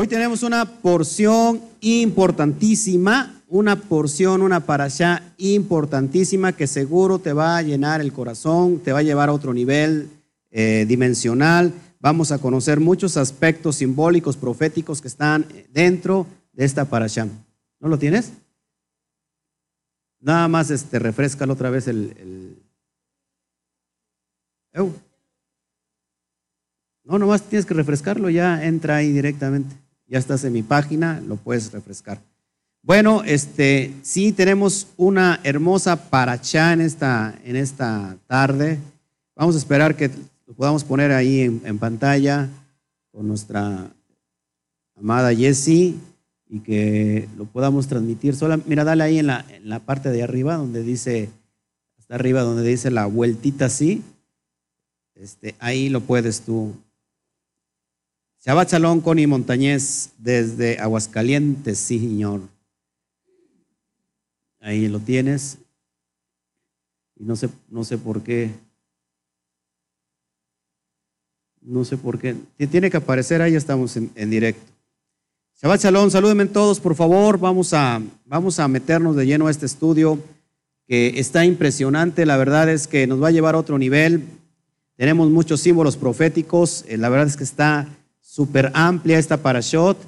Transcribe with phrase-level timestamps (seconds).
[0.00, 7.62] Hoy tenemos una porción importantísima, una porción, una parasha importantísima que seguro te va a
[7.62, 10.08] llenar el corazón, te va a llevar a otro nivel
[10.52, 11.74] eh, dimensional.
[11.98, 17.26] Vamos a conocer muchos aspectos simbólicos, proféticos que están dentro de esta parasha.
[17.80, 18.30] ¿No lo tienes?
[20.20, 22.56] Nada más este, refrescalo otra vez el...
[24.72, 24.92] el...
[27.02, 29.87] No, nomás tienes que refrescarlo, ya entra ahí directamente.
[30.08, 32.18] Ya estás en mi página, lo puedes refrescar.
[32.82, 38.78] Bueno, este, sí tenemos una hermosa paracha en esta, en esta tarde.
[39.36, 40.10] Vamos a esperar que
[40.46, 42.48] lo podamos poner ahí en, pantalla
[43.12, 43.90] con nuestra
[44.96, 45.96] amada Jessie
[46.48, 48.34] y que lo podamos transmitir.
[48.34, 51.28] Sola, mira, dale ahí en la, en la parte de arriba donde dice,
[51.98, 54.02] hasta arriba donde dice la vueltita así.
[55.14, 56.74] Este, ahí lo puedes tú
[58.44, 62.42] Shabbat Shalom, Connie Montañez, desde Aguascalientes, sí, señor.
[64.60, 65.58] Ahí lo tienes.
[67.16, 68.52] Y no sé, no sé por qué.
[71.60, 72.36] No sé por qué.
[72.70, 74.72] Tiene que aparecer ahí, estamos en, directo.
[75.60, 77.38] Shabbat Shalom, salúdenme todos, por favor.
[77.40, 80.16] Vamos a, vamos a meternos de lleno a este estudio
[80.86, 82.24] que está impresionante.
[82.24, 84.22] La verdad es que nos va a llevar a otro nivel.
[84.94, 86.84] Tenemos muchos símbolos proféticos.
[86.86, 87.88] Eh, la verdad es que está
[88.38, 89.98] súper amplia esta parashot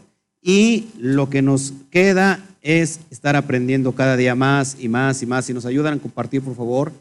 [0.40, 5.46] y lo que nos queda es estar aprendiendo cada día más y más y más.
[5.46, 6.92] Si nos ayudan a compartir, por favor,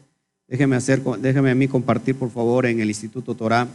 [0.48, 3.68] déjenme, hacer, déjenme a mí compartir, por favor, en el Instituto Torah,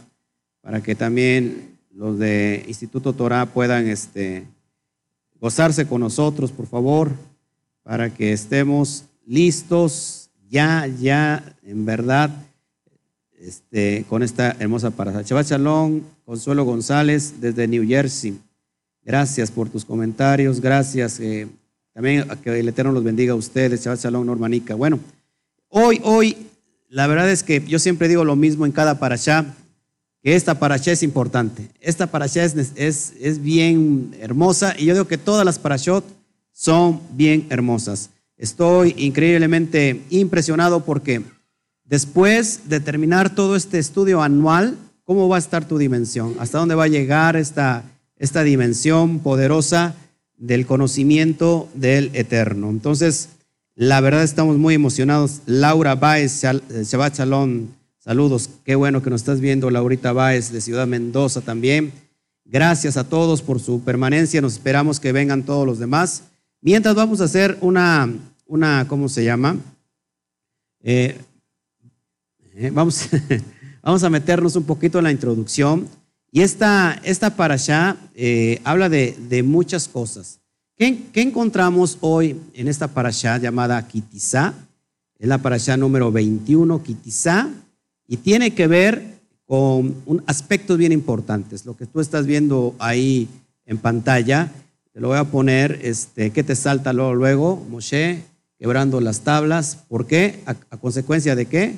[0.60, 4.44] para que también los de Instituto Torah puedan este,
[5.40, 7.10] gozarse con nosotros, por favor,
[7.82, 12.28] para que estemos listos ya, ya, en verdad,
[13.40, 15.22] este, con esta hermosa parada.
[15.22, 18.38] Shabbat Shalom, Consuelo González, desde New Jersey.
[19.02, 21.20] Gracias por tus comentarios, gracias.
[21.20, 21.48] Eh,
[21.92, 23.84] también que el Eterno los bendiga a ustedes.
[23.84, 24.74] Shabbat Shalom, Normanica.
[24.74, 24.98] Bueno,
[25.68, 26.36] hoy, hoy,
[26.88, 29.44] la verdad es que yo siempre digo lo mismo en cada parashá,
[30.22, 31.68] que esta parashá es importante.
[31.80, 36.04] Esta parashá es, es, es bien hermosa y yo digo que todas las parashot
[36.52, 38.10] son bien hermosas.
[38.36, 41.22] Estoy increíblemente impresionado porque
[41.86, 46.34] Después de terminar todo este estudio anual, ¿cómo va a estar tu dimensión?
[46.40, 47.84] ¿Hasta dónde va a llegar esta,
[48.16, 49.94] esta dimensión poderosa
[50.36, 52.70] del conocimiento del Eterno?
[52.70, 53.28] Entonces,
[53.76, 55.42] la verdad estamos muy emocionados.
[55.46, 58.50] Laura Baez, Shabbat Shalom, saludos.
[58.64, 61.92] Qué bueno que nos estás viendo, Laurita Baez de Ciudad Mendoza también.
[62.44, 64.40] Gracias a todos por su permanencia.
[64.40, 66.24] Nos esperamos que vengan todos los demás.
[66.60, 68.12] Mientras vamos a hacer una,
[68.46, 69.56] una ¿cómo se llama?
[70.82, 71.16] Eh,
[72.56, 73.08] eh, vamos,
[73.82, 75.86] vamos a meternos un poquito en la introducción.
[76.32, 80.40] Y esta, esta parasha eh, habla de, muchas cosas.
[80.76, 84.54] ¿Qué, encontramos hoy en esta parasha llamada Kitizá?
[85.18, 87.48] Es la parasha número 21, Kitizá,
[88.06, 89.16] y tiene que ver
[89.46, 91.64] con un aspectos bien importantes.
[91.64, 93.28] Lo que tú estás viendo ahí
[93.64, 94.50] en pantalla,
[94.92, 97.14] te lo voy a poner, este, ¿qué te salta luego?
[97.14, 97.66] luego?
[97.70, 98.22] Moshe
[98.58, 99.84] quebrando las tablas.
[99.88, 100.40] ¿Por qué?
[100.46, 101.76] ¿A, a consecuencia de qué?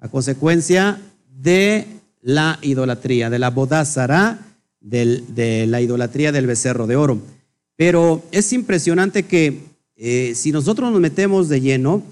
[0.00, 1.00] A consecuencia
[1.40, 1.86] de
[2.22, 4.38] la idolatría, de la bodázara,
[4.80, 7.20] de la idolatría del becerro de oro.
[7.76, 12.02] Pero es impresionante que eh, si nosotros nos metemos de lleno,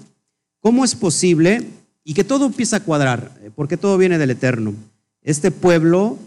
[0.59, 1.67] ¿cómo es posible?
[2.03, 4.75] Y que todo empieza a cuadrar, eh, porque todo viene del Eterno.
[5.23, 6.17] Este pueblo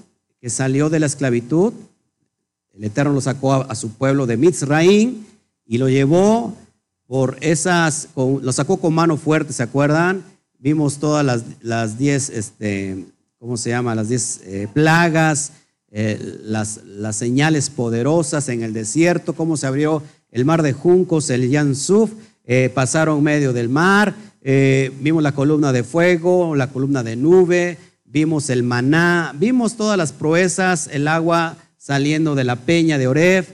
[0.40, 1.72] que salió de la esclavitud,
[2.74, 5.24] el Eterno lo sacó a, su pueblo de Mitzraim
[5.64, 6.56] y lo llevó
[7.06, 10.24] por esas, lo sacó con mano fuerte, ¿se acuerdan?
[10.62, 13.04] Vimos todas las, las diez, este,
[13.38, 13.96] ¿cómo se llama?
[13.96, 15.52] Las diez eh, plagas,
[15.90, 21.28] eh, las, las, señales poderosas en el desierto, cómo se abrió el mar de juncos,
[21.30, 22.12] el Yansuf,
[22.44, 24.14] eh, pasaron medio del mar,
[25.00, 30.12] vimos la columna de fuego, la columna de nube, vimos el maná, vimos todas las
[30.12, 33.50] proezas, el agua saliendo de la peña de Oref,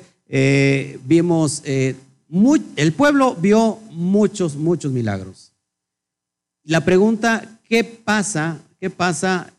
[1.04, 5.47] vimos, el pueblo vio muchos, muchos milagros.
[6.68, 8.60] La pregunta, ¿qué pasa?
[8.78, 9.50] ¿Qué pasa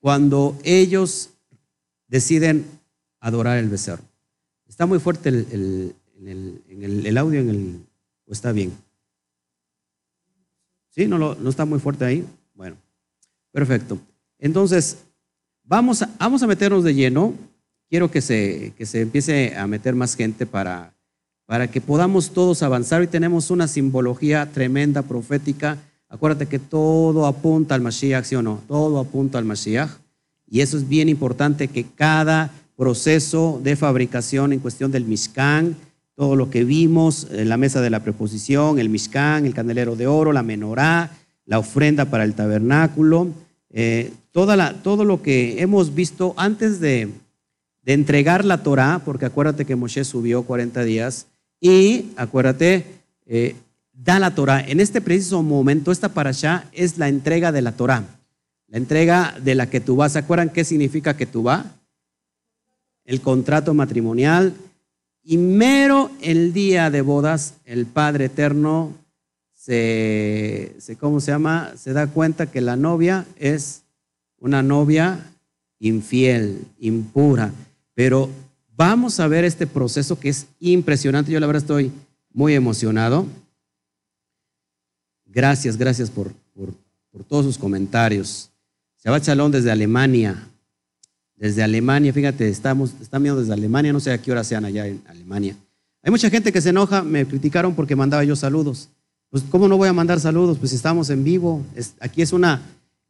[0.00, 1.30] cuando ellos
[2.08, 2.66] deciden
[3.20, 4.02] adorar el becerro?
[4.66, 5.94] ¿Está muy fuerte el,
[6.26, 7.80] el, audio en el,
[8.26, 8.72] o está bien?
[10.88, 11.06] ¿Sí?
[11.06, 12.26] ¿No, ¿No está muy fuerte ahí?
[12.54, 12.74] Bueno,
[13.52, 14.00] perfecto.
[14.36, 15.04] Entonces,
[15.62, 17.32] vamos a, vamos a meternos de lleno.
[17.88, 20.96] Quiero que se, que se empiece a meter más gente para,
[21.46, 23.02] para que podamos todos avanzar.
[23.02, 25.78] Hoy tenemos una simbología tremenda, profética
[26.10, 28.60] Acuérdate que todo apunta al Mashiach, ¿sí o no?
[28.66, 29.90] Todo apunta al Mashiach.
[30.50, 35.76] Y eso es bien importante que cada proceso de fabricación en cuestión del Mishkan,
[36.16, 40.08] todo lo que vimos, eh, la mesa de la preposición, el Mishkan, el candelero de
[40.08, 41.16] oro, la menorá,
[41.46, 43.28] la ofrenda para el tabernáculo,
[43.70, 47.10] eh, toda todo lo que hemos visto antes de,
[47.86, 51.26] entregar la Torah, porque acuérdate que Moshe subió 40 días,
[51.60, 52.86] y acuérdate,
[53.26, 53.56] eh,
[54.02, 54.60] da la Torah.
[54.60, 58.04] En este preciso momento, esta allá es la entrega de la Torah,
[58.68, 60.12] la entrega de la que tú vas.
[60.12, 61.66] ¿Se acuerdan qué significa que tú vas?
[63.04, 64.54] El contrato matrimonial.
[65.22, 68.94] Y mero el día de bodas, el Padre Eterno
[69.54, 71.72] se, se, ¿cómo se llama?
[71.76, 73.82] Se da cuenta que la novia es
[74.38, 75.30] una novia
[75.78, 77.52] infiel, impura.
[77.94, 78.30] Pero
[78.74, 81.30] vamos a ver este proceso que es impresionante.
[81.30, 81.92] Yo la verdad estoy
[82.32, 83.26] muy emocionado.
[85.32, 86.74] Gracias, gracias por, por,
[87.28, 88.50] todos sus comentarios.
[89.04, 90.46] Shabbat Shalom desde Alemania.
[91.36, 94.86] Desde Alemania, fíjate, estamos, están viendo desde Alemania, no sé a qué hora sean allá
[94.86, 95.56] en Alemania.
[96.02, 98.88] Hay mucha gente que se enoja, me criticaron porque mandaba yo saludos.
[99.30, 100.58] Pues, ¿cómo no voy a mandar saludos?
[100.58, 101.64] Pues estamos en vivo.
[102.00, 102.60] aquí es una,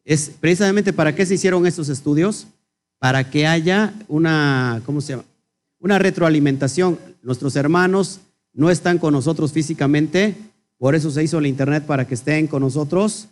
[0.04, 2.46] es precisamente para qué se hicieron estos estudios
[2.98, 5.24] para que haya una, ¿cómo se llama?
[5.80, 6.98] Una retroalimentación.
[7.22, 8.20] Nuestros hermanos
[8.52, 10.36] no están con nosotros físicamente,
[10.80, 13.28] por eso se hizo el Internet para que estén con nosotros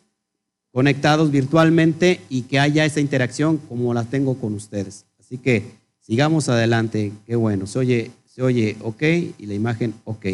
[0.70, 5.06] conectados virtualmente y que haya esa interacción como la tengo con ustedes.
[5.18, 5.64] Así que
[5.98, 7.10] sigamos adelante.
[7.26, 7.66] Qué bueno.
[7.66, 9.02] Se oye, se oye ok
[9.38, 10.26] y la imagen ok.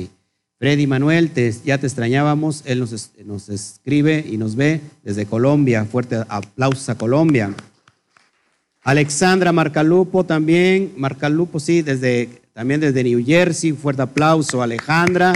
[0.59, 1.31] Freddy Manuel,
[1.65, 2.65] ya te extrañábamos.
[2.67, 5.85] Él nos, escribe y nos ve desde Colombia.
[5.85, 7.55] Fuerte aplausos a Colombia.
[8.83, 15.33] Alexandra Marcalupo también, Marcalupo sí, desde, también desde New Jersey, fuerte aplauso, Alejandra.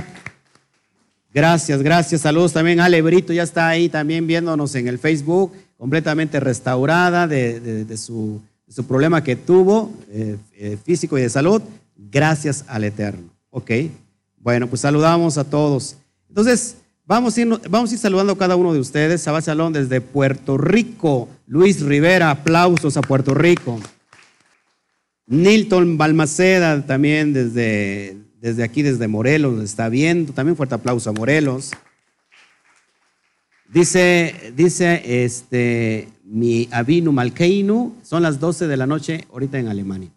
[1.32, 2.80] Gracias, gracias, saludos también.
[2.80, 8.40] Ale Brito ya está ahí también viéndonos en el Facebook, completamente restaurada de, su,
[8.86, 11.62] problema que tuvo, eh, eh, físico y de salud,
[11.96, 13.28] gracias al Eterno.
[13.50, 13.70] Ok,
[14.38, 15.96] bueno, pues saludamos a todos.
[16.28, 16.76] Entonces,
[17.08, 19.24] Vamos a, ir, vamos a ir saludando a cada uno de ustedes.
[19.24, 21.26] Shabbat Shalom desde Puerto Rico.
[21.46, 23.80] Luis Rivera, aplausos a Puerto Rico.
[25.26, 30.32] Nilton Balmaceda también desde, desde aquí, desde Morelos, está viendo.
[30.32, 31.72] También fuerte aplauso a Morelos.
[33.68, 40.10] Dice, dice este, mi Avinu Malkeinu, son las 12 de la noche ahorita en Alemania.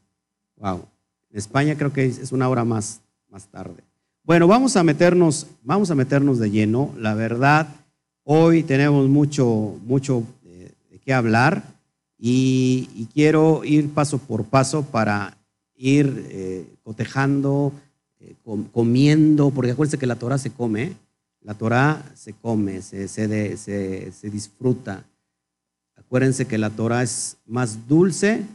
[0.58, 0.86] Wow.
[1.32, 3.84] En España creo que es una hora más, más tarde.
[4.24, 6.94] Bueno, vamos a meternos, vamos a meternos de lleno.
[6.98, 7.68] La verdad,
[8.24, 11.64] hoy tenemos mucho, mucho eh, de, qué hablar
[12.18, 15.38] y, quiero ir paso por paso para
[15.76, 17.74] ir eh, cotejando,
[18.72, 20.94] comiendo, porque acuérdense que la Torah se come,
[21.42, 25.06] la Torah se come, se, se, se disfruta.
[25.96, 28.46] Acuérdense que la Torah es más dulce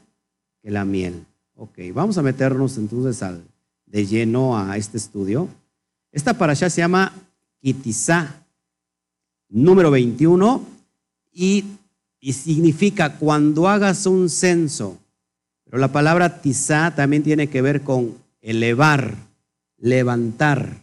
[0.63, 1.25] que la miel.
[1.55, 3.43] Ok, vamos a meternos entonces al,
[3.87, 5.49] de lleno a este estudio.
[6.13, 7.13] Esta para allá se llama
[7.61, 8.45] Kitizá,
[9.49, 10.65] número 21,
[11.33, 11.65] y,
[12.21, 14.99] y, significa cuando hagas un censo.
[15.65, 19.15] Pero la palabra tizá también tiene que ver con elevar,
[19.79, 20.81] levantar.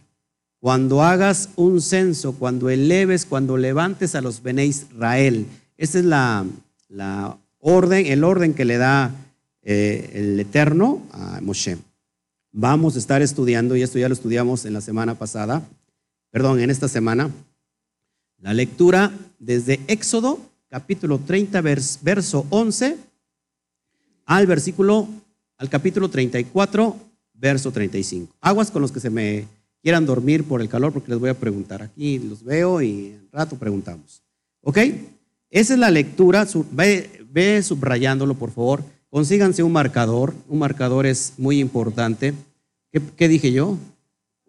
[0.60, 5.46] Cuando hagas un censo, cuando eleves, cuando levantes a los Bene Israel.
[5.76, 6.46] Esa es la,
[6.88, 9.10] la orden, el orden que le da
[9.62, 11.78] eh, el Eterno a Moshe.
[12.52, 15.66] Vamos a estar estudiando, y esto ya lo estudiamos en la semana pasada,
[16.30, 17.30] perdón, en esta semana,
[18.38, 21.62] la lectura desde Éxodo, capítulo 30,
[22.02, 22.98] verso 11,
[24.26, 25.08] al versículo,
[25.56, 26.96] al capítulo 34,
[27.44, 28.34] verso 35.
[28.40, 29.46] Aguas con los que se me
[29.82, 31.82] quieran dormir por el calor, porque les voy a preguntar.
[31.82, 34.22] Aquí los veo y en rato preguntamos.
[34.62, 34.78] ¿Ok?
[35.50, 36.46] Esa es la lectura.
[36.72, 38.82] Ve, ve subrayándolo, por favor.
[39.10, 42.32] Consíganse un marcador, un marcador es muy importante.
[42.90, 43.76] ¿Qué, dije yo?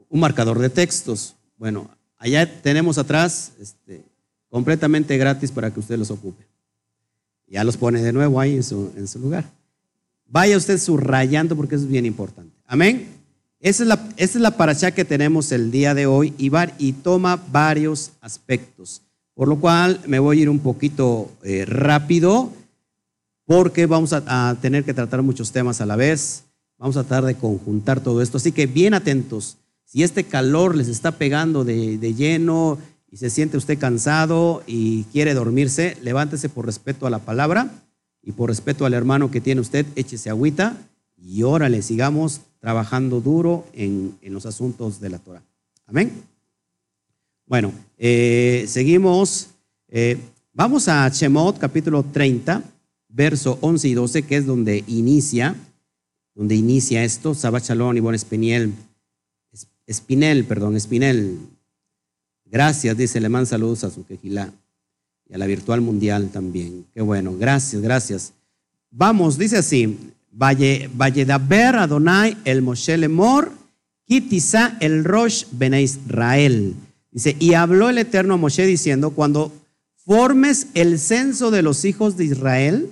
[0.07, 1.35] Un marcador de textos.
[1.57, 4.05] Bueno, allá tenemos atrás este,
[4.49, 6.45] completamente gratis para que usted los ocupe.
[7.47, 9.43] Ya los pone de nuevo ahí en su, en su lugar.
[10.27, 12.54] Vaya usted subrayando porque eso es bien importante.
[12.67, 13.07] Amén.
[13.59, 16.93] Esa es la, esa es la paracha que tenemos el día de hoy y, y
[16.93, 19.01] toma varios aspectos.
[19.33, 22.51] Por lo cual me voy a ir un poquito eh, rápido
[23.45, 26.43] porque vamos a, tener que tratar muchos temas a la vez.
[26.77, 28.37] Vamos a tratar de conjuntar todo esto.
[28.37, 29.57] Así que bien atentos.
[29.83, 32.79] Si este calor les está pegando de, lleno
[33.11, 37.69] y se siente usted cansado y quiere dormirse, levántese por respeto a la palabra
[38.23, 40.75] y por respeto al hermano que tiene usted, échese agüita
[41.25, 45.41] y órale, sigamos trabajando duro en, los asuntos de la Torah.
[45.87, 46.11] Amén.
[47.47, 49.49] Bueno, eh, seguimos.
[49.87, 50.17] Eh,
[50.53, 52.63] vamos a Shemot capítulo 30
[53.09, 55.55] verso 11 y 12, que es donde inicia
[56.35, 58.73] donde inicia esto, Sabat Shalom, Ivonne Espinel,
[59.87, 61.39] Espinel, perdón, Espinel.
[62.43, 64.53] Gracias, dice, le manda saludos a su quejilá
[65.27, 66.85] y a la virtual mundial también.
[66.93, 68.33] Qué bueno, gracias, gracias.
[68.91, 69.97] Vamos, dice así,
[70.37, 73.51] Valle, Valle Daber Adonai el Moshe Lemor,
[74.05, 76.75] Kitisa el Rosh Bene Israel.
[77.11, 79.53] Dice, y habló el Eterno a Moshe diciendo, cuando
[79.95, 82.89] formes el censo de los hijos de Israel,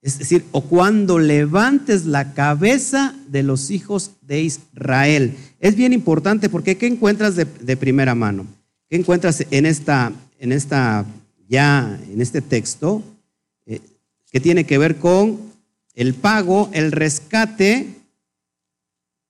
[0.00, 5.36] es decir, o cuando levantes la cabeza de los hijos de Israel.
[5.58, 8.46] Es bien importante porque ¿qué encuentras de, primera mano?
[8.88, 11.04] ¿Qué encuentras en esta, en esta,
[11.48, 13.02] ya en este texto
[13.66, 13.80] eh,
[14.32, 15.49] que tiene que ver con
[15.94, 17.94] el pago, el rescate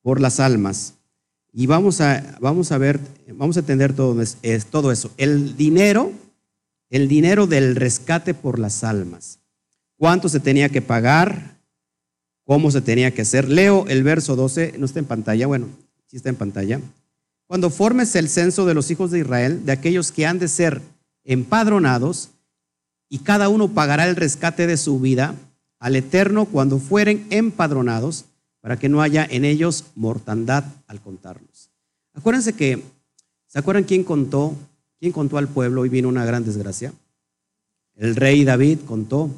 [0.03, 0.95] por las almas?
[1.53, 3.01] Y vamos a, vamos a ver,
[3.35, 5.13] vamos a entender todo, es, todo eso.
[5.17, 6.13] El dinero,
[6.91, 9.41] el dinero del rescate por las almas
[10.01, 11.59] cuánto se tenía que pagar,
[12.45, 13.51] cómo se tenía que hacer.
[13.51, 15.69] Leo el verso 12, no está en pantalla, bueno,
[16.07, 16.81] sí está en pantalla.
[17.47, 20.81] Cuando formes el censo de los hijos de Israel, de aquellos que han de ser
[21.23, 22.31] empadronados,
[23.11, 25.35] y cada uno pagará el rescate de su vida
[25.81, 28.27] al Eterno cuando fueren empadronados,
[28.61, 31.71] para que no haya en ellos mortandad al contarlos.
[32.15, 32.81] Acuérdense que,
[33.49, 34.55] ¿se acuerdan quién contó?
[35.01, 36.93] ¿Quién contó al pueblo y vino una gran desgracia?
[37.97, 39.31] El rey David contó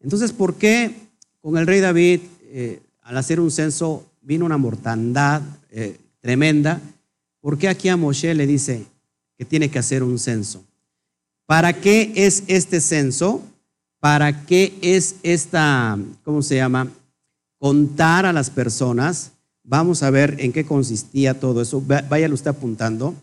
[0.00, 0.94] entonces, ¿por qué
[1.40, 6.80] con el rey David, eh, al hacer un censo, vino una mortandad eh, tremenda?
[7.40, 8.84] ¿Por qué aquí a Moshe le dice
[9.36, 10.64] que tiene que hacer un censo?
[11.46, 13.42] ¿Para qué es este censo?
[14.00, 16.88] ¿Para qué es esta, cómo se llama?
[17.58, 19.32] Contar a las personas.
[19.64, 21.82] Vamos a ver en qué consistía todo eso.
[21.82, 23.14] Váyalo usted apuntando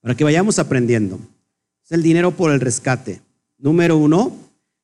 [0.00, 1.18] para que vayamos aprendiendo.
[1.84, 3.20] Es el dinero por el rescate.
[3.58, 4.32] Número uno,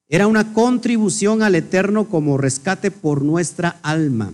[0.08, 4.32] era una contribución al Eterno como rescate por nuestra alma.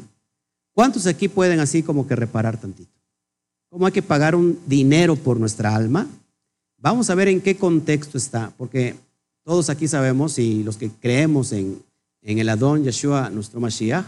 [0.73, 2.91] ¿Cuántos aquí pueden así como que reparar tantito?
[3.69, 6.07] ¿Cómo hay que pagar un dinero por nuestra alma?
[6.79, 8.95] Vamos a ver en qué contexto está, porque
[9.49, 11.83] todos aquí sabemos y los que creemos en,
[12.21, 14.05] el Adón Yeshua, nuestro Mashiach,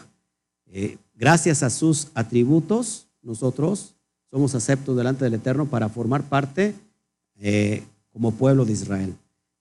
[0.67, 3.95] eh, gracias a sus atributos, nosotros
[4.31, 6.75] somos aceptos delante del Eterno para formar parte
[7.39, 7.83] eh,
[8.13, 9.15] como pueblo de Israel.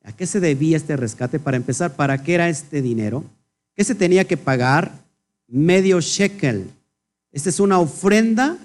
[0.03, 1.39] ¿A qué se debía este rescate?
[1.39, 3.23] Para empezar, ¿para qué era este dinero?
[3.73, 4.91] ¿Qué se tenía que pagar?
[5.47, 6.69] Medio shekel.
[7.31, 8.57] Esta es una ofrenda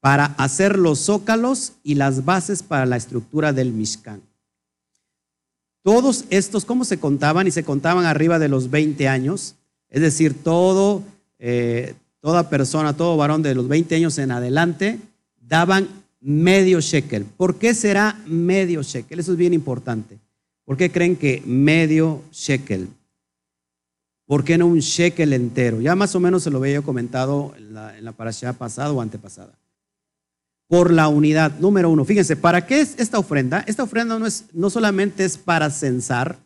[0.00, 4.22] para hacer los zócalos y las bases para la estructura del Mishkan.
[5.86, 7.46] Todos estos, ¿cómo se contaban?
[7.46, 9.54] Y se contaban arriba de los 20 años.
[9.88, 11.04] Es decir, todo,
[11.38, 14.98] eh, toda persona, todo varón de los 20 años en adelante,
[15.40, 15.86] daban
[16.20, 17.24] medio shekel.
[17.24, 19.20] ¿Por qué será medio shekel?
[19.20, 20.18] Eso es bien importante.
[20.64, 22.88] ¿Por qué creen que medio shekel?
[24.26, 25.80] ¿Por qué no un shekel entero?
[25.80, 29.00] Ya más o menos se lo había comentado en la, en la parasha pasada o
[29.00, 29.56] antepasada.
[30.68, 32.04] Por la unidad, número uno.
[32.04, 33.64] Fíjense, ¿para qué es esta ofrenda?
[33.66, 36.38] Esta ofrenda no, es, no solamente es para censar,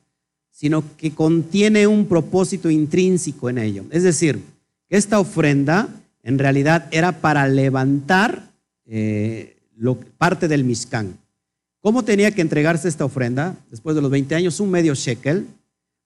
[0.50, 3.86] sino que contiene un propósito intrínseco en ello.
[3.90, 4.42] Es decir,
[4.90, 5.88] esta ofrenda
[6.22, 8.50] en realidad era para levantar
[8.84, 11.16] eh, lo, parte del Mishkan.
[11.80, 14.60] ¿Cómo tenía que entregarse esta ofrenda después de los 20 años?
[14.60, 15.46] Un medio shekel.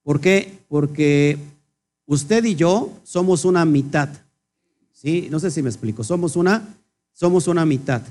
[0.04, 0.58] ¿Por qué?
[0.68, 1.38] Porque
[2.06, 4.08] usted y yo somos una mitad.
[4.92, 5.26] ¿Sí?
[5.30, 6.04] No sé si me explico.
[6.04, 6.62] Somos una,
[7.14, 8.02] somos una mitad.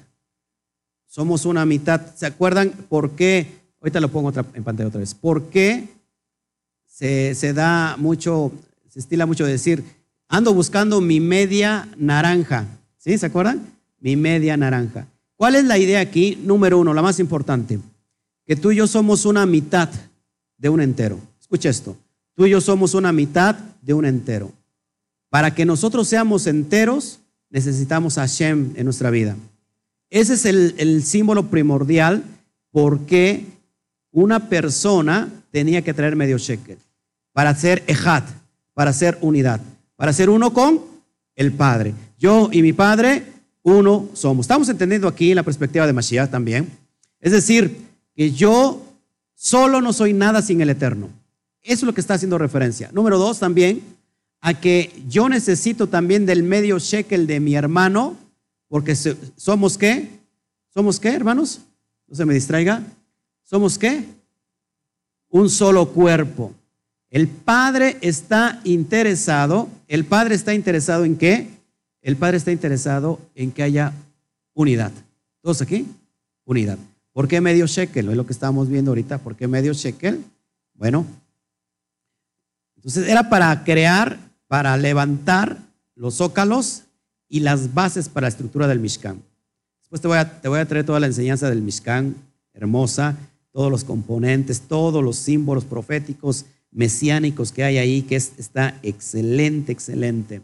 [1.05, 2.01] Somos una mitad.
[2.15, 3.61] ¿Se acuerdan por qué?
[3.79, 5.13] Ahorita lo pongo en pantalla otra vez.
[5.13, 5.87] ¿Por qué
[6.87, 8.51] se, se da mucho,
[8.89, 9.83] se estila mucho decir,
[10.27, 12.65] ando buscando mi media naranja?
[12.97, 13.17] ¿Sí?
[13.17, 13.61] ¿Se acuerdan?
[13.99, 15.05] Mi media naranja.
[15.35, 16.39] ¿Cuál es la idea aquí?
[16.41, 17.79] Número uno, la más importante,
[18.45, 19.89] que tú y yo somos una mitad
[20.57, 21.19] de un entero.
[21.39, 21.97] Escucha esto,
[22.33, 24.51] tú y yo somos una mitad de un entero.
[25.29, 27.19] Para que nosotros seamos enteros,
[27.53, 29.37] necesitamos a Hashem en nuestra vida.
[30.09, 32.23] Ese es el, símbolo primordial
[32.71, 33.45] porque
[34.11, 36.79] una persona tenía que traer medio shekel
[37.31, 38.27] para ser ejat,
[38.73, 39.61] para ser unidad,
[39.95, 40.81] para ser uno con
[41.35, 41.93] el Padre.
[42.17, 43.23] Yo y mi Padre
[43.61, 44.45] uno somos.
[44.45, 46.67] Estamos entendiendo aquí la perspectiva de Mashiach también.
[47.19, 47.77] Es decir,
[48.15, 48.83] que yo
[49.35, 51.09] solo no soy nada sin el Eterno.
[51.61, 52.89] Eso es lo que está haciendo referencia.
[52.91, 53.81] Número dos, también,
[54.45, 58.17] a que yo necesito también del medio shekel de mi hermano,
[58.67, 58.93] porque
[59.37, 60.09] somos qué?
[60.73, 61.61] ¿Somos qué, hermanos?
[62.07, 62.83] No se me distraiga.
[63.43, 64.03] ¿Somos qué?
[65.29, 66.53] Un solo cuerpo.
[67.09, 71.47] El Padre está interesado, el Padre está interesado en qué?
[72.01, 73.93] El Padre está interesado en que haya
[74.53, 74.91] unidad.
[75.41, 75.87] ¿Todos aquí?
[76.43, 76.77] Unidad.
[77.13, 78.09] ¿Por qué medio shekel?
[78.09, 79.19] Es lo que estamos viendo ahorita.
[79.19, 80.21] ¿Por qué medio shekel?
[80.73, 81.05] Bueno,
[82.75, 84.19] entonces era para crear,
[84.53, 85.57] para levantar
[85.95, 86.83] los zócalos
[87.27, 89.19] y las bases para la estructura del Mishkan.
[89.79, 92.15] Después te voy a, te voy a traer toda la enseñanza del Mishkan,
[92.53, 93.17] hermosa,
[93.51, 100.43] todos los componentes, todos los símbolos proféticos, mesiánicos que hay ahí, que está excelente, excelente.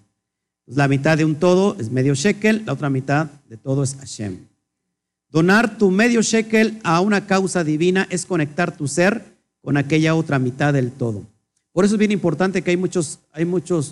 [0.65, 3.93] Pues la mitad de un todo es medio shekel, la otra mitad de todo es
[3.93, 4.39] Hashem.
[5.29, 10.39] Donar tu medio shekel a una causa divina es conectar tu ser con aquella otra
[10.39, 11.27] mitad del todo.
[11.71, 13.19] Por eso es bien importante que hay muchos,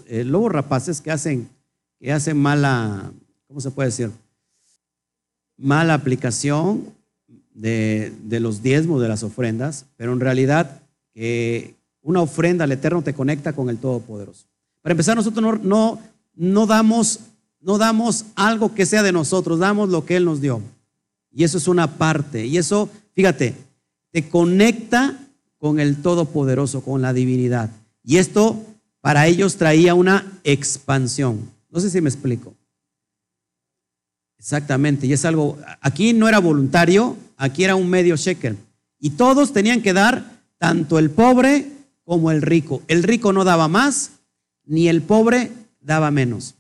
[0.08, 1.48] eh, lobos rapaces que hacen,
[2.36, 3.12] mala,
[3.48, 4.12] ¿cómo se puede decir?
[5.58, 6.86] Mala aplicación
[7.54, 10.82] de, los diezmos, de las ofrendas, pero en realidad
[11.14, 14.46] que una ofrenda al Eterno te conecta con el Todopoderoso.
[14.82, 16.00] Para empezar, nosotros no,
[16.36, 17.20] no, damos,
[17.60, 20.62] no damos algo que sea de nosotros, damos lo que Él nos dio.
[21.32, 22.46] Y eso es una parte.
[22.46, 23.56] Y eso, fíjate,
[24.12, 25.27] te conecta
[25.58, 27.70] con el Todopoderoso, con la divinidad.
[28.04, 28.64] Y esto
[29.02, 31.50] para ellos traía una expansión.
[31.70, 32.54] No sé si me explico.
[34.38, 38.58] Exactamente, y es algo, aquí no era voluntario, aquí era un medio shekel.
[39.00, 41.72] Y todos tenían que dar, tanto el pobre
[42.04, 42.82] como el rico.
[42.88, 44.12] El rico no daba más,
[44.66, 46.56] ni el pobre daba menos.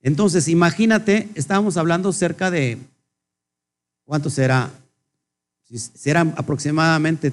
[0.00, 2.78] Entonces, imagínate, estábamos hablando cerca de,
[4.04, 4.70] ¿cuánto será?
[5.74, 7.30] Serán aproximadamente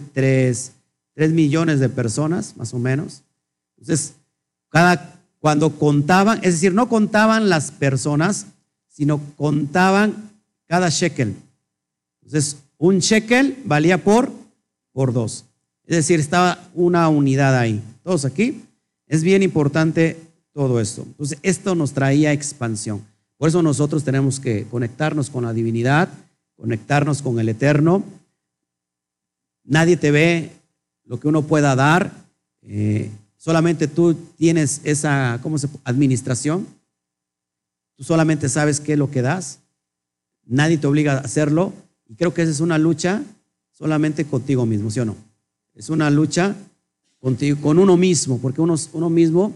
[1.19, 3.23] 3, millones de personas, más o menos.
[3.77, 4.13] Entonces,
[4.69, 8.45] cada, cuando contaban, es decir, no contaban las personas,
[8.87, 10.31] sino contaban
[10.65, 11.35] cada shekel.
[12.21, 14.31] Entonces, un shekel valía por,
[14.93, 15.43] por dos.
[15.83, 17.83] Es decir, estaba una unidad ahí.
[18.01, 18.63] Todos aquí.
[19.05, 20.15] Es bien importante
[20.53, 21.01] todo esto.
[21.01, 23.05] Entonces, esto nos traía expansión.
[23.35, 26.07] Por eso nosotros tenemos que conectarnos con la divinidad,
[26.55, 28.05] conectarnos con el eterno.
[29.65, 30.58] Nadie te ve
[31.09, 32.13] lo que uno pueda dar.
[32.61, 36.67] Eh, solamente tú tienes esa, ¿cómo se Administración.
[37.97, 39.59] Tú solamente sabes qué es lo que das.
[40.45, 41.73] Nadie te obliga a hacerlo.
[42.07, 43.23] Y creo que esa es una lucha
[43.71, 45.15] solamente contigo mismo, ¿sí o no?
[45.73, 46.55] Es una lucha
[47.19, 49.51] contigo, con uno mismo, porque uno, uno mismo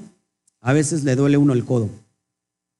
[0.59, 1.89] a veces le duele uno el codo,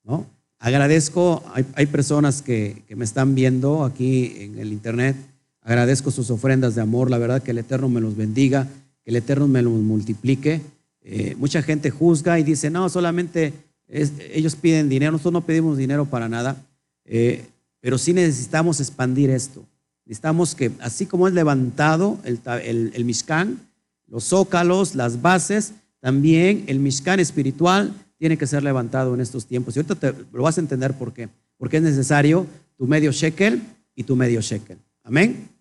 [0.03, 0.25] ¿no?
[0.57, 1.43] Agradezco,
[1.75, 5.17] hay, personas que, me están viendo aquí en el internet,
[5.63, 8.67] agradezco sus ofrendas de amor, la verdad que el Eterno me los bendiga,
[9.03, 10.61] que el Eterno me los multiplique.
[11.01, 13.53] Eh, mucha gente juzga y dice, no, solamente
[13.87, 16.57] ellos piden dinero, nosotros no pedimos dinero para nada,
[17.05, 17.45] eh,
[17.79, 19.65] pero sí necesitamos expandir esto.
[20.05, 23.59] Necesitamos que, así como es levantado el, el, Mishkan,
[24.07, 29.75] los zócalos, las bases, también el Mishkan espiritual tiene que ser levantado en estos tiempos.
[29.75, 31.29] Y ahorita te, lo vas a entender por qué.
[31.57, 32.47] Porque es necesario
[32.77, 33.61] tu medio shekel
[33.95, 34.77] y tu medio shekel.
[35.03, 35.52] Amén.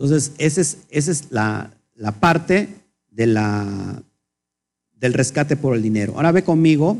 [0.00, 2.70] Entonces, esa es, esa es la, la parte
[3.10, 4.02] de la,
[4.94, 6.14] del rescate por el dinero.
[6.16, 6.96] Ahora ve conmigo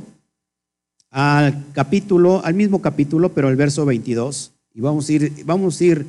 [1.09, 5.85] al capítulo, al mismo capítulo, pero el verso 22, y vamos a ir, vamos a
[5.85, 6.07] ir,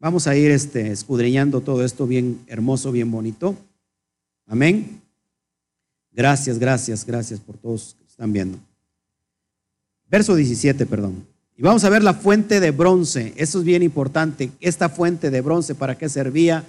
[0.00, 3.54] vamos a ir este, escudriñando todo esto bien hermoso, bien bonito.
[4.48, 5.00] Amén.
[6.10, 8.58] Gracias, gracias, gracias por todos que están viendo.
[10.08, 11.33] Verso 17, perdón.
[11.56, 13.32] Y vamos a ver la fuente de bronce.
[13.36, 14.50] Eso es bien importante.
[14.60, 16.64] Esta fuente de bronce, ¿para qué servía?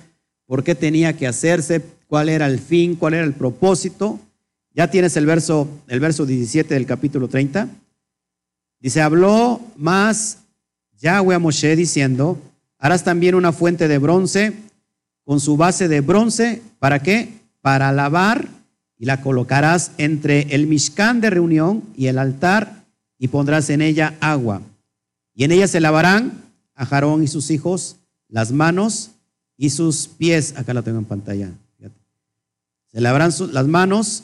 [0.46, 1.82] ¿Por qué tenía que hacerse?
[2.08, 2.96] ¿Cuál era el fin?
[2.96, 4.20] ¿Cuál era el propósito?
[4.74, 7.68] Ya tienes el verso, el verso 17 del capítulo 30.
[8.80, 10.40] Dice, habló más
[11.00, 12.38] Yahweh a Moshe diciendo,
[12.78, 14.54] harás también una fuente de bronce
[15.24, 17.30] con su base de bronce, ¿para qué?
[17.62, 18.48] Para lavar
[19.00, 22.86] y la colocarás entre el Mishkan de reunión y el altar
[23.18, 24.62] y pondrás en ella agua.
[25.36, 26.42] Y en ella se lavarán
[26.74, 27.98] a Jarón y sus hijos
[28.30, 29.12] las manos
[29.58, 30.56] y sus pies.
[30.58, 31.52] Acá la tengo en pantalla.
[32.88, 34.24] Se lavarán las manos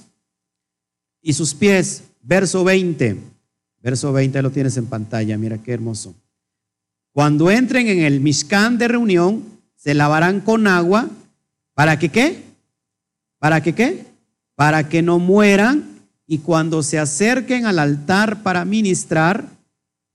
[1.21, 2.03] y sus pies.
[2.23, 3.17] Verso 20.
[3.81, 5.37] Verso 20 lo tienes en pantalla.
[5.37, 6.15] Mira qué hermoso.
[7.11, 9.43] Cuando entren en el Mishkan de reunión,
[9.75, 11.09] se lavarán con agua.
[11.73, 12.43] ¿Para que qué?
[13.39, 14.05] ¿Para que qué?
[14.55, 15.89] Para que no mueran.
[16.25, 19.49] Y cuando se acerquen al altar para ministrar,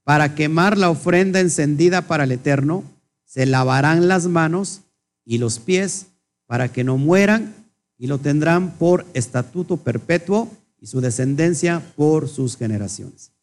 [0.07, 2.85] para quemar la ofrenda encendida para el Eterno,
[3.25, 4.83] se lavarán las manos
[5.25, 6.05] y los pies
[6.45, 7.53] para que no mueran
[7.97, 13.33] y lo tendrán por estatuto perpetuo y su descendencia por sus generaciones.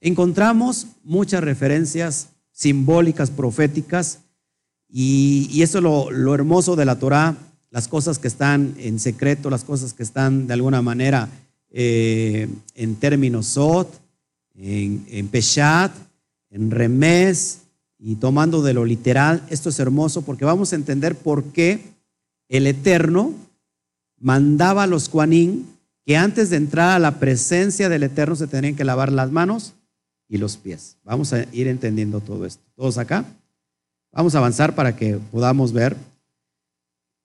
[0.00, 4.20] Encontramos muchas referencias simbólicas, proféticas,
[4.88, 7.36] y, eso es lo, hermoso de la Torah,
[7.70, 11.28] las cosas que están en secreto, las cosas que están de alguna manera
[11.68, 14.00] eh, en términos sot,
[14.54, 15.92] en, en peshat,
[16.54, 17.62] en remes,
[17.98, 21.80] y tomando de lo literal, esto es hermoso porque vamos a entender por qué
[22.48, 23.34] el Eterno
[24.20, 25.66] mandaba a los Juanín
[26.06, 29.74] que antes de entrar a la presencia del Eterno se tenían que lavar las manos
[30.28, 30.96] y los pies.
[31.02, 32.62] Vamos a ir entendiendo todo esto.
[32.76, 33.24] ¿Todos acá?
[34.12, 35.96] Vamos a avanzar para que podamos ver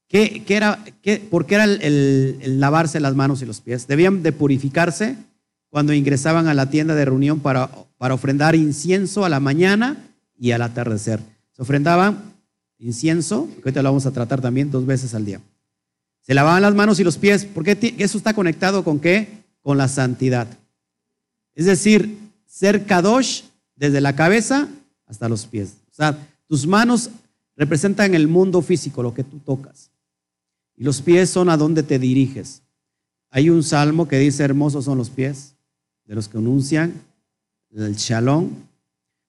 [0.07, 3.85] qué, era, qué, por qué era el, lavarse las manos y los pies.
[3.85, 5.17] Debían de purificarse
[5.69, 9.97] cuando ingresaban a la tienda de reunión para, para ofrendar incienso a la mañana
[10.37, 11.19] y al atardecer.
[11.51, 12.33] Se ofrendaban
[12.79, 15.41] incienso, que ahorita lo vamos a tratar también dos veces al día.
[16.21, 19.43] Se lavaban las manos y los pies, porque eso está conectado con qué?
[19.61, 20.47] Con la santidad.
[21.53, 23.43] Es decir, ser kadosh
[23.75, 24.67] desde la cabeza
[25.05, 25.75] hasta los pies.
[25.91, 27.09] O sea, tus manos
[27.55, 29.91] representan el mundo físico, lo que tú tocas.
[30.77, 32.61] Y los pies son a donde te diriges.
[33.29, 35.55] Hay un salmo que dice, hermosos son los pies
[36.09, 36.93] de los que anuncian
[37.71, 38.49] el shalom.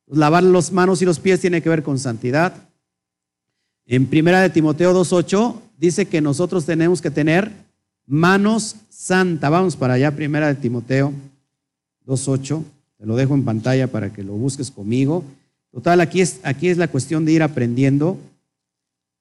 [0.07, 2.55] Lavar las manos y los pies tiene que ver con santidad.
[3.85, 7.53] En primera de Timoteo 2.8 dice que nosotros tenemos que tener
[8.07, 9.51] manos santas.
[9.51, 11.13] Vamos para allá, primera de Timoteo
[12.07, 12.65] 2.8.
[12.97, 15.23] Te lo dejo en pantalla para que lo busques conmigo.
[15.71, 18.19] Total, aquí es, aquí es la cuestión de ir aprendiendo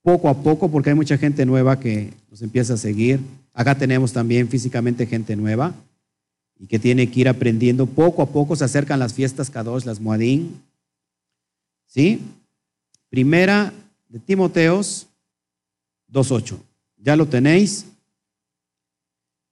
[0.02, 3.20] poco a poco, porque hay mucha gente nueva que nos empieza a seguir.
[3.54, 5.74] Acá tenemos también físicamente gente nueva
[6.60, 8.56] y que tiene que ir aprendiendo poco a poco.
[8.56, 10.62] Se acercan las fiestas Kadosh, las Muadín.
[11.88, 12.22] ¿Sí?
[13.10, 13.74] Primera
[14.10, 15.08] de Timoteos
[16.12, 16.58] 2.8.
[16.98, 17.86] ¿Ya lo tenéis?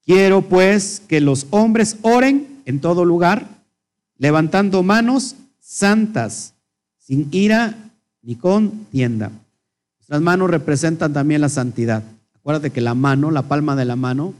[0.06, 3.48] Quiero pues que los hombres oren en todo lugar,
[4.17, 6.54] levantando manos santas,
[6.98, 7.76] sin ira
[8.22, 9.32] ni contienda.
[10.08, 12.04] Las manos representan también la santidad.
[12.36, 14.34] Acuérdate que la mano, la palma de la mano,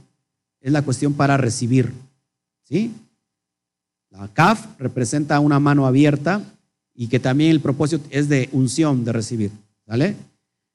[0.62, 1.92] es la cuestión para recibir.
[2.68, 2.92] ¿Sí?
[4.10, 6.42] La kaf representa una mano abierta
[6.94, 9.52] y que también el propósito es de unción, de recibir.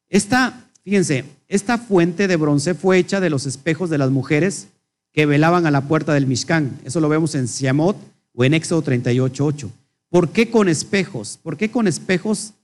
[0.09, 4.69] Esta, fíjense, esta fuente de bronce fue hecha de los espejos de las mujeres
[5.13, 6.81] que velaban a la puerta del Mishkan.
[6.85, 7.97] Eso lo vemos en Siamot
[8.33, 9.69] o en Éxodo 38.8.
[10.09, 11.39] ¿Por qué con espejos?
[11.43, 12.55] ¿Por qué con espejos?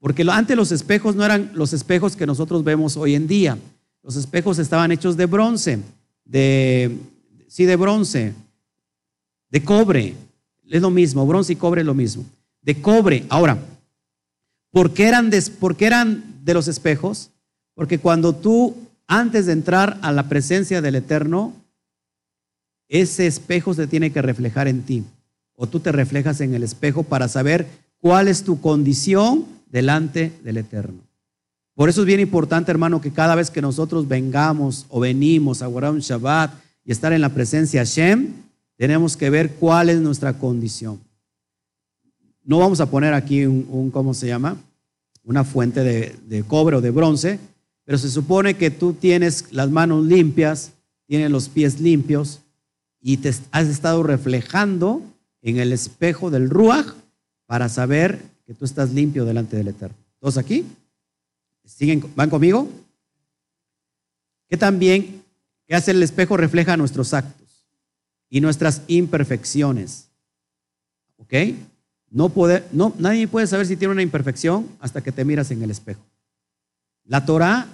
[0.00, 3.58] Porque antes los espejos no eran los espejos que nosotros vemos hoy en día.
[4.02, 5.78] Los espejos estaban hechos de bronce,
[6.26, 6.98] de,
[7.54, 8.34] sí, de bronce,
[9.50, 10.14] de cobre.
[10.68, 12.24] Es lo mismo, bronce y cobre es lo mismo.
[12.62, 13.24] De cobre.
[13.28, 13.58] Ahora,
[14.74, 15.40] ¿Por qué eran de,
[15.78, 17.30] eran de los espejos?
[17.74, 18.74] Porque cuando tú,
[19.06, 21.52] antes de entrar a la presencia del Eterno,
[22.88, 25.04] ese espejo se tiene que reflejar en ti.
[25.54, 27.68] O tú te reflejas en el espejo para saber
[28.00, 30.98] cuál es tu condición delante del Eterno.
[31.76, 35.68] Por eso es bien importante, hermano, que cada vez que nosotros vengamos o venimos a
[35.68, 36.50] guardar un Shabbat
[36.84, 38.32] y estar en la presencia de Hashem,
[38.76, 41.00] tenemos que ver cuál es nuestra condición.
[42.44, 44.56] No vamos a poner aquí un, ¿cómo se llama?
[45.24, 47.38] Una fuente de, cobre o de bronce,
[47.84, 50.72] pero se supone que tú tienes las manos limpias,
[51.06, 52.40] tienes los pies limpios
[53.00, 55.02] y te has estado reflejando
[55.40, 56.94] en el espejo del Ruach
[57.46, 59.96] para saber que tú estás limpio delante del Eterno.
[60.20, 60.66] ¿Todos aquí?
[61.64, 62.68] ¿Siguen, ¿Van conmigo?
[64.48, 65.22] Que también,
[65.66, 66.36] ¿qué hace el espejo?
[66.36, 67.66] Refleja nuestros actos
[68.28, 70.08] y nuestras imperfecciones.
[71.18, 71.34] ¿Ok?
[72.10, 72.32] No
[72.72, 76.04] no, nadie puede saber si tiene una imperfección hasta que te miras en el espejo.
[77.04, 77.66] La Torah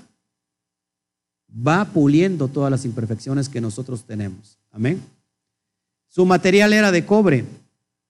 [1.55, 4.59] va puliendo todas las imperfecciones que nosotros tenemos.
[4.73, 5.01] Amén.
[6.09, 7.45] Su material era de cobre.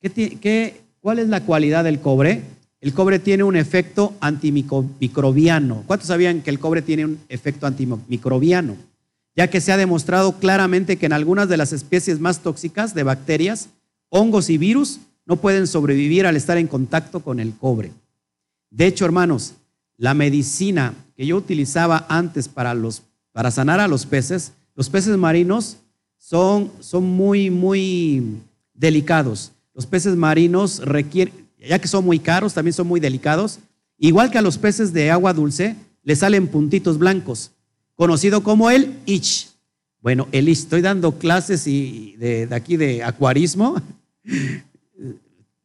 [0.01, 2.43] ¿Qué, cuál es la cualidad del cobre?
[2.81, 5.85] El cobre tiene un efecto antimicrobiano.
[5.87, 8.77] ¿Cuántos sabían que el cobre tiene un efecto antimicrobiano?
[9.37, 13.05] Ya que se ha demostrado claramente que en algunas de las especies más tóxicas de
[13.05, 13.69] bacterias,
[14.09, 17.93] hongos y virus, no pueden sobrevivir al estar en contacto con el cobre.
[18.71, 19.55] De hecho, hermanos,
[19.97, 22.75] la medicina que yo utilizaba antes para,
[23.51, 25.77] sanar a los peces, los peces marinos
[26.17, 28.41] son, son muy, muy
[28.75, 29.53] delicados.
[29.75, 33.59] Los peces marinos requieren, ya que son muy caros, también son muy delicados.
[33.99, 37.51] Igual que a los peces de agua dulce, le salen puntitos blancos,
[38.01, 39.49] conocido como el ich.
[40.01, 43.77] Bueno, el ich, estoy dando clases y de, aquí de acuarismo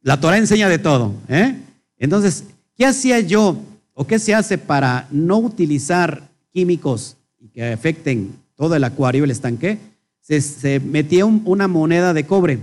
[0.02, 1.14] la Torah enseña de todo.
[1.30, 1.56] ¿eh?
[1.96, 2.44] Entonces,
[2.76, 3.58] ¿qué hacía yo
[3.94, 7.16] o qué se hace para no utilizar químicos
[7.54, 9.78] que afecten todo el acuario, el estanque?
[10.20, 12.58] Se, metía una moneda de cobre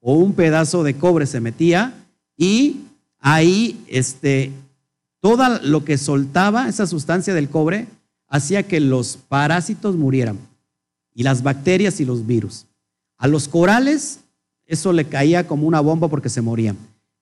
[0.00, 1.94] o un pedazo de cobre se metía
[2.36, 2.80] y
[3.20, 4.50] ahí este,
[5.20, 7.86] todo lo que soltaba esa sustancia del cobre
[8.32, 10.38] hacía que los parásitos murieran
[11.14, 12.64] y las bacterias y los virus.
[13.18, 14.20] A los corales
[14.64, 16.78] eso le caía como una bomba porque se morían.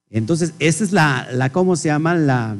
[0.09, 2.15] Entonces, esa es la, la ¿cómo se llama?
[2.15, 2.57] La,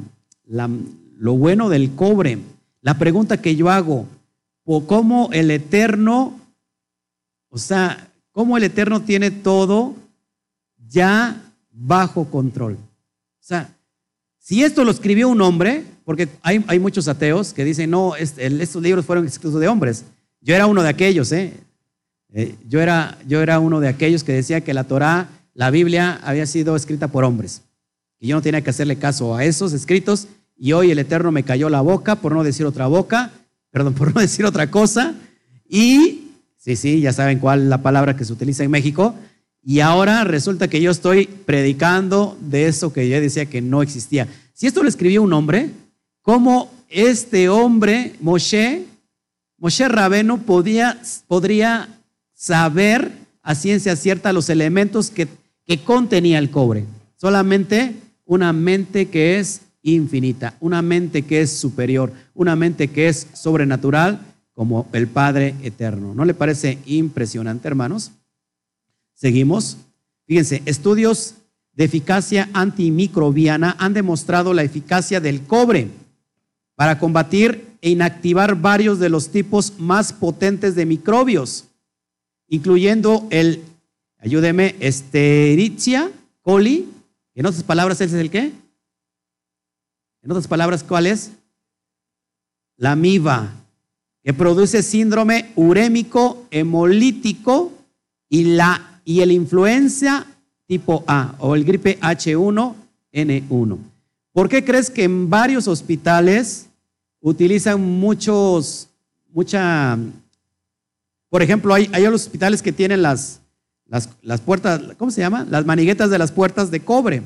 [1.17, 2.39] lo bueno del cobre.
[2.81, 4.07] La pregunta que yo hago,
[4.65, 6.41] ¿cómo el Eterno
[7.51, 9.95] O sea, cómo el Eterno tiene todo
[10.89, 12.73] ya bajo control.
[12.73, 13.77] O sea,
[14.41, 18.83] si esto lo escribió un hombre, porque hay, hay muchos ateos que dicen, no, estos
[18.83, 20.05] libros fueron escritos de hombres.
[20.41, 21.53] Yo era uno de aquellos, ¿eh?
[22.33, 22.55] ¿eh?
[22.67, 26.47] yo, era, yo era uno de aquellos que decía que la Torá, la Biblia, había
[26.47, 27.63] sido escrita por hombres.
[28.19, 30.29] Y yo no tenía que hacerle caso a esos escritos.
[30.57, 33.31] Y hoy el Eterno me cayó la boca, por no decir otra boca,
[33.71, 35.15] perdón, por no decir otra cosa.
[35.69, 39.15] Y, sí, sí, ya saben cuál es la palabra que se utiliza en México.
[39.63, 44.27] Y ahora resulta que yo estoy predicando de eso que yo decía que no existía.
[44.55, 45.71] Si esto lo escribió un hombre,
[46.31, 48.85] ¿cómo este hombre, Moshe,
[49.59, 51.89] Moshe Rabeno, podía, podría
[52.35, 53.11] saber
[53.43, 55.27] a ciencia cierta los elementos que,
[55.67, 56.85] que contenía el cobre?
[57.17, 63.27] Solamente una mente que es infinita, una mente que es superior, una mente que es
[63.33, 64.21] sobrenatural
[64.53, 66.15] como el Padre eterno.
[66.15, 68.13] ¿No le parece impresionante, hermanos?
[69.15, 69.79] Seguimos.
[70.29, 71.35] Fíjense, estudios
[71.73, 75.89] de eficacia antimicrobiana han demostrado la eficacia del cobre
[76.81, 81.67] para combatir e inactivar varios de los tipos más potentes de microbios,
[82.49, 83.63] incluyendo el,
[84.17, 86.89] ayúdeme, Esterichia coli.
[87.35, 88.53] En otras palabras, ¿ese es el qué?
[90.23, 91.33] En otras palabras, ¿cuál es?
[92.79, 93.53] La amiba,
[94.25, 97.73] que produce síndrome urémico hemolítico
[98.31, 100.27] y la y el influenza
[100.67, 103.79] tipo A o el gripe H1N1.
[104.33, 106.69] ¿Por qué crees que en varios hospitales
[107.21, 108.89] utilizan muchos,
[109.33, 109.99] mucha,
[111.29, 113.41] por ejemplo, hay, hay hospitales que tienen las,
[113.87, 115.47] las, puertas, ¿cómo se llama?
[115.49, 117.23] Las maniguetas de las puertas de cobre.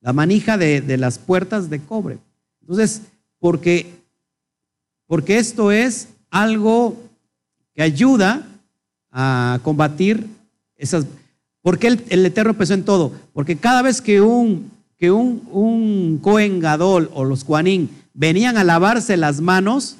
[0.00, 2.18] La manija de, de las puertas de cobre.
[2.60, 3.02] Entonces,
[3.38, 3.92] porque,
[5.06, 6.96] porque esto es algo
[7.74, 8.46] que ayuda
[9.10, 10.26] a combatir
[10.76, 11.06] esas...
[11.60, 13.12] ¿Por qué el, Eterno empezó en todo?
[13.32, 18.64] Porque cada vez que un, que un, un Cohen Gadol o los Juanín venían a
[18.64, 19.96] lavarse las manos,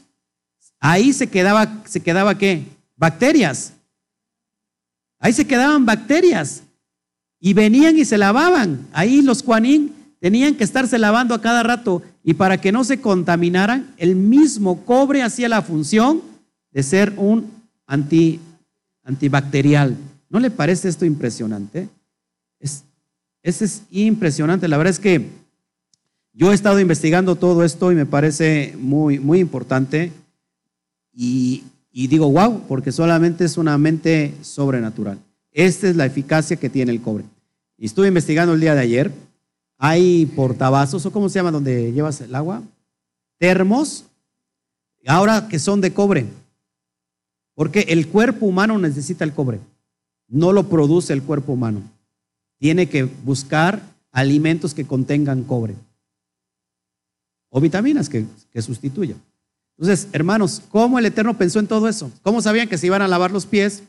[0.81, 2.65] ahí se quedaba, se quedaba qué?
[2.97, 3.73] Bacterias.
[5.19, 6.63] Ahí se quedaban bacterias.
[7.41, 8.87] Y venían y se lavaban.
[8.93, 12.03] Ahí los Juanín tenían que estarse lavando a cada rato.
[12.23, 16.23] Y para que no se contaminaran, el mismo cobre hacía la función
[16.71, 17.51] de ser un
[17.87, 18.41] anti,
[19.05, 19.97] antibacterial.
[20.29, 21.89] ¿No le parece esto impresionante?
[22.61, 22.85] Es,
[23.43, 24.69] es impresionante.
[24.69, 25.29] La verdad es que
[26.35, 30.13] yo he estado investigando todo esto y me parece muy, muy importante.
[31.15, 35.19] Y, digo, wow, porque solamente es una mente sobrenatural.
[35.51, 37.25] Esta es la eficacia que tiene el cobre.
[37.77, 39.13] Y estuve investigando el día de ayer.
[39.77, 42.63] Hay portavasos, o cómo se llama donde llevas el agua,
[43.39, 44.05] termos,
[45.07, 46.27] ahora que son de cobre.
[47.55, 49.61] Porque el cuerpo humano necesita el cobre.
[50.29, 51.83] No lo produce el cuerpo humano.
[52.59, 55.75] Tiene que buscar alimentos que contengan cobre.
[57.55, 58.25] O vitaminas que,
[58.63, 59.21] sustituyan.
[59.77, 62.11] Entonces, hermanos, ¿cómo el Eterno pensó en todo eso?
[62.23, 63.83] ¿Cómo sabían que se iban a lavar los pies,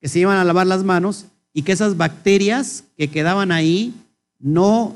[0.00, 3.92] que se iban a lavar las manos y que esas bacterias que quedaban ahí
[4.38, 4.94] no,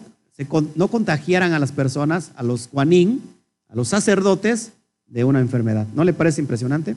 [0.77, 3.20] no contagiaran a las personas, a los guanín,
[3.68, 4.70] a los sacerdotes,
[5.09, 5.88] de una enfermedad?
[5.92, 6.94] ¿No le parece impresionante?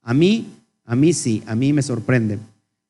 [0.00, 0.46] A mí,
[0.86, 2.38] a mí sí, a mí me sorprende.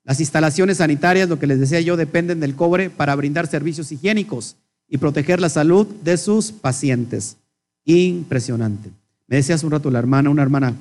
[0.05, 4.55] Las instalaciones sanitarias, lo que les decía yo, dependen del cobre para brindar servicios higiénicos
[4.89, 7.39] y proteger la salud de sus pacientes.
[7.87, 8.91] Impresionante.
[9.27, 10.75] Me decía hace un rato la hermana, una hermana,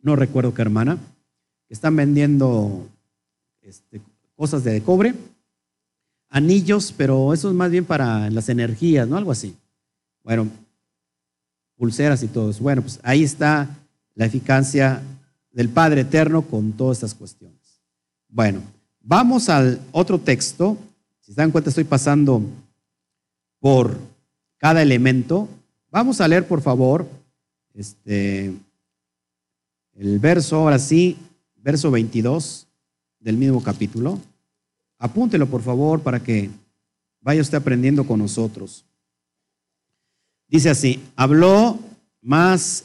[0.00, 0.96] no recuerdo qué hermana,
[1.68, 2.88] que están vendiendo
[3.60, 4.00] este,
[4.34, 5.14] cosas de cobre,
[6.30, 9.16] anillos, pero eso es más bien para las energías, ¿no?
[9.16, 9.54] Algo así.
[10.22, 10.48] Bueno,
[11.76, 12.62] pulseras y todo eso.
[12.62, 13.68] Bueno, pues ahí está
[14.14, 15.02] la eficacia
[15.52, 17.58] del Padre Eterno con todas estas cuestiones.
[18.28, 18.60] Bueno,
[19.00, 20.78] vamos al otro texto.
[21.20, 22.42] Si se dan cuenta, estoy pasando
[23.58, 23.98] por
[24.58, 25.48] cada elemento.
[25.90, 27.08] Vamos a leer, por favor,
[27.74, 28.54] este,
[29.94, 31.16] el verso, ahora sí,
[31.56, 32.68] verso 22
[33.18, 34.20] del mismo capítulo.
[34.98, 36.48] Apúntelo, por favor, para que
[37.20, 38.84] vaya usted aprendiendo con nosotros.
[40.46, 41.78] Dice así, habló
[42.22, 42.84] más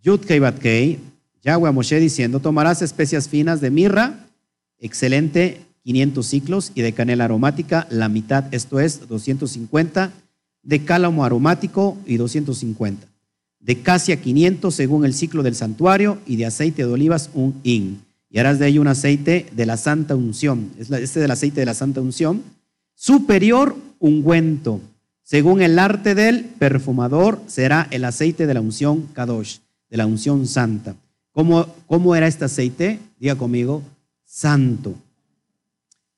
[0.00, 1.00] Yudkei Batkei,
[1.42, 4.26] Yahweh a Moshe diciendo, tomarás especias finas de mirra,
[4.78, 10.12] excelente, 500 ciclos, y de canela aromática, la mitad, esto es 250,
[10.62, 13.06] de cálamo aromático y 250,
[13.60, 18.02] de casia 500 según el ciclo del santuario, y de aceite de olivas un in.
[18.30, 21.74] Y harás de ahí un aceite de la santa unción, este del aceite de la
[21.74, 22.42] santa unción,
[22.94, 24.80] superior ungüento.
[25.22, 30.46] Según el arte del perfumador, será el aceite de la unción Kadosh, de la unción
[30.46, 30.94] santa
[31.32, 32.98] ¿Cómo, ¿Cómo era este aceite?
[33.18, 33.82] Diga conmigo,
[34.24, 34.94] santo.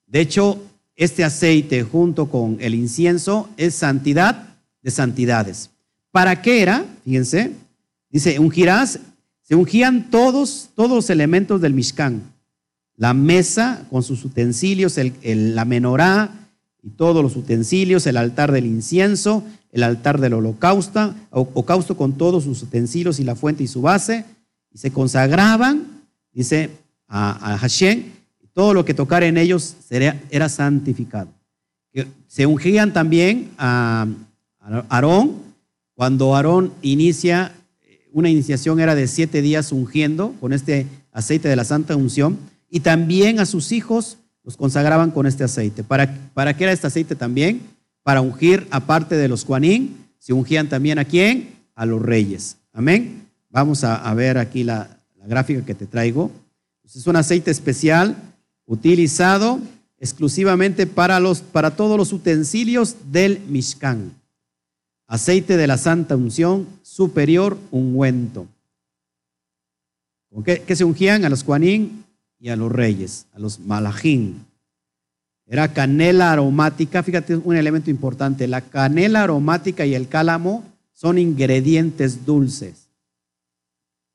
[0.06, 0.62] De hecho,
[1.02, 5.70] este aceite junto con el incienso es santidad de santidades.
[6.10, 6.84] ¿Para qué era?
[7.04, 7.52] Fíjense,
[8.10, 9.00] dice, ungirás,
[9.42, 12.22] se ungían todos, todos los elementos del Mishkan.
[12.96, 16.48] La mesa con sus utensilios, el, la menorá
[16.82, 22.44] y todos los utensilios, el altar del incienso, el altar del holocausto, holocausto con todos
[22.44, 24.24] sus utensilios y la fuente y su base,
[24.70, 26.70] y se consagraban, dice,
[27.08, 28.04] a, a Hashem,
[28.52, 31.30] todo lo que tocara en ellos era santificado.
[32.26, 34.06] Se ungían también a
[34.88, 35.36] Aarón,
[35.94, 37.52] cuando Aarón inicia,
[38.12, 42.38] una iniciación era de siete días ungiendo con este aceite de la santa unción,
[42.70, 45.84] y también a sus hijos los consagraban con este aceite.
[45.84, 47.60] ¿Para, para qué era este aceite también?
[48.02, 51.50] Para ungir, aparte de los Juanín, se ungían también a quién?
[51.74, 52.56] A los reyes.
[52.72, 53.28] Amén.
[53.50, 56.32] Vamos a, ver aquí la, gráfica que te traigo.
[56.82, 58.16] Es un aceite especial
[58.72, 59.60] utilizado
[59.98, 64.14] exclusivamente para, los, para todos los utensilios del Mishkan.
[65.06, 68.46] Aceite de la santa unción superior ungüento.
[70.30, 71.26] ¿Con qué, se ungían?
[71.26, 72.06] A los Juanín
[72.38, 74.46] y a los reyes, a los Malajín.
[75.46, 82.24] Era canela aromática, fíjate un elemento importante, la canela aromática y el cálamo son ingredientes
[82.24, 82.88] dulces.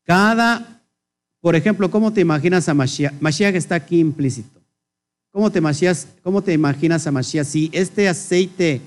[0.03, 0.76] Cada
[1.41, 3.13] por ejemplo, ¿cómo te imaginas a Mashiach?
[3.19, 4.59] Mashiach está aquí implícito.
[5.31, 5.61] ¿Cómo te,
[6.23, 8.81] cómo te imaginas a Mashiach si este aceite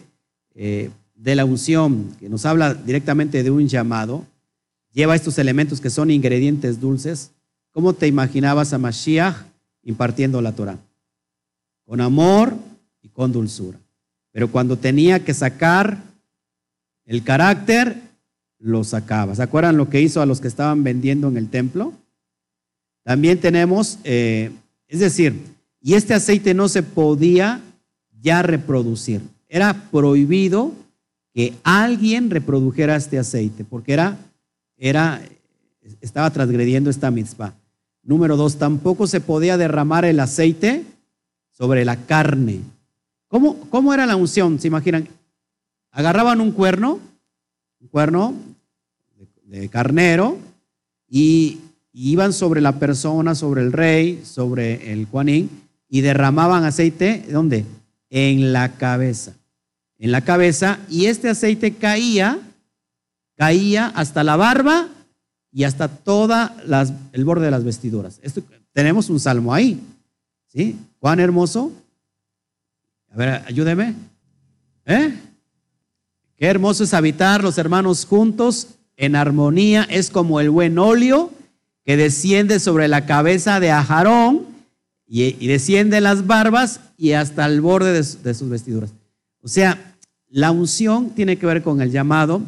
[0.55, 4.27] eh, de la unción, que nos habla directamente de un llamado,
[4.93, 7.31] lleva estos elementos que son ingredientes dulces?
[7.71, 9.37] ¿Cómo te imaginabas a Mashiach
[9.85, 10.79] impartiendo la Torah?
[11.85, 12.55] Con amor
[13.01, 13.79] y con dulzura.
[14.33, 16.03] Pero cuando tenía que sacar
[17.05, 17.97] el carácter,
[18.59, 19.35] lo sacaba.
[19.35, 21.93] ¿Se acuerdan lo que hizo a los que estaban vendiendo en el templo?
[23.03, 24.51] También tenemos, eh,
[24.89, 25.35] es decir,
[25.81, 27.61] y este aceite no se podía
[28.21, 29.23] ya reproducir.
[29.49, 30.73] Era prohibido
[31.33, 34.19] que alguien reprodujera este aceite, porque era,
[34.77, 35.23] era,
[36.01, 37.55] estaba transgrediendo esta mitzvah.
[38.03, 40.85] Número dos, tampoco se podía derramar el aceite
[41.53, 42.61] sobre la carne.
[43.29, 44.59] ¿Cómo, cómo era la unción?
[44.59, 45.09] ¿Se imaginan?
[45.91, 46.99] Agarraban un cuerno,
[47.81, 48.35] un cuerno
[49.45, 50.39] de carnero,
[51.09, 51.59] y
[51.93, 55.51] y iban sobre la persona, sobre el rey, sobre el Juanín,
[55.89, 57.65] y derramaban aceite, ¿dónde?
[58.11, 59.35] En la cabeza.
[59.99, 62.39] En la cabeza, y este aceite caía,
[63.37, 64.89] caía hasta la barba
[65.53, 66.57] y hasta toda
[67.13, 68.21] el borde de las vestiduras.
[68.23, 69.81] Esto, tenemos un salmo ahí,
[70.47, 70.79] ¿sí?
[71.01, 71.73] Juan hermoso.
[73.11, 73.95] A ver, ayúdeme.
[74.87, 75.13] ¿Eh?
[76.37, 79.87] Qué hermoso es habitar los hermanos juntos en armonía.
[79.91, 81.33] Es como el buen óleo
[81.85, 84.47] que desciende sobre la cabeza de Ajarón
[85.07, 88.93] y, desciende en las barbas y hasta el borde de, sus vestiduras.
[89.43, 89.97] O sea,
[90.29, 92.43] la unción tiene que ver con el llamado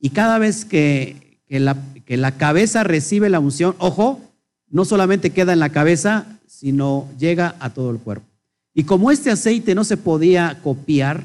[0.00, 4.20] y cada vez que, la, cabeza recibe la unción, ojo,
[4.68, 8.26] no solamente queda en la cabeza, sino llega a todo el cuerpo.
[8.74, 11.24] Y como este aceite no se podía copiar,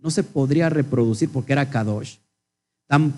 [0.00, 2.16] no se podría reproducir porque era kadosh,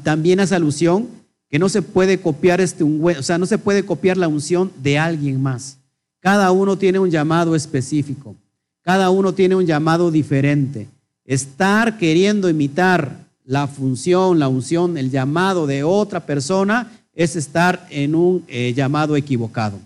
[0.03, 1.09] también hace alusión
[1.49, 4.99] que no se puede copiar este o sea, no se puede copiar la unción de
[4.99, 5.79] alguien más.
[6.21, 8.35] Cada uno tiene un llamado específico.
[8.83, 10.89] Cada uno tiene un llamado diferente.
[11.25, 18.15] Estar queriendo imitar la función, la unción, el llamado de otra persona es estar en
[18.15, 19.79] un eh, llamado equivocado.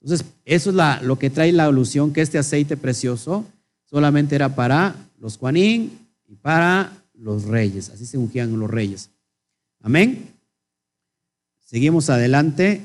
[0.00, 3.44] Entonces, eso es lo que trae la alusión que este aceite precioso
[3.84, 5.98] solamente era para los Juanín
[6.28, 7.88] y para los reyes.
[7.90, 9.10] Así se ungían los reyes.
[9.82, 10.35] Amén.
[11.66, 12.80] Seguimos adelante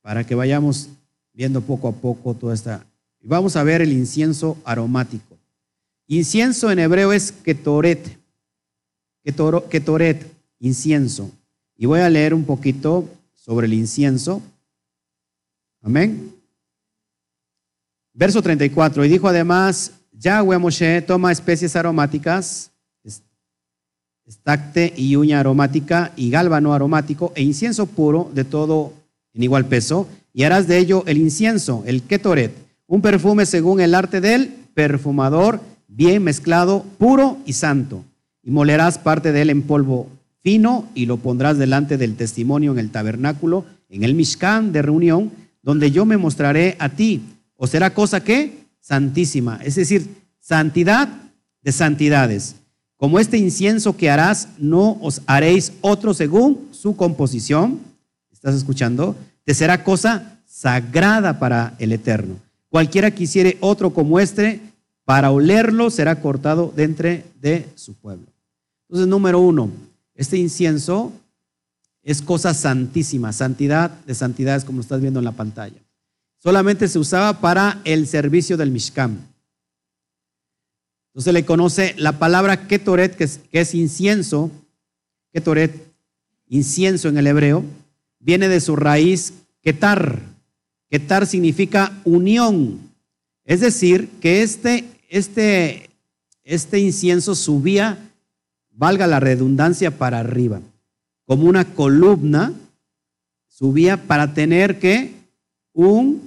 [0.00, 0.88] para que vayamos
[1.32, 2.86] viendo poco a poco toda esta.
[3.20, 5.36] Vamos a ver el incienso aromático.
[6.06, 8.16] Incienso en hebreo es ketoret.
[9.24, 11.28] Ketoret, incienso.
[11.76, 14.40] Y voy a leer un poquito sobre el incienso.
[15.82, 16.32] Amén.
[18.12, 19.04] Verso 34.
[19.04, 22.70] Y dijo además, Yahweh Moshe toma especies aromáticas
[24.26, 28.92] estacte y uña aromática y gálbano aromático e incienso puro de todo
[29.34, 32.52] en igual peso, y harás de ello el incienso, el ketoret,
[32.86, 38.04] un perfume según el arte del perfumador, bien mezclado, puro y santo.
[38.42, 40.08] Y molerás parte de él en polvo
[40.42, 45.32] fino y lo pondrás delante del testimonio en el tabernáculo, en el Mishkan de reunión,
[45.62, 47.22] donde yo me mostraré a ti.
[47.56, 50.06] O será cosa que santísima, es decir,
[50.40, 51.08] santidad
[51.62, 52.56] de santidades.
[52.96, 57.80] Como este incienso que harás, no os haréis otro según su composición.
[58.32, 59.16] ¿Estás escuchando?
[59.44, 62.36] Te será cosa sagrada para el Eterno.
[62.68, 64.60] Cualquiera quisiere otro como este,
[65.04, 68.26] para olerlo será cortado de entre de su pueblo.
[68.88, 69.70] Entonces, número uno,
[70.14, 71.12] este incienso
[72.02, 75.80] es cosa santísima, santidad de santidades, como estás viendo en la pantalla.
[76.38, 79.18] Solamente se usaba para el servicio del Mishkan.
[81.14, 84.50] Entonces le conoce la palabra ketoret, que es, que es incienso,
[85.32, 85.72] ketoret,
[86.48, 87.64] incienso en el hebreo,
[88.18, 90.18] viene de su raíz ketar.
[90.90, 92.80] Ketar significa unión.
[93.44, 95.88] Es decir, que este, este,
[96.42, 97.96] este incienso subía,
[98.72, 100.60] valga la redundancia, para arriba,
[101.26, 102.52] como una columna,
[103.46, 105.14] subía para tener que
[105.72, 106.22] un,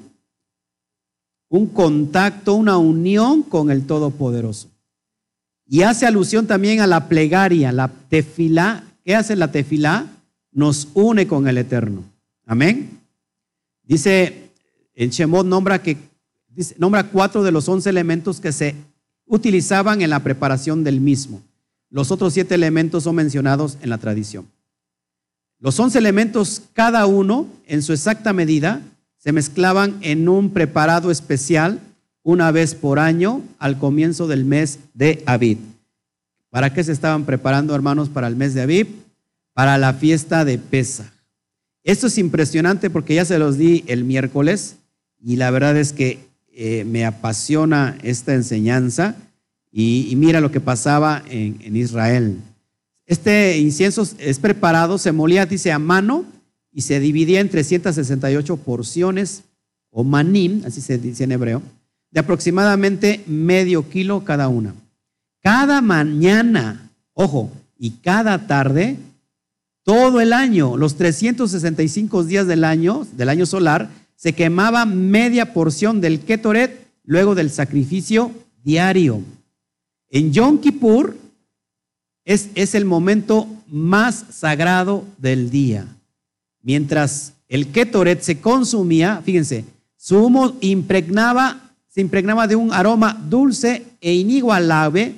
[1.49, 4.69] un contacto, una unión con el Todopoderoso.
[5.68, 8.84] Y hace alusión también a la plegaria, la tefilá.
[9.03, 10.07] ¿Qué hace la tefilá?
[10.51, 12.03] Nos une con el Eterno.
[12.45, 12.99] Amén.
[13.84, 14.51] Dice,
[14.95, 15.97] en Shemot nombra, que,
[16.78, 18.76] nombra cuatro de los once elementos que se
[19.26, 21.41] utilizaban en la preparación del mismo.
[21.89, 24.47] Los otros siete elementos son mencionados en la tradición.
[25.59, 28.82] Los once elementos, cada uno en su exacta medida,
[29.18, 31.80] se mezclaban en un preparado especial
[32.28, 35.59] una vez por año al comienzo del mes de Abid.
[36.49, 38.88] ¿Para qué se estaban preparando, hermanos, para el mes de Abid?
[39.53, 41.13] Para la fiesta de Pesa.
[41.86, 44.75] Esto es impresionante porque ya se los di el miércoles
[45.23, 46.19] y la verdad es que
[46.51, 49.15] eh, me apasiona esta enseñanza
[49.71, 52.39] y, mira lo que pasaba en, en, Israel.
[53.05, 56.25] Este incienso es preparado, se molía, dice, a mano
[56.73, 59.43] y se dividía en 368 porciones
[59.91, 61.61] o manim, así se dice en hebreo,
[62.11, 64.73] de aproximadamente medio kilo cada una.
[65.41, 68.97] Cada mañana, ojo, y cada tarde,
[69.83, 76.01] todo el año, los 365 días del año, del año solar, se quemaba media porción
[76.01, 78.31] del ketoret luego del sacrificio
[78.63, 79.21] diario.
[80.09, 81.15] En Yom Kippur
[82.25, 85.87] es, es el momento más sagrado del día.
[86.61, 89.63] Mientras el ketoret se consumía, fíjense,
[89.95, 91.66] su humo impregnaba
[91.97, 95.15] se impregnaba de un aroma dulce e inigualable,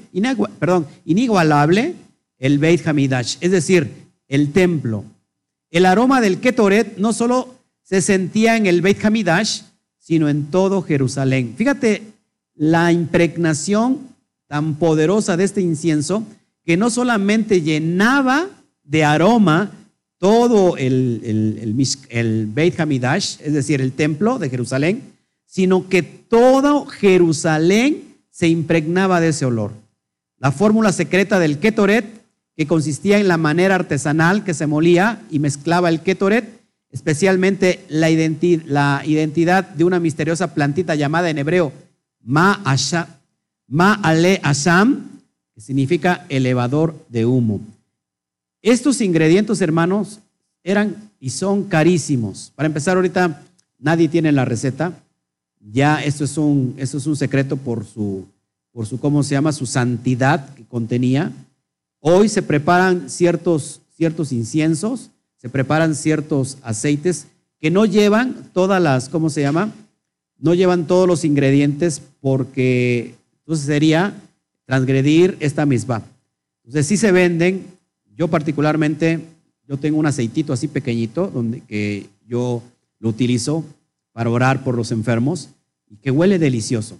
[0.59, 1.93] perdón, inigualable
[2.37, 3.91] el Beit Hamidash, es decir,
[4.29, 5.03] el templo.
[5.71, 7.53] El aroma del Ketoret no solo
[7.83, 9.63] se sentía en el Beit Hamidash,
[9.97, 11.53] sino en todo Jerusalén.
[11.57, 12.01] Fíjate
[12.55, 13.99] la impregnación
[14.47, 16.23] tan poderosa de este incienso
[16.63, 18.47] que no solamente llenaba
[18.83, 19.73] de aroma
[20.17, 25.08] todo el, el, el Beit Hamidash, es decir, el templo de Jerusalén,
[25.49, 29.71] sino que todo Jerusalén se impregnaba de ese olor.
[30.37, 32.05] La fórmula secreta del ketoret,
[32.55, 38.11] que consistía en la manera artesanal que se molía y mezclaba el ketoret, especialmente la,
[38.11, 41.73] identidad de una misteriosa plantita llamada en hebreo
[42.23, 42.61] ma,
[43.67, 45.09] ma ale asham,
[45.55, 47.59] que significa elevador de humo.
[48.61, 50.19] Estos ingredientes, hermanos,
[50.63, 52.51] eran y son carísimos.
[52.55, 53.41] Para empezar, ahorita
[53.79, 54.93] nadie tiene la receta.
[55.59, 58.25] Ya esto es un, esto es un secreto por su,
[58.71, 59.51] por su, ¿cómo se llama?
[59.51, 61.31] Su santidad que contenía.
[61.99, 67.27] Hoy se preparan ciertos, ciertos inciensos, se preparan ciertos aceites
[67.59, 69.73] que no llevan todas las, ¿cómo se llama?
[70.37, 74.13] No llevan todos los ingredientes porque entonces sería
[74.65, 76.03] transgredir esta misma.
[76.63, 77.65] Entonces sí se venden,
[78.15, 79.19] yo particularmente,
[79.67, 82.63] yo tengo un aceitito así pequeñito donde que yo
[82.99, 83.65] lo utilizo
[84.19, 85.47] para orar por los enfermos
[85.89, 86.99] y que huele delicioso.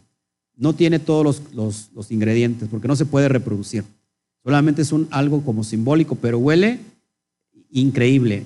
[0.55, 3.83] No tiene todos los, ingredientes porque no se puede reproducir.
[4.41, 6.79] Solamente es un, algo como simbólico, pero huele
[7.71, 8.45] increíble.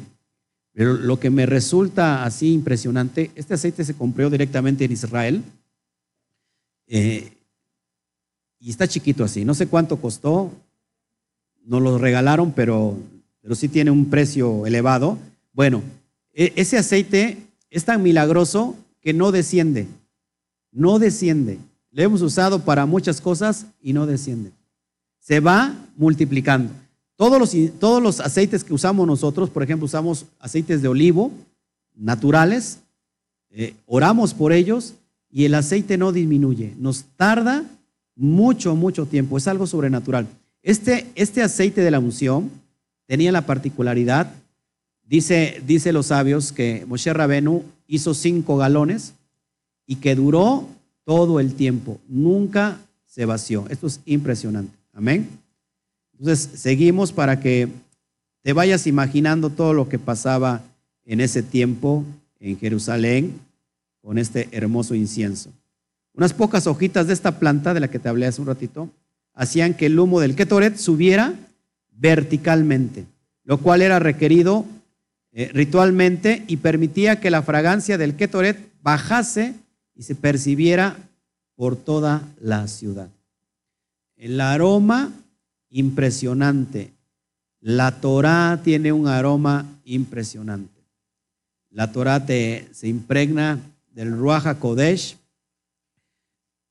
[0.72, 5.44] Pero lo que me resulta así impresionante, este aceite se compró directamente en Israel
[6.88, 7.32] eh,
[8.60, 9.46] y está chiquito así.
[9.46, 10.52] No sé cuánto costó,
[11.64, 12.98] nos lo regalaron, pero,
[13.40, 15.20] pero sí tiene un precio elevado.
[15.54, 15.84] Bueno,
[16.34, 19.88] e, ese aceite es tan milagroso que no desciende.
[20.72, 21.58] No desciende.
[21.92, 24.52] Le hemos usado para muchas cosas y no desciende.
[25.20, 26.72] Se va multiplicando.
[27.16, 31.32] Todos los, todos los aceites que usamos nosotros, por ejemplo, usamos aceites de olivo
[31.96, 32.80] naturales,
[33.50, 34.94] eh, oramos por ellos
[35.32, 36.76] y el aceite no disminuye.
[36.78, 37.64] Nos tarda
[38.16, 39.38] mucho, mucho tiempo.
[39.38, 40.28] Es algo sobrenatural.
[40.62, 42.52] Este, este aceite de la unción
[43.08, 44.32] tenía la particularidad
[45.06, 49.14] Dice, dice los sabios que Moshe Rabenu hizo cinco galones
[49.86, 50.68] y que duró
[51.04, 53.66] todo el tiempo, nunca se vació.
[53.70, 54.74] Esto es impresionante.
[54.94, 55.28] Amén.
[56.18, 57.68] Entonces, seguimos para que
[58.42, 60.62] te vayas imaginando todo lo que pasaba
[61.06, 62.04] en ese tiempo
[62.40, 63.40] en Jerusalén
[64.02, 65.50] con este hermoso incienso.
[66.14, 68.90] Unas pocas hojitas de esta planta, de la que te hablé hace un ratito,
[69.34, 71.34] hacían que el humo del Ketoret subiera
[71.92, 73.06] verticalmente,
[73.44, 74.66] lo cual era requerido
[75.36, 79.56] eh, ritualmente y permitía que la fragancia del Ketoret bajase
[79.96, 80.96] y se percibiera
[81.56, 83.10] por toda la ciudad.
[84.16, 85.12] El aroma
[85.70, 86.92] impresionante.
[87.62, 90.84] La Torah tiene un aroma impresionante.
[91.72, 93.60] La Torah te, se impregna
[93.92, 95.18] del Ruach Kodesh.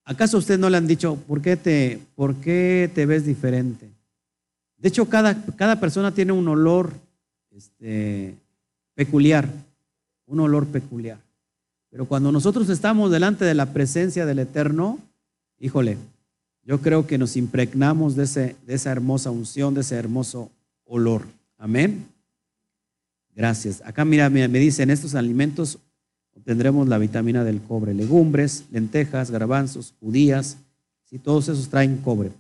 [0.05, 3.91] ¿Acaso usted no le han dicho por qué te, por qué te ves diferente?
[4.77, 6.93] De hecho, cada, cada persona tiene un olor
[7.51, 8.37] este,
[8.95, 9.49] peculiar,
[10.27, 11.19] un olor peculiar.
[11.91, 14.99] Pero cuando nosotros estamos delante de la presencia del Eterno,
[15.59, 15.99] híjole,
[16.65, 20.51] yo creo que nos impregnamos de, ese, de esa hermosa unción, de ese hermoso
[20.85, 21.23] olor.
[21.59, 22.07] Amén.
[23.35, 23.83] Gracias.
[23.85, 25.79] Acá mira, me dicen, estos alimentos
[26.35, 30.57] obtendremos la vitamina del cobre, legumbres, lentejas, garbanzos, judías,
[31.05, 32.31] si todos esos traen cobre.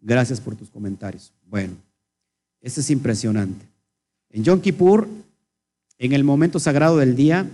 [0.00, 1.32] Gracias por tus comentarios.
[1.46, 1.74] Bueno,
[2.60, 3.64] esto es impresionante.
[4.30, 5.08] En Yom Kippur,
[6.00, 7.46] en el momento sagrado del día,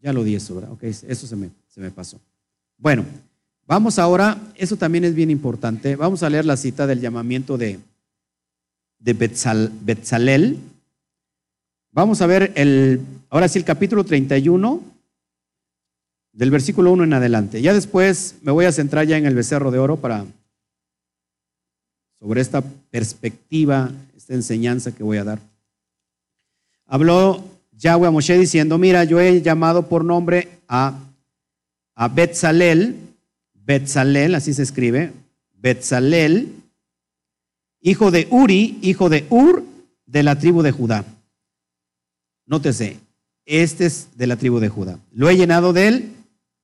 [0.00, 0.72] ya lo di eso, ¿verdad?
[0.72, 2.20] Ok, eso se me, se me pasó.
[2.76, 3.04] Bueno,
[3.66, 7.80] vamos ahora, eso también es bien importante, vamos a leer la cita del llamamiento de,
[8.98, 10.58] de Betzalel.
[11.92, 13.00] Vamos a ver el,
[13.30, 14.82] ahora sí el capítulo 31,
[16.34, 17.62] del versículo 1 en adelante.
[17.62, 20.26] Ya después me voy a centrar ya en el becerro de oro para
[22.20, 25.47] sobre esta perspectiva, esta enseñanza que voy a dar.
[26.88, 30.98] Habló Yahweh a Moshe diciendo, mira, yo he llamado por nombre a,
[31.94, 32.96] a Betzalel,
[33.52, 35.12] Betzalel, así se escribe,
[35.52, 36.50] Betzalel,
[37.82, 39.64] hijo de Uri, hijo de Ur,
[40.06, 41.04] de la tribu de Judá.
[42.46, 42.96] Nótese,
[43.44, 44.98] este es de la tribu de Judá.
[45.12, 46.14] Lo he llenado del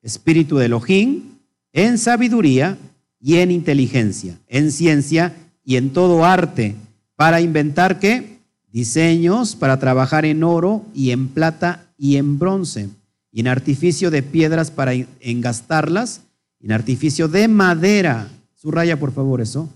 [0.01, 1.35] espíritu de Elohim
[1.75, 2.79] en sabiduría
[3.21, 6.77] y en inteligencia, en ciencia y en todo arte,
[7.15, 8.34] para inventar qué?
[8.75, 12.89] Diseños para trabajar en oro y en plata y en bronce,
[13.31, 16.23] y en artificio de piedras para engastarlas,
[16.59, 19.69] y en artificio de madera, subraya por favor eso,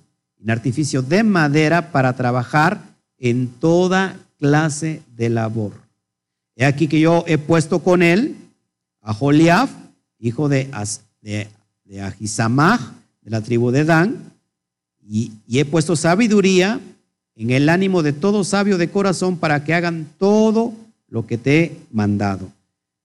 [0.43, 2.83] en artificio de madera para trabajar
[3.19, 5.75] en toda clase de labor.
[6.57, 8.35] He aquí que yo he puesto con él
[9.01, 9.71] a Joliaf,
[10.19, 10.69] hijo de,
[11.23, 11.47] de,
[11.85, 12.13] de
[13.23, 14.33] de la tribu de Dan,
[15.09, 16.81] y he puesto sabiduría
[17.39, 20.74] en el ánimo de todo sabio de corazón para que hagan todo
[21.09, 22.51] lo que te he mandado.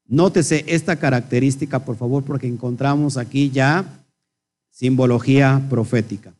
[0.07, 3.85] Nótese esta característica, por favor, porque encontramos aquí ya
[4.71, 6.33] simbología profética.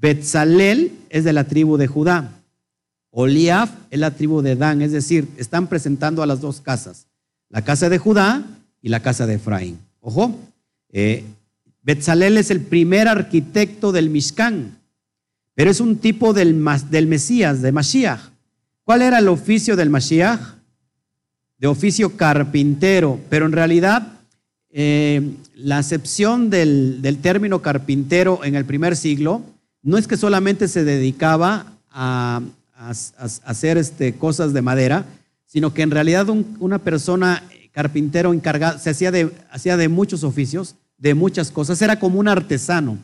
[0.00, 2.32] Betzalel es de la tribu de Judá.
[3.10, 7.06] Oliaf es la tribu de Dan, es decir, están presentando a las dos casas,
[7.50, 8.42] la casa de Judá
[8.80, 9.78] y la casa de Efraín.
[10.00, 10.34] Ojo,
[10.92, 11.24] eh,
[11.82, 14.77] Betzalel es el primer arquitecto del Mishkan
[15.58, 18.20] pero es un tipo del, del Mesías, de Mashiach.
[18.84, 20.38] ¿Cuál era el oficio del Mashiach?
[21.58, 24.20] De oficio carpintero, pero en realidad
[24.70, 29.42] eh, la acepción del, término carpintero en el primer siglo
[29.82, 32.40] no es que solamente se dedicaba a,
[33.44, 35.06] hacer este, cosas de madera,
[35.44, 36.28] sino que en realidad
[36.60, 37.42] una persona
[37.72, 42.28] carpintero encargada se hacía de, hacía de muchos oficios, de muchas cosas, era como un
[42.28, 42.96] artesano.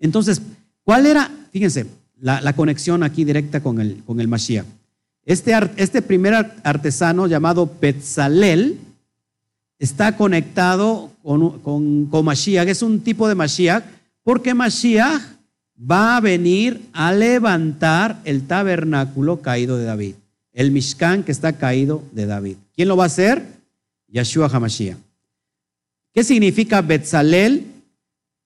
[0.00, 0.42] Entonces,
[0.86, 1.84] ¿Cuál era, fíjense,
[2.20, 4.64] la, conexión aquí directa con el, con el Mashiach?
[5.24, 6.32] Este, este primer
[6.62, 8.78] artesano llamado Petzalel
[9.80, 13.82] está conectado con, con, con Mashiach, es un tipo de Mashiach,
[14.22, 15.22] porque Mashiach
[15.76, 20.14] va a venir a levantar el tabernáculo caído de David,
[20.52, 22.58] el Mishkan que está caído de David.
[22.76, 23.44] ¿Quién lo va a hacer?
[24.06, 24.98] Yeshua HaMashiach.
[26.14, 27.72] ¿Qué significa Betzalel?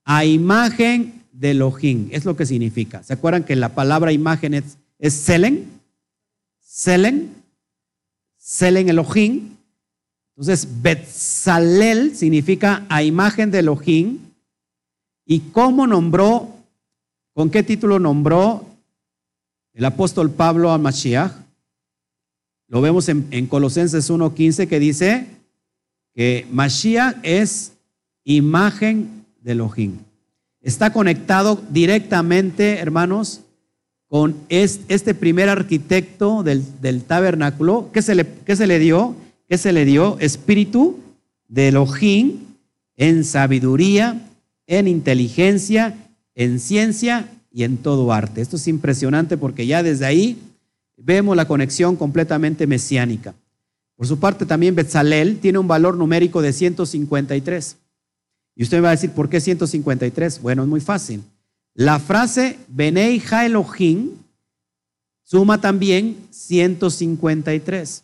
[0.03, 2.07] A imagen de Elohim.
[2.11, 3.01] Es lo que significa.
[3.01, 5.67] ¿Se acuerdan que la palabra imagen es, es Selen?
[6.59, 7.33] Selen.
[8.37, 9.57] Selen Elohim.
[10.35, 14.19] Entonces, Betzalel significa a imagen de Elohim.
[15.25, 16.47] ¿Y cómo nombró,
[17.33, 18.63] con qué título nombró
[19.73, 21.31] el apóstol Pablo al Mashiach?
[22.67, 25.25] Lo vemos en, en Colosenses 1.15 que dice
[26.13, 27.73] que Mashiach es
[28.25, 29.97] imagen de Elohim
[30.61, 33.41] está conectado directamente, hermanos,
[34.07, 37.89] con este primer arquitecto del, tabernáculo.
[37.93, 39.15] ¿Qué se, le, se le dio?
[39.47, 40.17] ¿Qué se le dio?
[40.19, 40.99] Espíritu
[41.47, 42.39] de Elohim
[42.97, 44.29] en sabiduría,
[44.67, 45.97] en inteligencia,
[46.35, 48.41] en ciencia y en todo arte.
[48.41, 50.37] Esto es impresionante porque ya desde ahí
[50.97, 53.33] vemos la conexión completamente mesiánica.
[53.95, 57.77] Por su parte, también Betzalel tiene un valor numérico de 153.
[58.61, 60.39] Y usted me va a decir, ¿por qué 153?
[60.39, 61.23] Bueno, es muy fácil.
[61.73, 64.11] La frase Benei Elohim
[65.23, 68.03] suma también 153.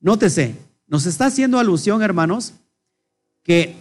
[0.00, 0.56] Nótese,
[0.88, 2.54] nos está haciendo alusión, hermanos,
[3.44, 3.76] que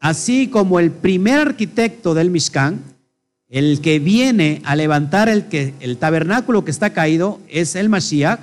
[0.00, 2.82] así como el primer arquitecto del Mishkan,
[3.46, 5.46] el que viene a levantar el,
[5.78, 8.40] el tabernáculo que está caído es el Mashiach,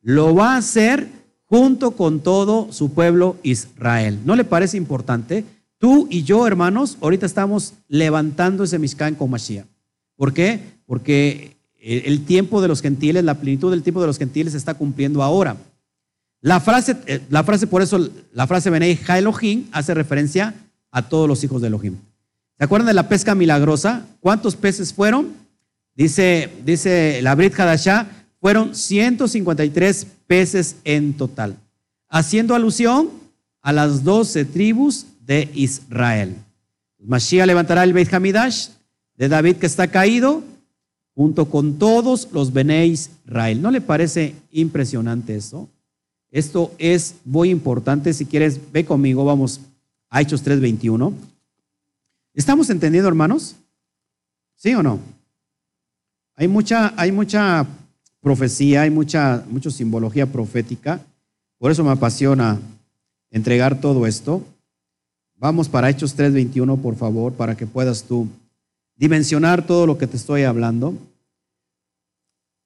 [0.00, 1.08] lo va a hacer
[1.46, 4.20] junto con todo su pueblo Israel.
[4.24, 5.44] ¿No le parece importante?
[5.82, 9.66] Tú y yo, hermanos, ahorita estamos levantando ese Mishkan con Mashiach.
[10.14, 10.60] ¿Por qué?
[10.86, 14.74] Porque el tiempo de los gentiles, la plenitud del tiempo de los gentiles se está
[14.74, 15.56] cumpliendo ahora.
[16.40, 20.54] La frase, eh, la frase por eso, la frase Benei Ha Elohim hace referencia
[20.92, 21.96] a todos los hijos de Elohim.
[22.58, 24.06] ¿Se acuerdan de la pesca milagrosa?
[24.20, 25.32] ¿Cuántos peces fueron?
[25.96, 28.06] Dice, dice la Brit Hadashah,
[28.40, 31.56] fueron 153 peces en total,
[32.08, 33.10] haciendo alusión
[33.62, 36.36] a las 12 tribus de Israel.
[36.98, 38.68] Mashiach levantará el Beit Hamidash
[39.16, 40.42] de David que está caído,
[41.14, 43.60] junto con todos los Bene Israel.
[43.60, 45.68] ¿No le parece impresionante eso?
[46.30, 48.14] Esto es muy importante.
[48.14, 49.60] Si quieres, ve conmigo, vamos
[50.08, 51.12] a Hechos 3:21.
[52.34, 53.56] ¿Estamos entendiendo, hermanos?
[54.56, 55.00] ¿Sí o no?
[56.36, 57.66] Hay mucha, hay mucha
[58.20, 61.00] profecía, hay mucha, mucha simbología profética.
[61.58, 62.58] Por eso me apasiona
[63.30, 64.42] entregar todo esto.
[65.42, 68.28] Vamos para Hechos 3:21, por favor, para que puedas tú
[68.94, 70.94] dimensionar todo lo que te estoy hablando.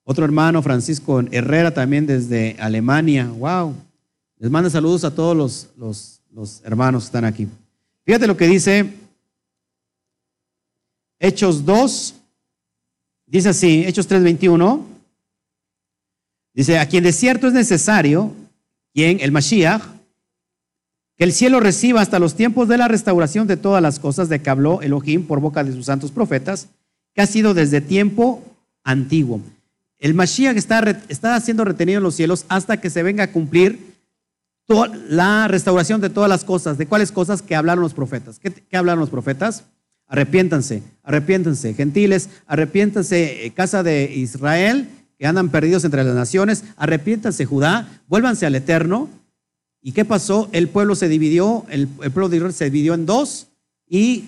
[0.05, 3.29] Otro hermano, Francisco Herrera, también desde Alemania.
[3.29, 3.75] ¡Wow!
[4.37, 7.49] Les manda saludos a todos los, los, los hermanos que están aquí.
[8.05, 8.93] Fíjate lo que dice
[11.19, 12.15] Hechos 2.
[13.25, 14.85] Dice así, Hechos 3:21.
[16.53, 18.35] Dice, a quien de cierto es necesario,
[18.93, 19.96] quien, el Mashiach,
[21.17, 24.41] que el cielo reciba hasta los tiempos de la restauración de todas las cosas de
[24.43, 26.69] que habló Elohim por boca de sus santos profetas,
[27.15, 28.45] que ha sido desde tiempo
[28.85, 29.41] antiguo.
[29.99, 33.95] El Mashiach está, está siendo retenido en los cielos hasta que se venga a cumplir
[34.67, 36.77] toda la restauración de todas las cosas.
[36.77, 38.39] ¿De cuáles cosas que hablaron los profetas?
[38.39, 39.65] ¿Qué, qué hablaron los profetas?
[40.09, 44.89] Arrepiéntanse, arrepiéntanse, gentiles, arrepiéntanse, eh, casa de Israel,
[45.19, 49.09] que andan perdidos entre las naciones, arrepiéntanse, Judá, vuélvanse al Eterno
[49.87, 50.49] ¿Y qué pasó?
[50.51, 53.47] El pueblo se dividió, el, pueblo de Israel se dividió en dos
[53.89, 54.25] y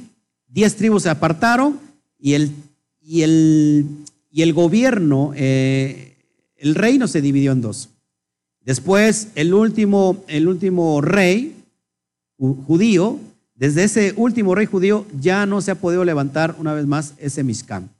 [0.47, 1.81] diez tribus se apartaron
[2.17, 2.53] y el,
[3.01, 3.85] y el,
[4.31, 6.15] y el gobierno, eh,
[6.55, 7.89] el reino se dividió en dos.
[8.61, 11.57] Después, el último, el último rey
[12.39, 13.19] judío,
[13.57, 17.43] desde ese último rey judío ya no se ha podido levantar una vez más ese
[17.43, 17.91] Mishkan.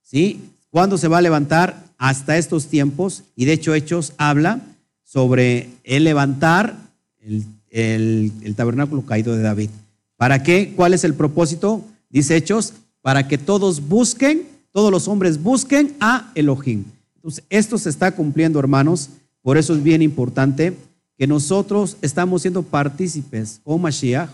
[0.00, 0.42] ¿Sí?
[0.70, 1.90] ¿Cuándo se va a levantar?
[1.98, 4.60] Hasta estos tiempos, y de hecho Hechos habla
[5.02, 6.88] sobre el levantar
[7.20, 9.70] el, tabernáculo caído de David.
[10.16, 10.72] ¿Para qué?
[10.74, 11.84] ¿Cuál es el propósito?
[12.08, 16.84] Dice Hechos, para que todos busquen, todos los hombres busquen a Elohim.
[17.16, 19.10] Entonces, esto se está cumpliendo, hermanos.
[19.42, 20.76] Por eso es bien importante
[21.16, 24.30] que nosotros estamos siendo partícipes con Mashiach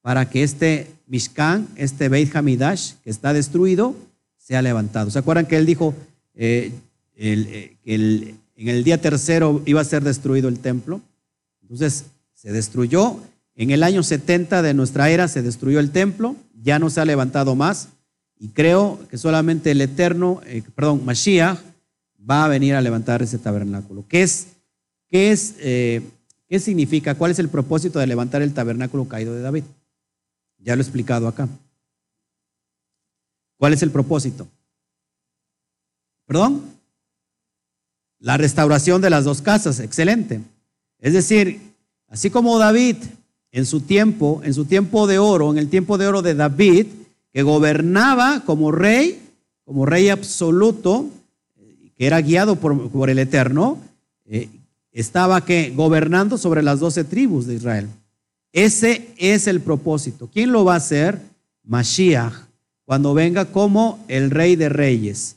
[0.00, 3.94] para que este Mishkan, este Beit Hamidash que está destruido,
[4.36, 5.10] sea levantado.
[5.10, 5.94] ¿Se acuerdan que él dijo
[6.34, 6.72] eh,
[7.16, 11.00] eh, en el día tercero iba a ser destruido el templo?
[11.62, 12.04] Entonces,
[12.42, 13.20] se destruyó.
[13.54, 17.04] En el año 70 de nuestra era se destruyó el templo, ya no se ha
[17.04, 17.90] levantado más.
[18.36, 21.60] Y creo que solamente el Eterno, eh, perdón, Mashiach,
[22.28, 24.04] va a venir a levantar ese tabernáculo.
[24.08, 24.48] ¿Qué es?
[25.08, 25.54] ¿Qué es?
[25.60, 26.02] Eh,
[26.48, 27.14] ¿Qué significa?
[27.14, 29.64] ¿Cuál es el propósito de levantar el tabernáculo caído de David?
[30.58, 31.48] Ya lo he explicado acá.
[33.56, 34.48] ¿Cuál es el propósito?
[36.26, 36.64] ¿Perdón?
[38.18, 40.40] La restauración de las dos casas, excelente.
[40.98, 41.71] Es decir,
[42.12, 42.96] así como David
[43.50, 46.86] en su tiempo, en su tiempo de oro, en el tiempo de oro de David,
[47.32, 49.20] que gobernaba como rey,
[49.64, 51.08] como rey absoluto,
[51.96, 53.78] que era guiado por, el Eterno,
[54.26, 54.48] eh,
[54.92, 57.88] estaba que gobernando sobre las doce tribus de Israel.
[58.52, 60.28] Ese es el propósito.
[60.30, 61.18] ¿Quién lo va a hacer?
[61.64, 62.34] Mashiach,
[62.84, 65.36] cuando venga como el rey de reyes.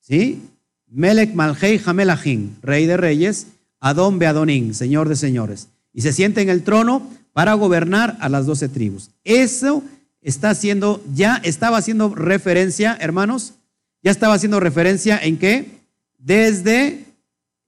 [0.00, 0.40] ¿Sí?
[0.86, 3.48] Melech Malhei Hamelachim, rey de reyes,
[3.78, 8.46] Adón Beadonín, Señor de señores, y se siente en el trono para gobernar a las
[8.46, 9.10] doce tribus.
[9.24, 9.82] Eso
[10.20, 13.54] está haciendo, ya estaba haciendo referencia, hermanos,
[14.02, 15.70] ya estaba haciendo referencia en qué?
[16.18, 17.04] Desde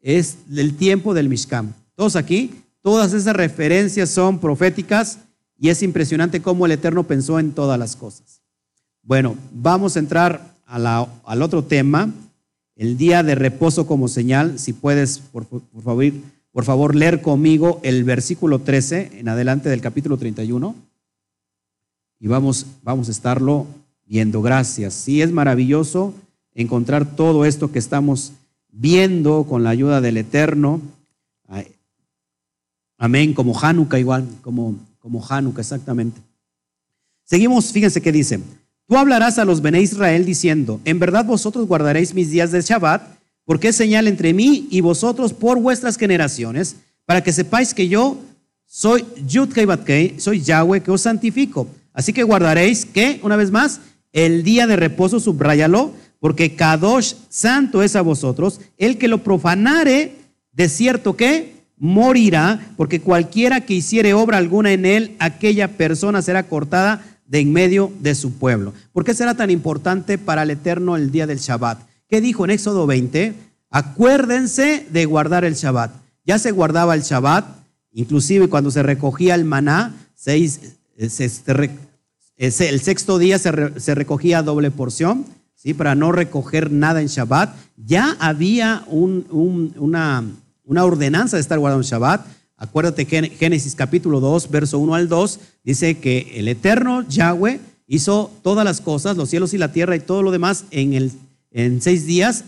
[0.00, 1.74] es el tiempo del Mishkan.
[1.94, 5.18] Todos aquí, todas esas referencias son proféticas
[5.58, 8.40] y es impresionante cómo el Eterno pensó en todas las cosas.
[9.02, 12.12] Bueno, vamos a entrar al otro tema,
[12.76, 15.46] el día de reposo como señal, si puedes, por,
[15.82, 16.04] favor,
[16.52, 20.74] por favor, leer conmigo el versículo 13 en adelante del capítulo 31
[22.18, 23.66] y vamos, vamos a estarlo
[24.06, 24.42] viendo.
[24.42, 24.94] Gracias.
[24.94, 26.14] Sí, es maravilloso
[26.54, 28.32] encontrar todo esto que estamos
[28.70, 30.80] viendo con la ayuda del Eterno.
[32.98, 36.20] Amén, como Hanukkah igual, como, como Hanukkah exactamente.
[37.24, 38.40] Seguimos, fíjense qué dice.
[38.86, 43.19] Tú hablarás a los Bene Israel diciendo, en verdad vosotros guardaréis mis días de Shabbat,
[43.50, 48.16] porque es señal entre mí y vosotros por vuestras generaciones, para que sepáis que yo
[48.64, 49.48] soy Yud
[50.18, 51.66] soy Yahweh que os santifico.
[51.92, 53.18] Así que guardaréis, ¿qué?
[53.24, 53.80] Una vez más,
[54.12, 60.14] el día de reposo, subrayalo, porque Kadosh santo es a vosotros, el que lo profanare,
[60.52, 66.44] de cierto que morirá, porque cualquiera que hiciere obra alguna en él, aquella persona será
[66.44, 68.74] cortada de en medio de su pueblo.
[68.92, 71.89] ¿Por qué será tan importante para el Eterno el día del Shabbat?
[72.10, 73.34] ¿Qué dijo en Éxodo 20?
[73.70, 75.92] Acuérdense de guardar el Shabbat.
[76.26, 77.46] Ya se guardaba el Shabbat,
[77.92, 79.94] inclusive cuando se recogía el maná,
[80.26, 80.50] eh,
[80.96, 85.72] el sexto día se, recogía doble porción, ¿sí?
[85.72, 87.54] para no recoger nada en Shabbat.
[87.76, 90.24] Ya había una,
[90.66, 92.26] ordenanza de estar guardando Shabbat.
[92.56, 98.64] Acuérdate Génesis capítulo 2, verso 1 al 2, dice que el eterno Yahweh hizo todas
[98.64, 101.12] las cosas, los cielos y la tierra y todo lo demás en, el,
[101.50, 102.44] en seis días.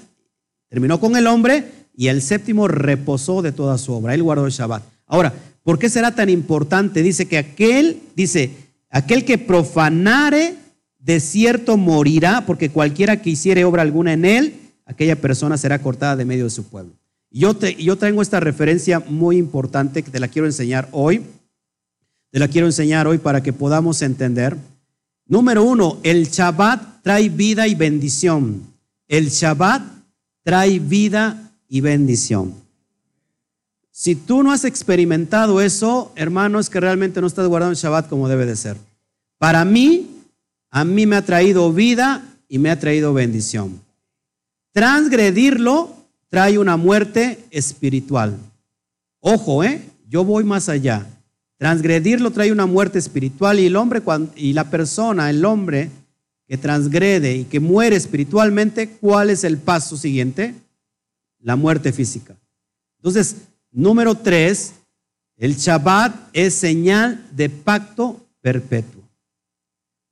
[0.68, 4.14] Terminó con el hombre y el séptimo reposó de toda su obra.
[4.14, 4.82] Él guardó el Shabbat.
[5.06, 7.02] Ahora, ¿por qué será tan importante?
[7.02, 8.50] Dice que aquel, dice,
[8.90, 10.56] aquel que profanare
[10.98, 14.54] de cierto morirá, porque cualquiera que hiciere obra alguna en él,
[14.86, 16.92] aquella persona será cortada de medio de su pueblo.
[17.30, 21.22] Yo, te, yo traigo esta referencia muy importante que te la quiero enseñar hoy.
[22.30, 24.56] Te la quiero enseñar hoy para que podamos entender.
[25.26, 28.71] Número uno, el Shabbat trae vida y bendición.
[29.08, 29.82] El Shabbat
[30.42, 32.54] trae vida y bendición.
[33.90, 38.08] Si tú no has experimentado eso, hermano, es que realmente no estás guardando el Shabbat
[38.08, 38.76] como debe de ser.
[39.38, 40.10] Para mí,
[40.70, 43.80] a mí me ha traído vida y me ha traído bendición.
[44.72, 45.94] Transgredirlo
[46.28, 48.38] trae una muerte espiritual.
[49.20, 49.82] Ojo, ¿eh?
[50.08, 51.06] Yo voy más allá.
[51.58, 54.02] Transgredirlo trae una muerte espiritual y el hombre
[54.34, 55.90] y la persona, el hombre
[56.52, 60.54] que transgrede y que muere espiritualmente, ¿cuál es el paso siguiente?
[61.40, 62.36] La muerte física.
[62.98, 63.36] Entonces,
[63.70, 64.74] número tres,
[65.38, 69.00] el Shabbat es señal de pacto perpetuo.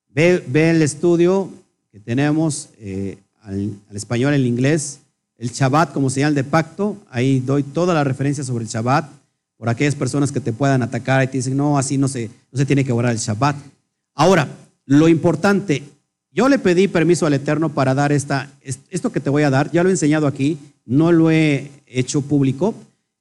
[0.09, 1.53] Ve, el estudio
[1.93, 5.01] que tenemos eh, al, al español, el inglés,
[5.37, 6.97] el Shabbat como señal de pacto.
[7.11, 9.11] Ahí doy toda la referencia sobre el Shabbat
[9.59, 12.57] por aquellas personas que te puedan atacar y te dicen, no, así no se, no
[12.57, 13.57] se tiene que orar el Shabbat.
[14.15, 14.49] Ahora,
[14.87, 15.85] lo importante,
[16.33, 19.71] yo le pedí permiso al Eterno para dar esta, esto que te voy a dar,
[19.73, 22.75] ya lo he enseñado aquí, no lo he hecho público.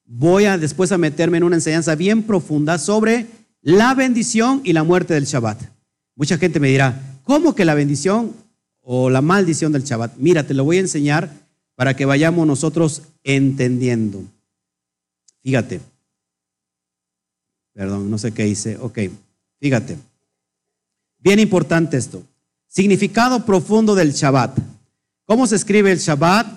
[0.05, 3.27] Voy a después a meterme en una enseñanza bien profunda sobre
[3.61, 5.61] la bendición y la muerte del Shabbat.
[6.15, 8.33] Mucha gente me dirá, ¿cómo que la bendición
[8.81, 10.17] o la maldición del Shabbat?
[10.17, 11.31] Mira, te lo voy a enseñar
[11.75, 14.23] para que vayamos nosotros entendiendo.
[15.41, 15.81] Fíjate.
[17.73, 18.77] Perdón, no sé qué hice.
[18.77, 18.99] Ok,
[19.59, 19.97] fíjate.
[21.19, 22.23] Bien importante esto.
[22.69, 24.57] Significado profundo del Shabbat.
[25.25, 26.47] ¿Cómo se escribe el Shabbat?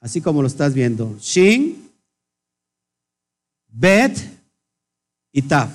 [0.00, 1.16] Así como lo estás viendo.
[1.20, 1.90] Shin,
[3.68, 4.18] Bet
[5.32, 5.70] y Taf.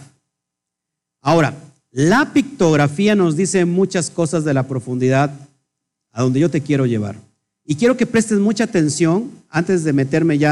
[1.22, 1.55] Ahora,
[1.91, 5.34] la pictografía nos dice muchas cosas de la profundidad
[6.11, 7.16] a donde yo te quiero llevar.
[7.66, 10.51] Y quiero que prestes mucha atención antes de meterme ya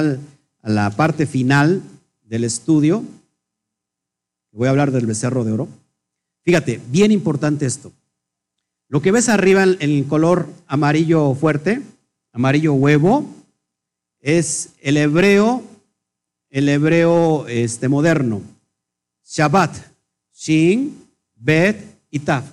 [0.62, 1.82] a la parte final
[2.24, 3.04] del estudio.
[4.54, 5.68] Voy a hablar del becerro de oro.
[6.44, 7.92] Fíjate, bien importante esto.
[8.92, 11.82] Lo que ves arriba en el color amarillo fuerte,
[12.34, 13.26] amarillo huevo,
[14.20, 15.64] es el hebreo,
[16.50, 18.42] el hebreo este, moderno.
[19.24, 19.78] Shabbat,
[20.36, 21.78] Shin, Bet
[22.10, 22.44] y Taf.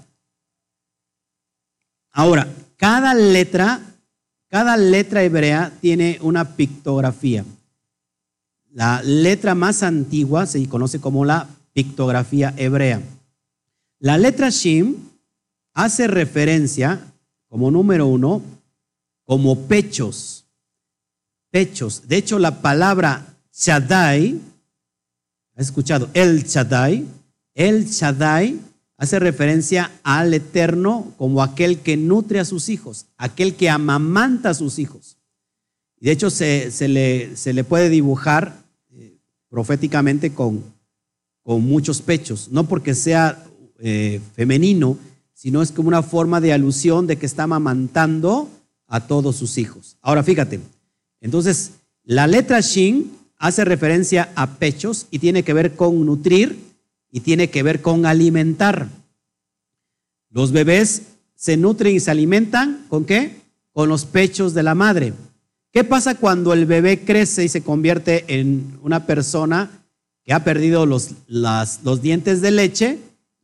[2.12, 3.82] Ahora, cada letra
[4.48, 7.44] cada letra hebrea tiene una pictografía.
[8.70, 13.02] La letra más antigua se conoce como la pictografía hebrea.
[13.98, 15.07] La letra Shim
[15.78, 17.12] hace referencia,
[17.46, 18.42] como número uno,
[19.22, 20.44] como pechos.
[21.52, 22.08] Pechos.
[22.08, 24.40] De hecho, la palabra Shaddai,
[25.54, 26.10] ¿has escuchado?
[26.14, 27.06] El Shaddai.
[27.54, 28.58] El Shaddai
[28.96, 34.54] hace referencia al Eterno como aquel que nutre a sus hijos, aquel que amamanta a
[34.54, 35.16] sus hijos.
[36.00, 39.16] De hecho, se, le, se le, puede dibujar eh,
[39.48, 40.64] proféticamente con,
[41.44, 43.44] con, muchos pechos, no porque sea
[43.78, 44.98] eh, femenino,
[45.38, 48.50] sino es como una forma de alusión de que está amamantando
[48.88, 49.96] a todos sus hijos.
[50.02, 50.58] Ahora fíjate,
[51.20, 56.58] entonces la letra Shin hace referencia a pechos y tiene que ver con nutrir
[57.12, 58.88] y tiene que ver con alimentar.
[60.28, 61.02] Los bebés
[61.36, 63.36] se nutren y se alimentan con qué?
[63.72, 65.14] Con los pechos de la madre.
[65.70, 69.70] ¿Qué pasa cuando el bebé crece y se convierte en una persona
[70.24, 72.98] que ha perdido los, los dientes de leche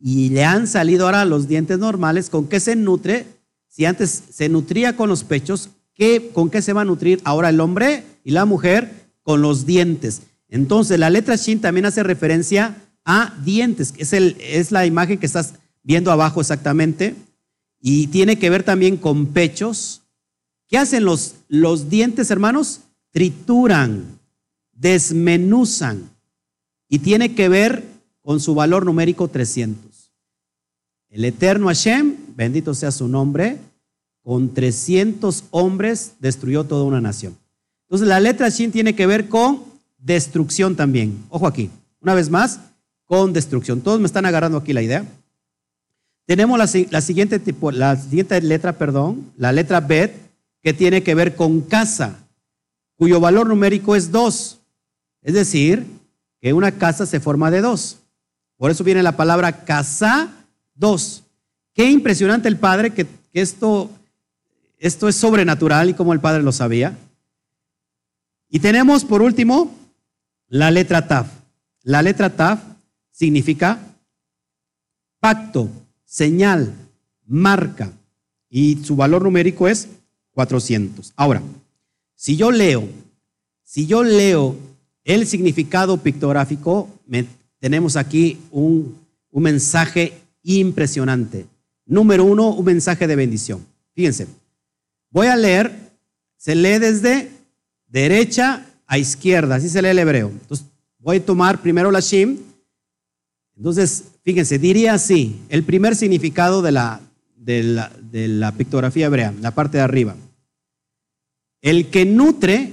[0.07, 2.28] y le han salido ahora los dientes normales?
[2.28, 3.24] ¿Con qué se nutre?
[3.68, 7.48] Si antes se nutría con los pechos, ¿qué, ¿con qué se va a nutrir ahora
[7.48, 9.09] el hombre y la mujer?
[9.22, 10.20] Con los dientes.
[10.46, 12.76] Entonces, la letra Shin también hace referencia
[13.07, 13.94] a dientes.
[13.96, 17.14] Es la imagen que estás viendo abajo exactamente.
[17.80, 20.02] Y tiene que ver también con pechos.
[20.68, 22.80] ¿Qué hacen los, los dientes, hermanos?
[23.11, 24.05] Trituran,
[24.70, 26.11] desmenuzan.
[26.90, 27.84] Y tiene que ver
[28.20, 29.84] con su valor numérico 300.
[31.14, 33.58] El eterno Hashem, bendito sea su nombre,
[34.24, 37.38] con 300 hombres destruyó toda una nación.
[37.84, 39.62] Entonces la letra Shin tiene que ver con
[39.96, 41.24] destrucción también.
[41.28, 42.58] Ojo aquí, una vez más,
[43.04, 43.80] con destrucción.
[43.80, 45.06] Todos me están agarrando aquí la idea.
[46.26, 47.40] Tenemos la, siguiente,
[48.40, 50.16] letra, perdón, la letra Bet,
[50.62, 52.18] que tiene que ver con casa,
[52.96, 54.58] cuyo valor numérico es 2.
[55.22, 55.86] Es decir,
[56.40, 57.98] que una casa se forma de dos.
[58.56, 60.40] Por eso viene la palabra casa
[60.74, 61.22] dos.
[61.74, 63.90] Qué impresionante el Padre que, esto,
[64.78, 66.96] esto es sobrenatural y como el Padre lo sabía.
[68.48, 69.74] Y tenemos por último
[70.48, 71.28] la letra Taf.
[71.82, 72.60] La letra Taf
[73.10, 73.80] significa
[75.18, 75.68] pacto,
[76.04, 76.72] señal,
[77.26, 77.90] marca.
[78.48, 79.88] Y su valor numérico es
[80.32, 81.12] 400.
[81.16, 81.42] Ahora,
[82.14, 82.88] si yo leo,
[83.64, 84.56] si yo leo
[85.02, 86.88] el significado pictográfico,
[87.58, 88.96] tenemos aquí un,
[89.32, 90.12] un mensaje
[90.45, 91.47] impresionante.
[91.86, 93.66] Número uno, un mensaje de bendición.
[93.95, 94.28] Fíjense,
[95.11, 95.72] voy a leer,
[96.36, 97.30] se lee desde
[97.88, 100.28] derecha a izquierda, así se lee el hebreo.
[100.28, 100.66] Entonces,
[100.99, 102.38] voy a tomar primero la Shim.
[103.57, 107.01] Entonces, fíjense, diría así, el primer significado de la,
[107.36, 110.16] de la, de la pictografía hebrea, la parte de arriba.
[111.61, 112.72] El que nutre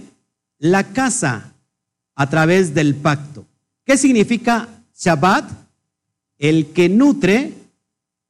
[0.58, 1.54] la casa
[2.16, 3.46] a través del pacto.
[3.86, 5.50] ¿Qué significa Shabbat?
[6.38, 7.54] El que nutre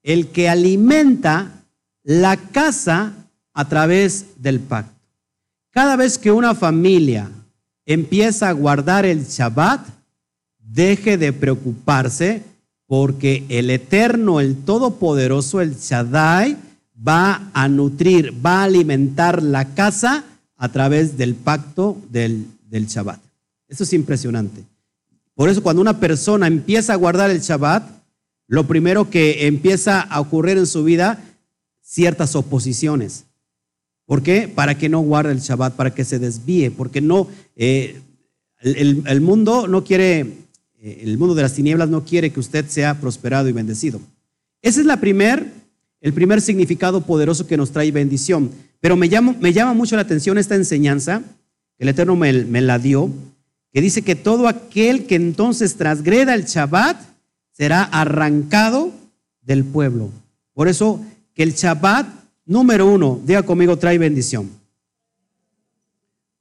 [0.03, 1.63] el que alimenta
[2.03, 3.13] la casa
[3.53, 4.99] a través del pacto.
[5.71, 7.29] Cada vez que una familia
[7.85, 9.87] empieza a guardar el Shabbat,
[10.59, 12.43] deje de preocuparse
[12.87, 16.57] porque el Eterno, el Todopoderoso, el Shaddai,
[17.07, 20.25] va a nutrir, va a alimentar la casa
[20.57, 23.19] a través del pacto del, del Shabbat.
[23.67, 24.63] Eso es impresionante.
[25.33, 28.00] Por eso cuando una persona empieza a guardar el Shabbat,
[28.51, 31.23] lo primero que empieza a ocurrir en su vida,
[31.81, 33.23] ciertas oposiciones.
[34.05, 34.49] ¿Por qué?
[34.49, 38.01] Para que no guarde el Shabbat, para que se desvíe, porque no, eh,
[38.59, 40.19] el, mundo no quiere,
[40.81, 44.01] eh, el mundo de las tinieblas no quiere que usted sea prosperado y bendecido.
[44.61, 45.49] Ese es la primer,
[46.01, 48.51] el primer significado poderoso que nos trae bendición.
[48.81, 51.21] Pero me llama, me llama mucho la atención esta enseñanza,
[51.77, 53.09] el Eterno me, me la dio,
[53.71, 57.10] que dice que todo aquel que entonces transgreda el Shabbat,
[57.51, 58.91] será arrancado
[59.41, 60.09] del pueblo.
[60.53, 62.07] Por eso que el Shabbat,
[62.45, 64.49] número uno, diga conmigo, trae bendición.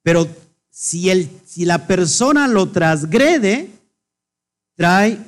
[0.03, 0.27] Pero
[0.71, 3.69] si, el, si la persona lo transgrede,
[4.77, 5.19] trae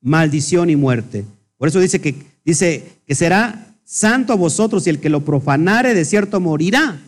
[0.00, 1.24] maldición y muerte.
[1.58, 5.94] Por eso dice que, dice que será santo a vosotros y el que lo profanare
[5.94, 7.00] de cierto morirá.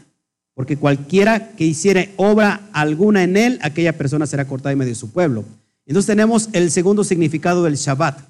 [0.55, 4.99] Porque cualquiera que hiciere obra alguna en él, aquella persona será cortada en medio de
[4.99, 5.45] su pueblo.
[5.87, 8.21] Entonces tenemos el segundo significado del Shabbat.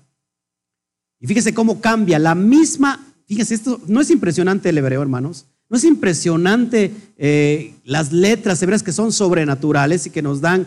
[1.21, 5.47] Y fíjese cómo cambia la misma, fíjese, esto no es impresionante el hebreo, hermanos.
[5.71, 10.67] No es impresionante eh, las letras hebreas que son sobrenaturales y que nos dan,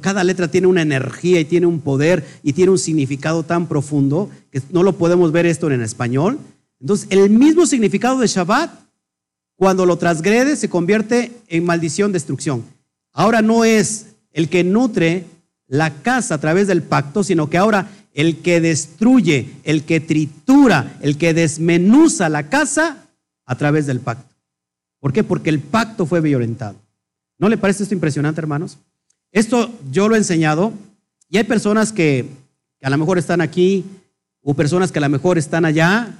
[0.00, 4.30] cada letra tiene una energía y tiene un poder y tiene un significado tan profundo
[4.50, 6.38] que no lo podemos ver esto en español.
[6.78, 8.70] Entonces, el mismo significado de Shabbat,
[9.56, 12.64] cuando lo transgrede, se convierte en maldición, destrucción.
[13.12, 15.24] Ahora no es el que nutre
[15.66, 20.96] la casa a través del pacto, sino que ahora el que destruye, el que tritura,
[21.00, 23.08] el que desmenuza la casa
[23.44, 24.34] a través del pacto.
[25.00, 25.24] ¿Por qué?
[25.24, 26.76] Porque el pacto fue violentado.
[27.38, 28.78] ¿No le parece esto impresionante, hermanos?
[29.32, 30.72] Esto yo lo he enseñado
[31.28, 32.28] y hay personas que,
[32.80, 33.84] a lo mejor están aquí
[34.42, 36.14] o personas que a lo mejor están allá.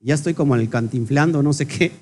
[0.00, 1.92] Ya estoy como el cantinflando, no sé qué.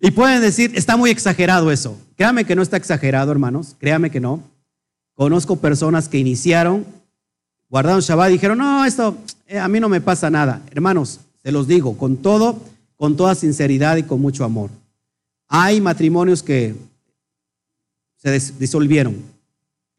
[0.00, 1.98] Y pueden decir, está muy exagerado eso.
[2.16, 3.76] Créame que no está exagerado, hermanos.
[3.78, 4.42] Créame que no.
[5.16, 6.84] Conozco personas que iniciaron,
[7.70, 10.62] guardaron Shabbat y dijeron, no, esto eh, a mí no me pasa nada.
[10.70, 12.60] Hermanos, se los digo, con todo,
[12.96, 14.70] con toda sinceridad y con mucho amor.
[15.48, 16.74] Hay matrimonios que
[18.16, 19.16] se disolvieron,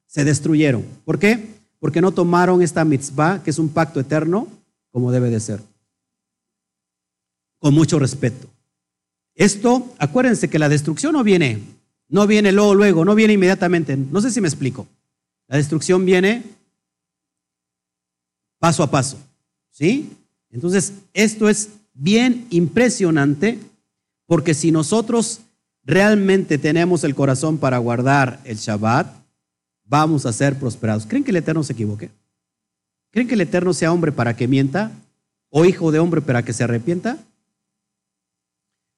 [0.06, 0.84] Se destruyeron.
[1.04, 1.56] ¿Por qué?
[1.80, 4.48] Porque no tomaron esta mitzvah, que es un pacto eterno,
[4.92, 5.62] como debe de ser.
[7.60, 8.48] Con mucho respeto.
[9.36, 11.62] Esto, acuérdense que la destrucción no viene,
[12.08, 13.98] no viene luego, luego, no viene inmediatamente.
[13.98, 14.88] No sé si me explico.
[15.48, 16.44] La destrucción viene
[18.60, 19.18] paso a paso.
[19.72, 20.12] ¿Sí?
[20.50, 23.60] Entonces, esto es bien impresionante
[24.26, 25.42] porque si nosotros
[25.84, 29.08] realmente tenemos el corazón para guardar el Shabbat,
[29.86, 31.06] vamos a ser prosperados.
[31.06, 32.10] ¿Creen que el Eterno se equivoque?
[33.12, 34.92] ¿Creen que el Eterno sea hombre para que mienta?
[35.50, 37.18] ¿O hijo de hombre para que se arrepienta?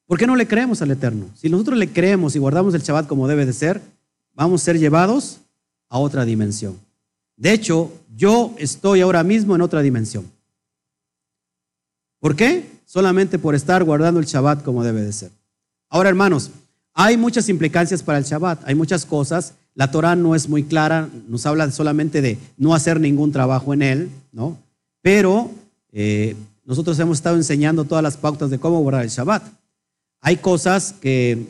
[0.07, 1.29] ¿Por qué no le creemos al Eterno?
[1.35, 3.81] Si nosotros le creemos y guardamos el Shabbat como debe de ser,
[4.33, 5.41] vamos a ser llevados
[5.89, 6.77] a otra dimensión.
[7.35, 10.29] De hecho, yo estoy ahora mismo en otra dimensión.
[12.19, 12.69] ¿Por qué?
[12.85, 15.31] Solamente por estar guardando el Shabbat como debe de ser.
[15.89, 16.51] Ahora, hermanos,
[16.93, 19.53] hay muchas implicancias para el Shabbat, hay muchas cosas.
[19.73, 23.81] La Torah no es muy clara, nos habla solamente de no hacer ningún trabajo en
[23.81, 24.57] él, ¿no?
[25.01, 25.49] Pero
[25.93, 26.35] eh,
[26.65, 29.43] nosotros hemos estado enseñando todas las pautas de cómo guardar el Shabbat.
[30.21, 31.47] Hay cosas que,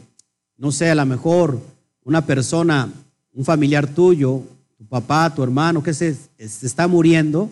[0.58, 1.60] no sé, a lo mejor
[2.04, 2.92] una persona,
[3.40, 4.44] un familiar tuyo,
[4.78, 7.50] tu papá, tu hermano, que se, está muriendo,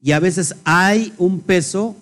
[0.00, 1.94] y a veces hay un peso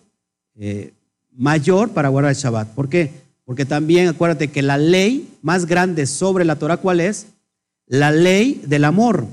[0.55, 0.95] eh,
[1.37, 2.69] mayor para guardar el Shabbat.
[2.69, 3.13] ¿Por qué?
[3.45, 7.27] Porque también acuérdate que la ley más grande sobre la Torah, ¿cuál es?
[7.87, 9.27] La ley del amor.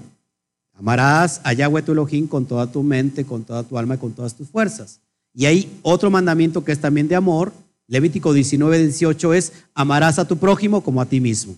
[0.73, 4.11] Amarás a Yahweh tu Elohim con toda tu mente, con toda tu alma y con
[4.11, 4.99] todas tus fuerzas.
[5.33, 7.53] Y hay otro mandamiento que es también de amor,
[7.87, 11.55] Levítico 19, 18 es, amarás a tu prójimo como a ti mismo.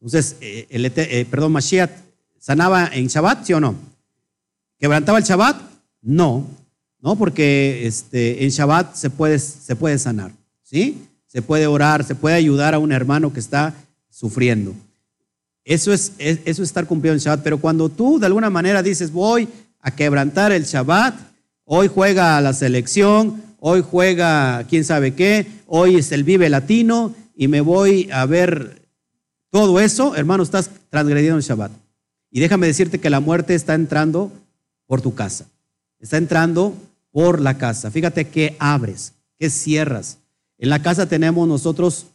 [0.00, 1.90] Entonces, eh, el, eh, perdón, Mashiach,
[2.38, 3.74] ¿sanaba en Shabbat, sí o no?
[4.78, 5.60] ¿Quebrantaba el Shabbat?
[6.02, 6.46] No,
[7.00, 10.32] no, porque este, en Shabbat se puede, se puede sanar,
[10.62, 11.02] ¿sí?
[11.26, 13.74] Se puede orar, se puede ayudar a un hermano que está
[14.08, 14.74] sufriendo.
[15.64, 19.12] Eso es, eso es estar cumpliendo en Shabbat, pero cuando tú de alguna manera dices,
[19.12, 19.48] voy
[19.80, 21.14] a quebrantar el Shabbat,
[21.64, 27.48] hoy juega la selección, hoy juega quién sabe qué, hoy es el Vive Latino y
[27.48, 28.77] me voy a ver
[29.50, 31.72] todo eso, hermano, estás transgrediendo el Shabbat.
[32.30, 34.30] Y déjame decirte que la muerte está entrando
[34.86, 35.46] por tu casa,
[35.98, 36.74] está entrando
[37.10, 37.90] por la casa.
[37.90, 40.18] Fíjate qué abres, qué cierras.
[40.58, 42.06] En la casa tenemos nosotros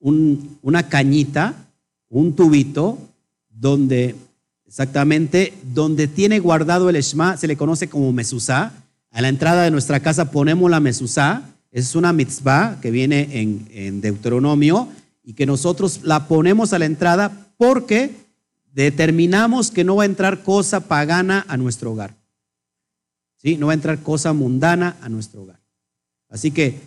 [0.00, 1.54] una cañita,
[2.08, 2.98] un tubito,
[3.48, 4.16] donde
[4.66, 8.72] exactamente, donde tiene guardado el Shema, se le conoce como mesuzá,
[9.10, 14.00] a la entrada de nuestra casa ponemos la mesuzá, es una mitzvah que viene en,
[14.00, 14.88] Deuteronomio
[15.24, 18.14] y que nosotros la ponemos a la entrada porque
[18.72, 22.14] determinamos que no va a entrar cosa pagana a nuestro hogar.
[23.36, 23.56] ¿Sí?
[23.56, 25.60] No va a entrar cosa mundana a nuestro hogar.
[26.28, 26.80] Así que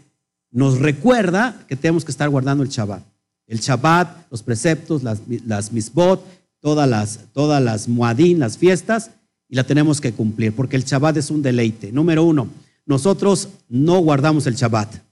[0.51, 3.03] nos recuerda que tenemos que estar guardando el Shabbat.
[3.47, 6.23] El Shabbat, los preceptos, las, las misbot,
[6.59, 9.11] todas las, todas las muadín, las fiestas,
[9.49, 11.91] y la tenemos que cumplir, porque el Shabbat es un deleite.
[11.91, 12.49] Número uno,
[12.85, 15.06] nosotros no guardamos el Shabbat.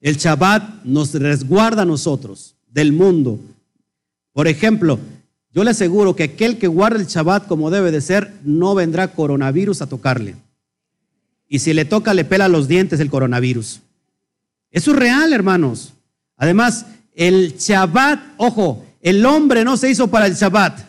[0.00, 3.40] El Shabbat nos resguarda a nosotros del mundo.
[4.32, 4.98] Por ejemplo,
[5.52, 9.08] yo le aseguro que aquel que guarda el Shabbat como debe de ser, no vendrá
[9.08, 10.36] coronavirus a tocarle.
[11.48, 13.80] Y si le toca, le pela los dientes el coronavirus.
[14.70, 15.94] Eso es real, hermanos.
[16.36, 20.80] Además, el Shabbat, ojo, el hombre no se hizo para el Shabbat.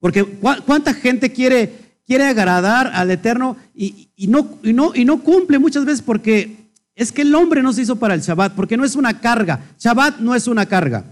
[0.00, 1.72] Porque cuánta gente quiere,
[2.06, 6.67] quiere agradar al Eterno y, no, no, y no cumple muchas veces porque
[6.98, 9.60] es que el hombre no se hizo para el Shabbat, porque no es una carga.
[9.78, 11.04] Shabbat no es una carga.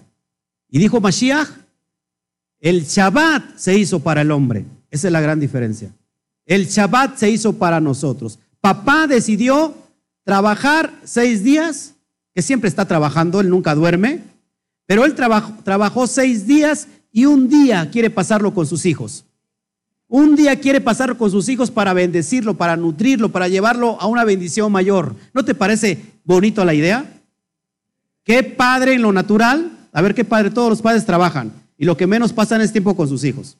[0.68, 1.48] Y dijo Mashiach,
[2.58, 4.64] el Shabbat se hizo para el hombre.
[4.90, 5.94] Esa es la gran diferencia.
[6.44, 8.40] El Shabbat se hizo para nosotros.
[8.60, 9.76] Papá decidió
[10.24, 11.94] trabajar seis días,
[12.34, 14.22] que siempre está trabajando, él nunca duerme,
[14.86, 19.24] pero él trabajó, trabajó seis días y un día quiere pasarlo con sus hijos.
[20.08, 24.24] Un día quiere pasarlo con sus hijos para bendecirlo, para nutrirlo, para llevarlo a una
[24.24, 25.16] bendición mayor.
[25.34, 27.20] ¿No te parece bonito la idea?
[28.22, 29.88] ¿Qué padre en lo natural?
[29.92, 32.94] A ver, qué padre, todos los padres trabajan y lo que menos pasan es tiempo
[32.94, 33.56] con sus hijos.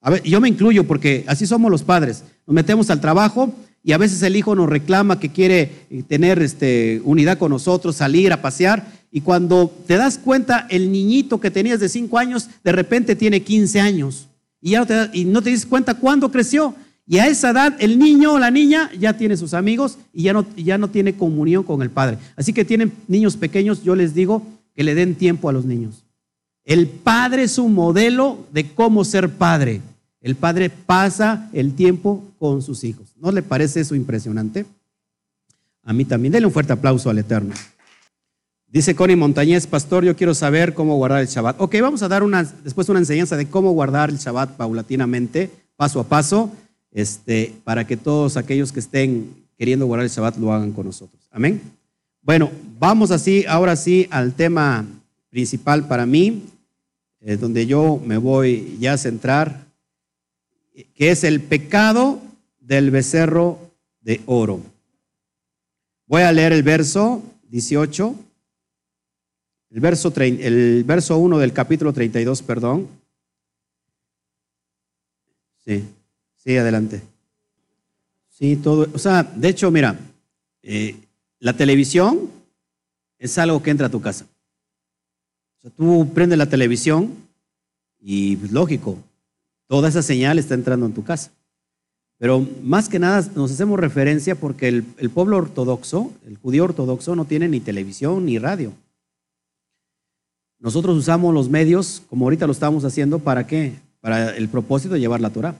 [0.00, 2.24] A ver, yo me incluyo porque así somos los padres.
[2.46, 7.00] Nos metemos al trabajo y a veces el hijo nos reclama que quiere tener este,
[7.04, 11.80] unidad con nosotros, salir a pasear y cuando te das cuenta, el niñito que tenías
[11.80, 14.28] de 5 años, de repente tiene 15 años.
[14.62, 16.74] Y, ya no te, y no te das cuenta cuándo creció.
[17.06, 20.32] Y a esa edad, el niño o la niña ya tiene sus amigos y ya
[20.32, 22.16] no, ya no tiene comunión con el padre.
[22.36, 26.04] Así que tienen niños pequeños, yo les digo que le den tiempo a los niños.
[26.64, 29.82] El padre es un modelo de cómo ser padre.
[30.20, 33.08] El padre pasa el tiempo con sus hijos.
[33.20, 34.64] ¿No le parece eso impresionante?
[35.82, 36.32] A mí también.
[36.32, 37.52] Denle un fuerte aplauso al Eterno.
[38.72, 41.60] Dice Connie Montañez, pastor, yo quiero saber cómo guardar el Shabbat.
[41.60, 42.22] Ok, vamos a dar
[42.64, 46.50] después una enseñanza de cómo guardar el Shabbat paulatinamente, paso a paso,
[46.90, 51.22] este, para que todos aquellos que estén queriendo guardar el Shabbat lo hagan con nosotros.
[51.30, 51.60] Amén.
[52.22, 54.86] Bueno, vamos así, ahora sí, al tema
[55.28, 56.42] principal para mí,
[57.20, 59.66] eh, donde yo me voy ya a centrar,
[60.94, 62.22] que es el pecado
[62.58, 63.58] del becerro
[64.00, 64.62] de oro.
[66.06, 68.31] Voy a leer el verso 18.
[69.72, 72.88] El verso, el verso 1 del capítulo 32, perdón.
[75.64, 75.82] Sí,
[76.36, 77.00] sí, adelante.
[78.28, 78.86] Sí, todo.
[78.92, 79.98] O sea, de hecho, mira,
[80.62, 80.96] eh,
[81.38, 82.30] la televisión
[83.18, 84.26] es algo que entra a tu casa.
[85.56, 87.14] O sea, tú prendes la televisión
[87.98, 88.98] y, pues, lógico,
[89.68, 91.30] toda esa señal está entrando en tu casa.
[92.18, 97.16] Pero más que nada nos hacemos referencia porque el, el pueblo ortodoxo, el judío ortodoxo,
[97.16, 98.74] no tiene ni televisión ni radio.
[100.62, 103.72] Nosotros usamos los medios, como ahorita lo estamos haciendo, ¿para qué?
[104.00, 105.56] Para el propósito de llevar la Torah.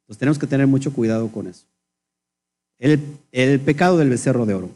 [0.00, 1.64] Entonces tenemos que tener mucho cuidado con eso.
[2.78, 3.00] El,
[3.32, 4.70] el pecado del becerro de oro.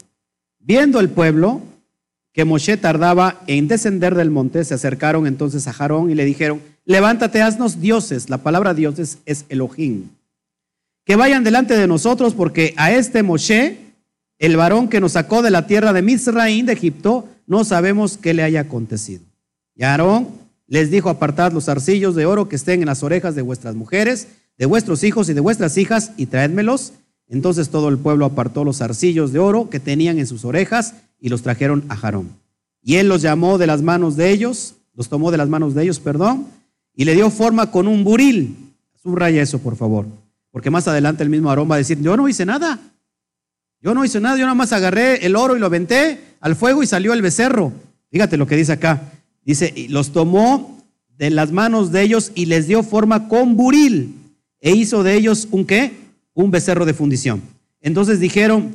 [0.59, 1.61] Viendo el pueblo
[2.33, 6.59] que Moshe tardaba en descender del monte, se acercaron entonces a Jarón y le dijeron,
[6.83, 8.31] levántate, haznos dioses.
[8.31, 10.09] La palabra dioses es Elohim.
[11.05, 13.77] Que vayan delante de nosotros porque a este Moshe,
[14.39, 18.33] el varón que nos sacó de la tierra de Misraín, de Egipto, no sabemos qué
[18.33, 19.23] le haya acontecido.
[19.75, 20.29] Y Aarón
[20.67, 24.29] les dijo, apartad los arcillos de oro que estén en las orejas de vuestras mujeres,
[24.57, 26.93] de vuestros hijos y de vuestras hijas, y traédmelos.
[27.27, 31.27] Entonces todo el pueblo apartó los arcillos de oro que tenían en sus orejas y
[31.27, 32.29] los trajeron a Jarón.
[32.81, 35.83] Y él los llamó de las manos de ellos, los tomó de las manos de
[35.83, 36.47] ellos, perdón,
[36.95, 38.55] y le dio forma con un buril.
[39.03, 40.05] Subraya eso, por favor,
[40.51, 42.79] porque más adelante el mismo Aarón va a decir, yo no hice nada.
[43.81, 46.83] Yo no hice nada, yo nada más agarré el oro y lo aventé al fuego
[46.83, 47.71] y salió el becerro.
[48.09, 49.01] Fíjate lo que dice acá.
[49.45, 50.83] Dice, y los tomó
[51.17, 54.15] de las manos de ellos y les dio forma con buril
[54.59, 55.93] e hizo de ellos un qué?
[56.33, 57.41] Un becerro de fundición.
[57.79, 58.71] Entonces dijeron,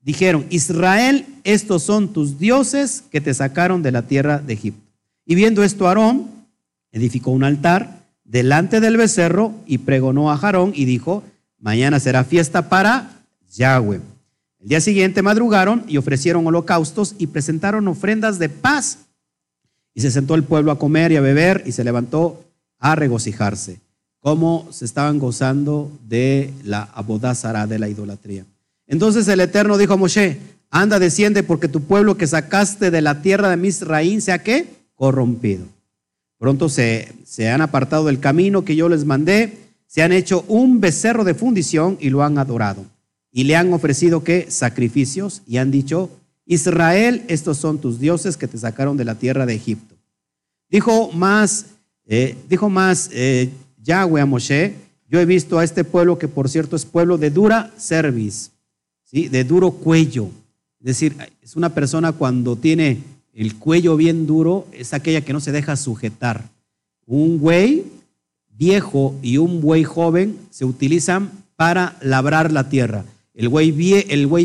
[0.00, 4.84] dijeron, Israel, estos son tus dioses que te sacaron de la tierra de Egipto.
[5.24, 6.28] Y viendo esto Aarón,
[6.92, 11.24] edificó un altar delante del becerro y pregonó a Jarón y dijo,
[11.58, 13.22] mañana será fiesta para
[13.52, 14.00] Yahweh.
[14.60, 18.98] El día siguiente madrugaron y ofrecieron holocaustos y presentaron ofrendas de paz.
[19.94, 22.44] Y se sentó el pueblo a comer y a beber y se levantó
[22.78, 23.80] a regocijarse,
[24.20, 28.44] como se estaban gozando de la abodázara de la idolatría.
[28.86, 30.38] Entonces el Eterno dijo a Moshe,
[30.70, 35.64] anda, desciende, porque tu pueblo que sacaste de la tierra de Misraín sea que corrompido.
[36.38, 40.80] Pronto se, se han apartado del camino que yo les mandé, se han hecho un
[40.80, 42.84] becerro de fundición y lo han adorado
[43.32, 44.50] y le han ofrecido qué?
[44.50, 46.10] Sacrificios y han dicho,
[46.46, 49.94] Israel, estos son tus dioses que te sacaron de la tierra de Egipto.
[50.68, 51.66] Dijo más,
[52.06, 53.50] eh, dijo más eh,
[53.82, 54.74] Yahweh a Moshe,
[55.08, 58.52] yo he visto a este pueblo que por cierto es pueblo de dura cerviz,
[59.04, 59.28] ¿sí?
[59.28, 60.30] de duro cuello.
[60.80, 63.02] Es decir, es una persona cuando tiene
[63.32, 66.48] el cuello bien duro, es aquella que no se deja sujetar.
[67.06, 67.84] Un güey
[68.48, 73.04] viejo y un buey joven se utilizan para labrar la tierra.
[73.40, 73.70] El güey,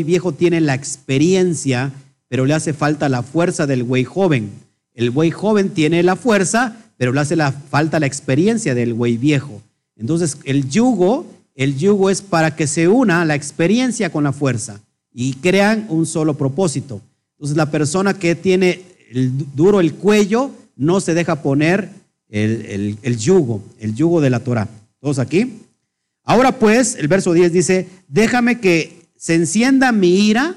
[0.04, 1.92] viejo tiene la experiencia,
[2.28, 4.48] pero le hace falta la fuerza del güey joven.
[4.94, 9.18] El güey joven tiene la fuerza, pero le hace la, falta la experiencia del güey
[9.18, 9.60] viejo.
[9.96, 14.80] Entonces, el yugo, el yugo es para que se una la experiencia con la fuerza
[15.12, 17.02] y crean un solo propósito.
[17.32, 21.90] Entonces, la persona que tiene el, duro el cuello no se deja poner
[22.30, 24.70] el, el yugo, el yugo de la Torah.
[25.00, 25.65] ¿Todos aquí?
[26.26, 30.56] Ahora pues, el verso 10 dice, déjame que se encienda mi ira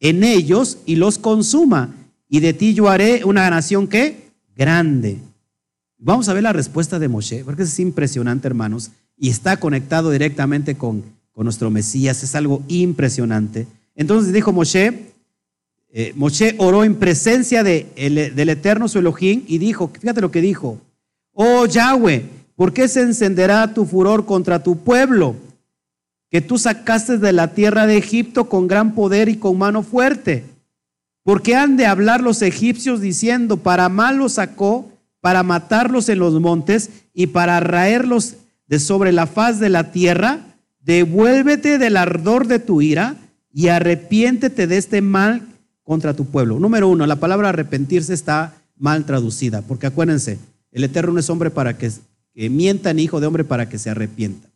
[0.00, 1.94] en ellos y los consuma,
[2.28, 5.18] y de ti yo haré una nación que grande.
[5.98, 10.76] Vamos a ver la respuesta de Moshe, porque es impresionante, hermanos, y está conectado directamente
[10.76, 13.66] con, con nuestro Mesías, es algo impresionante.
[13.94, 15.12] Entonces dijo Moshe,
[15.90, 17.86] eh, Moshe oró en presencia de
[18.34, 20.80] del eterno su Elohim y dijo, fíjate lo que dijo,
[21.32, 25.36] oh Yahweh, ¿Por qué se encenderá tu furor contra tu pueblo,
[26.30, 30.44] que tú sacaste de la tierra de Egipto con gran poder y con mano fuerte?
[31.22, 36.18] ¿Por qué han de hablar los egipcios diciendo, para mal los sacó, para matarlos en
[36.18, 38.36] los montes y para raerlos
[38.68, 40.40] de sobre la faz de la tierra?
[40.80, 43.16] Devuélvete del ardor de tu ira
[43.52, 45.42] y arrepiéntete de este mal
[45.82, 46.58] contra tu pueblo.
[46.58, 50.38] Número uno, la palabra arrepentirse está mal traducida, porque acuérdense,
[50.72, 51.90] el Eterno no es hombre para que
[52.36, 54.46] que mientan hijo de hombre para que se arrepienta.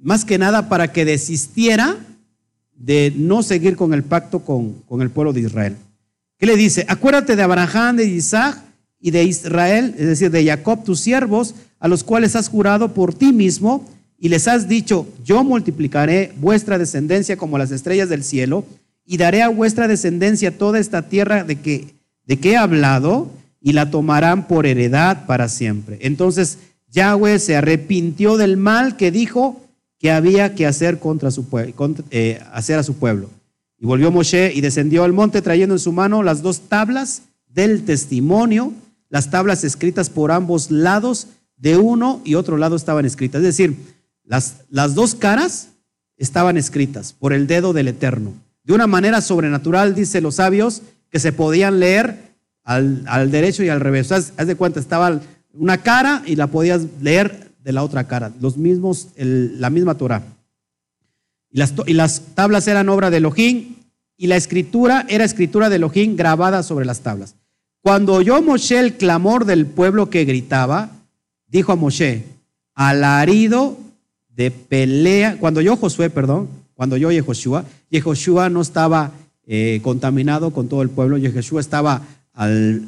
[0.00, 1.96] Más que nada para que desistiera
[2.74, 5.76] de no seguir con el pacto con, con el pueblo de Israel.
[6.38, 6.84] ¿Qué le dice?
[6.88, 8.60] Acuérdate de Abraham, de Isaac
[9.00, 13.14] y de Israel, es decir, de Jacob, tus siervos, a los cuales has jurado por
[13.14, 13.88] ti mismo
[14.18, 18.64] y les has dicho, yo multiplicaré vuestra descendencia como las estrellas del cielo
[19.06, 21.94] y daré a vuestra descendencia toda esta tierra de que,
[22.26, 23.30] de que he hablado
[23.60, 25.98] y la tomarán por heredad para siempre.
[26.00, 26.58] Entonces
[26.92, 29.60] Yahweh se arrepintió del mal que dijo
[29.98, 31.46] que había que hacer, contra su,
[32.10, 33.30] eh, hacer a su pueblo.
[33.78, 37.84] Y volvió Moshe y descendió al monte trayendo en su mano las dos tablas del
[37.84, 38.72] testimonio,
[39.08, 43.38] las tablas escritas por ambos lados, de uno y otro lado estaban escritas.
[43.38, 43.76] Es decir,
[44.24, 45.68] las, las dos caras
[46.16, 48.34] estaban escritas por el dedo del Eterno.
[48.64, 52.32] De una manera sobrenatural, dice los sabios, que se podían leer
[52.64, 54.12] al, derecho y al revés.
[54.12, 55.20] haz, de cuenta, estaba
[55.54, 60.22] una cara y la podías leer de la otra cara, los mismos, la misma Torah.
[61.50, 63.74] Y las, y las, tablas eran obra de Elohim
[64.16, 67.34] y la escritura era escritura de Elohim grabada sobre las tablas.
[67.82, 70.90] Cuando oyó Moshe el clamor del pueblo que gritaba,
[71.48, 72.24] dijo a Moshe,
[72.74, 73.76] alarido
[74.30, 79.12] de pelea, cuando yo Josué, perdón, cuando yo Yehoshua, Yehoshua no estaba
[79.46, 82.02] eh, contaminado con todo el pueblo, Yehoshua estaba
[82.32, 82.82] al,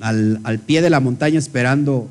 [0.00, 2.08] al, pie de la montaña esperando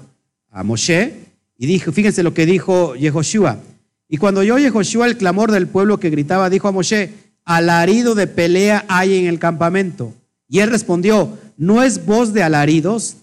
[0.49, 1.13] a Moshe
[1.57, 3.59] y dijo, fíjense lo que dijo Yehoshua.
[4.07, 7.13] Y cuando yo Yehoshua el clamor del pueblo que gritaba, dijo a Moshe,
[7.45, 10.13] alarido de pelea hay en el campamento.
[10.47, 13.17] Y él respondió, no es voz de alaridos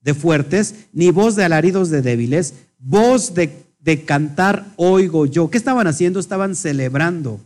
[0.00, 5.50] de fuertes, ni voz de alaridos de débiles, voz de, de cantar oigo yo.
[5.50, 6.20] ¿Qué estaban haciendo?
[6.20, 7.40] Estaban celebrando.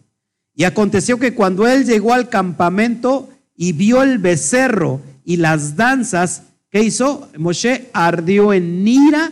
[0.54, 3.28] Y aconteció que cuando él llegó al campamento
[3.62, 7.28] y vio el becerro y las danzas, ¿qué hizo?
[7.38, 9.30] Moshe ardió en ira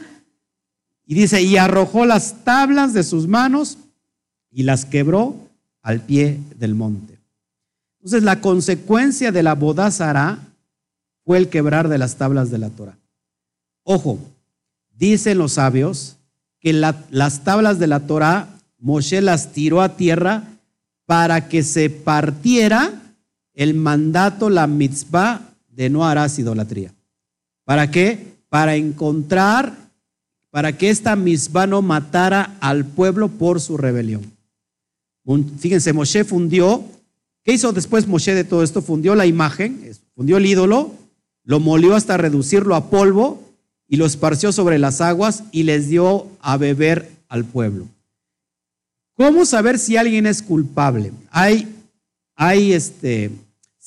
[1.04, 3.76] y dice, y arrojó las tablas de sus manos
[4.52, 5.34] y las quebró
[5.82, 7.18] al pie del monte.
[7.96, 10.38] Entonces la consecuencia de la bodazara
[11.24, 12.96] fue el quebrar de las tablas de la Torah.
[13.82, 14.20] Ojo,
[14.94, 16.18] dicen los sabios
[16.60, 18.46] que las tablas de la Torah
[18.78, 20.44] Moshe las tiró a tierra
[21.04, 23.09] para que se partiera
[23.60, 26.94] el mandato, la mitzvah de no harás idolatría.
[27.66, 28.38] ¿Para qué?
[28.48, 29.76] Para encontrar,
[30.48, 34.22] para que esta misma no matara al pueblo por su rebelión.
[35.58, 36.82] Fíjense, Moshe fundió,
[37.44, 38.80] ¿qué hizo después Moshe de todo esto?
[38.80, 40.94] Fundió la imagen, fundió el ídolo,
[41.44, 43.42] lo molió hasta reducirlo a polvo
[43.86, 47.88] y lo esparció sobre las aguas y les dio a beber al pueblo.
[49.16, 51.12] ¿Cómo saber si alguien es culpable?
[51.30, 51.68] Hay,
[52.34, 53.30] hay este,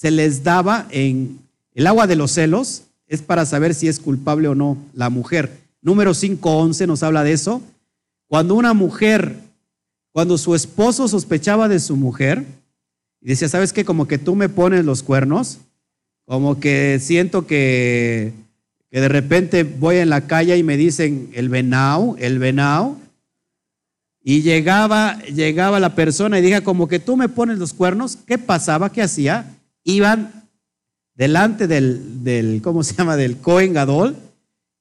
[0.04, 1.40] se les daba en
[1.74, 5.62] el agua de los celos es para saber si es culpable o no la mujer.
[5.82, 7.62] Número 5.11 nos habla de eso.
[8.28, 9.38] Cuando una mujer,
[10.12, 12.44] cuando su esposo sospechaba de su mujer
[13.22, 13.86] y decía, ¿sabes qué?
[13.86, 15.60] Como que tú me pones los cuernos,
[16.26, 18.34] como que siento que,
[18.92, 22.98] que de repente voy en la calle y me dicen el venao, el venao,
[24.22, 28.38] y llegaba, llegaba la persona y dije, como que tú me pones los cuernos, ¿qué
[28.38, 28.92] pasaba?
[28.92, 29.50] ¿Qué hacía?
[29.84, 30.50] Iban
[31.16, 34.16] delante del, del, ¿cómo se llama?, del Cohen Gadol,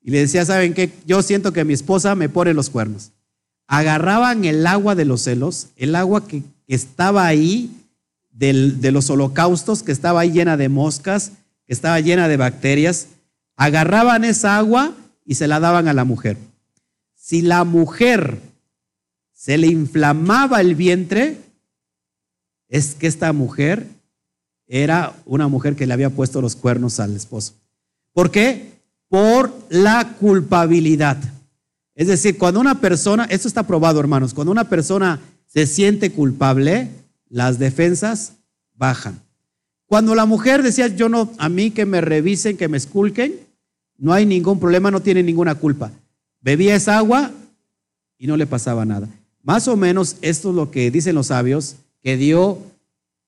[0.00, 0.92] y le decía, ¿saben qué?
[1.06, 3.12] Yo siento que mi esposa me pone los cuernos.
[3.68, 7.70] Agarraban el agua de los celos, el agua que estaba ahí,
[8.32, 11.32] de los holocaustos, que estaba ahí llena de moscas,
[11.66, 13.08] que estaba llena de bacterias,
[13.56, 16.36] agarraban esa agua y se la daban a la mujer.
[17.14, 18.40] Si la mujer
[19.32, 21.38] se le inflamaba el vientre,
[22.68, 23.86] es que esta mujer
[24.72, 27.52] era una mujer que le había puesto los cuernos al esposo.
[28.14, 28.72] ¿Por qué?
[29.08, 31.18] Por la culpabilidad.
[31.94, 36.88] Es decir, cuando una persona, esto está probado hermanos, cuando una persona se siente culpable,
[37.28, 38.32] las defensas
[38.74, 39.20] bajan.
[39.84, 43.40] Cuando la mujer decía, yo no, a mí que me revisen, que me esculquen,
[43.98, 45.92] no hay ningún problema, no tiene ninguna culpa.
[46.40, 47.30] Bebía esa agua
[48.16, 49.06] y no le pasaba nada.
[49.42, 52.71] Más o menos esto es lo que dicen los sabios, que dio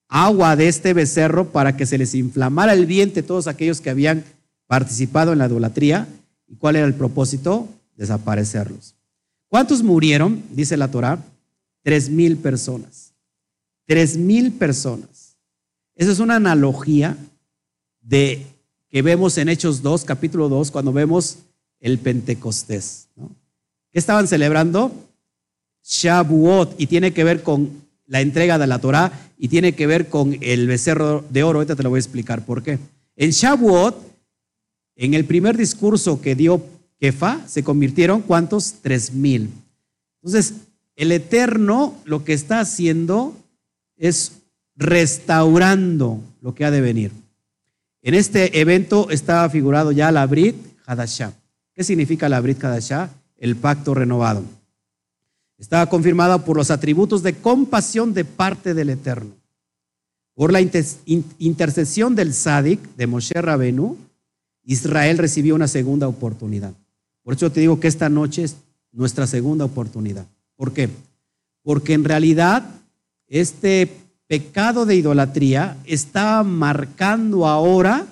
[0.07, 4.23] agua de este becerro para que se les inflamara el vientre todos aquellos que habían
[4.67, 6.07] participado en la idolatría.
[6.47, 7.67] ¿Y cuál era el propósito?
[7.95, 8.95] Desaparecerlos.
[9.47, 10.43] ¿Cuántos murieron?
[10.51, 11.23] Dice la Torah.
[11.81, 13.13] Tres mil personas.
[13.85, 15.37] Tres mil personas.
[15.95, 17.17] Esa es una analogía
[18.01, 18.45] de
[18.89, 21.37] que vemos en Hechos 2, capítulo 2, cuando vemos
[21.79, 23.07] el Pentecostés.
[23.91, 24.91] ¿Qué estaban celebrando?
[25.83, 30.09] Shabuot, y tiene que ver con la entrega de la Torah y tiene que ver
[30.09, 31.59] con el becerro de oro.
[31.59, 32.79] Ahorita te lo voy a explicar por qué.
[33.15, 33.95] En Shavuot,
[34.95, 36.63] en el primer discurso que dio
[36.99, 38.75] Kefa, se convirtieron cuántos?
[38.81, 39.49] Tres mil.
[40.21, 40.53] Entonces,
[40.95, 43.35] el Eterno lo que está haciendo
[43.97, 44.33] es
[44.75, 47.11] restaurando lo que ha de venir.
[48.01, 50.55] En este evento estaba figurado ya la Brit
[50.85, 51.33] Hadashah.
[51.73, 53.09] ¿Qué significa la Brit Hadashah?
[53.37, 54.43] El pacto renovado.
[55.57, 59.31] Estaba confirmada por los atributos de compasión de parte del Eterno.
[60.33, 63.97] Por la intercesión del Sadik, de Moshe Rabenu,
[64.63, 66.73] Israel recibió una segunda oportunidad.
[67.23, 68.57] Por eso te digo que esta noche es
[68.91, 70.25] nuestra segunda oportunidad.
[70.57, 70.89] ¿Por qué?
[71.63, 72.69] Porque en realidad
[73.27, 73.89] este
[74.27, 78.07] pecado de idolatría estaba marcando ahora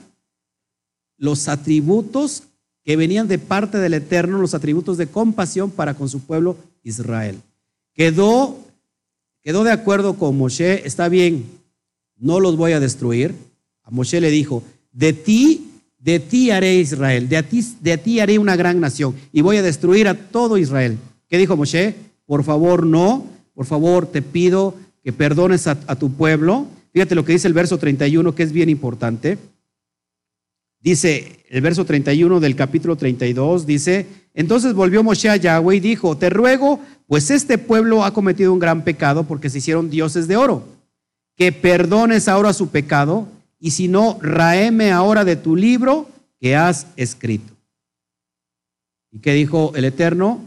[1.18, 2.44] los atributos
[2.84, 7.42] que venían de parte del Eterno, los atributos de compasión para con su pueblo Israel.
[7.94, 8.60] Quedó,
[9.42, 11.46] quedó de acuerdo con Moshe, está bien,
[12.18, 13.36] no los voy a destruir.
[13.84, 18.40] A Moshe le dijo, de ti, de ti haré Israel, de ti, de ti haré
[18.40, 20.98] una gran nación y voy a destruir a todo Israel.
[21.28, 21.96] ¿Qué dijo Moshe?
[22.26, 26.68] Por favor, no, por favor, te pido que perdones a, a tu pueblo.
[26.94, 29.38] Fíjate lo que dice el verso 31, que es bien importante.
[30.80, 36.18] Dice el verso 31 del capítulo 32, dice, entonces volvió Moshe a Yahweh y dijo,
[36.18, 40.38] te ruego, pues este pueblo ha cometido un gran pecado porque se hicieron dioses de
[40.38, 40.64] oro,
[41.36, 43.28] que perdones ahora su pecado
[43.60, 47.54] y si no, raeme ahora de tu libro que has escrito.
[49.12, 50.42] ¿Y qué dijo el Eterno?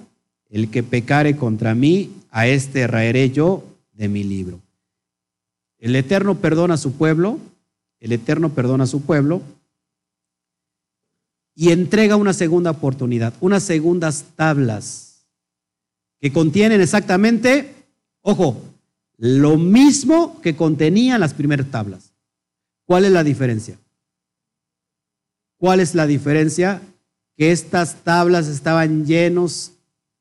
[0.50, 3.64] El que pecare contra mí, a este raeré yo
[3.94, 4.60] de mi libro.
[5.78, 7.38] El Eterno perdona a su pueblo,
[8.00, 9.40] el Eterno perdona a su pueblo
[11.58, 15.26] y entrega una segunda oportunidad, unas segundas tablas
[16.20, 17.74] que contienen exactamente,
[18.20, 18.62] ojo,
[19.16, 22.12] lo mismo que contenían las primeras tablas.
[22.84, 23.78] ¿Cuál es la diferencia?
[25.56, 26.82] ¿Cuál es la diferencia?
[27.36, 29.72] Que estas tablas estaban llenos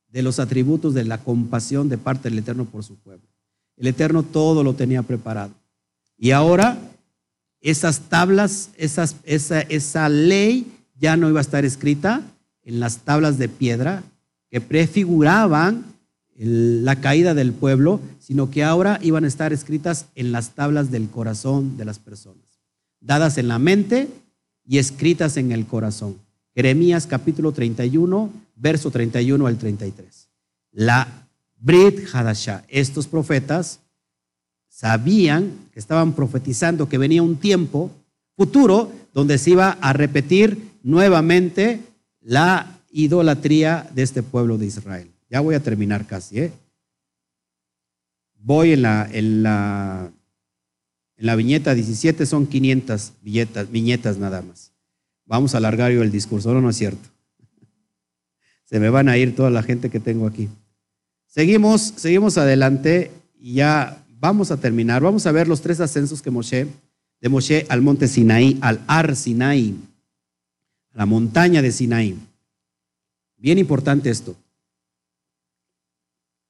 [0.07, 3.27] de los atributos de la compasión de parte del Eterno por su pueblo.
[3.75, 5.53] El Eterno todo lo tenía preparado.
[6.17, 6.77] Y ahora
[7.59, 12.21] esas tablas, esa ley ya no iba a estar escrita
[12.63, 14.03] en las tablas de piedra
[14.49, 15.85] que prefiguraban
[16.37, 21.09] la caída del pueblo, sino que ahora iban a estar escritas en las tablas del
[21.09, 22.43] corazón de las personas,
[22.99, 24.09] dadas en la mente
[24.65, 26.17] y escritas en el corazón.
[26.53, 30.27] Jeremías capítulo 31, verso 31 al 33.
[30.71, 31.27] La
[31.57, 33.79] Brit Hadashah, estos profetas
[34.69, 37.91] sabían que estaban profetizando que venía un tiempo
[38.35, 41.81] futuro donde se iba a repetir nuevamente
[42.21, 45.11] la idolatría de este pueblo de Israel.
[45.29, 46.39] Ya voy a terminar casi.
[46.39, 46.51] ¿eh?
[48.35, 50.11] Voy en la, en, la,
[51.17, 53.13] en la viñeta 17, son 500
[53.71, 54.73] viñetas nada más.
[55.25, 57.09] Vamos a alargar yo el discurso, no, no es cierto.
[58.65, 60.49] Se me van a ir toda la gente que tengo aquí.
[61.25, 65.01] Seguimos, seguimos adelante y ya vamos a terminar.
[65.01, 66.67] Vamos a ver los tres ascensos que Moshe,
[67.21, 69.75] de Moshe al monte Sinaí, al Ar Sinaí
[70.95, 72.17] la montaña de Sinaí.
[73.37, 74.35] Bien importante esto.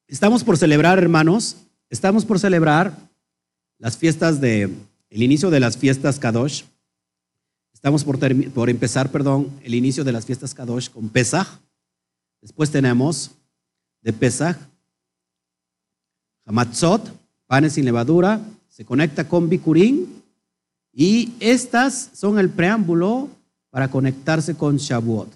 [0.08, 1.58] Estamos por celebrar, hermanos,
[1.90, 2.96] estamos por celebrar
[3.80, 4.70] las fiestas de,
[5.10, 6.64] el inicio de las fiestas Kadosh.
[7.74, 8.20] Estamos por,
[8.52, 11.48] por empezar, perdón, el inicio de las fiestas Kadosh con Pesach.
[12.40, 13.32] Después tenemos
[14.02, 14.58] de Pesach,
[16.46, 17.12] Hamatzot,
[17.48, 18.40] panes sin levadura,
[18.70, 20.06] se conecta con Bikurim
[20.94, 23.30] y estas son el preámbulo
[23.76, 25.28] para conectarse con Shavuot.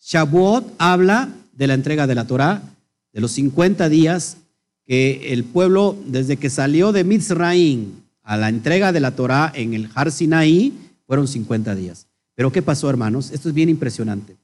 [0.00, 2.62] Shavuot habla de la entrega de la Torah,
[3.12, 4.38] de los 50 días
[4.86, 7.92] que el pueblo, desde que salió de Mitzraim
[8.22, 10.72] a la entrega de la Torah en el Har Sinaí,
[11.06, 12.06] fueron 50 días.
[12.34, 13.30] Pero ¿qué pasó, hermanos?
[13.30, 14.38] Esto es bien impresionante,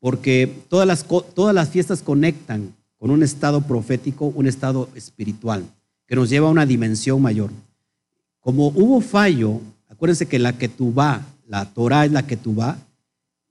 [0.00, 1.04] porque todas las,
[1.34, 5.62] todas las fiestas conectan con un estado profético, un estado espiritual,
[6.06, 7.50] que nos lleva a una dimensión mayor.
[8.40, 10.68] Como hubo fallo, acuérdense que la que
[11.52, 12.78] la Torah es la que tú va.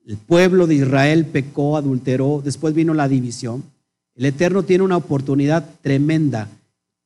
[0.08, 3.64] El pueblo de Israel pecó, adulteró, después vino la división.
[4.16, 6.48] El Eterno tiene una oportunidad tremenda.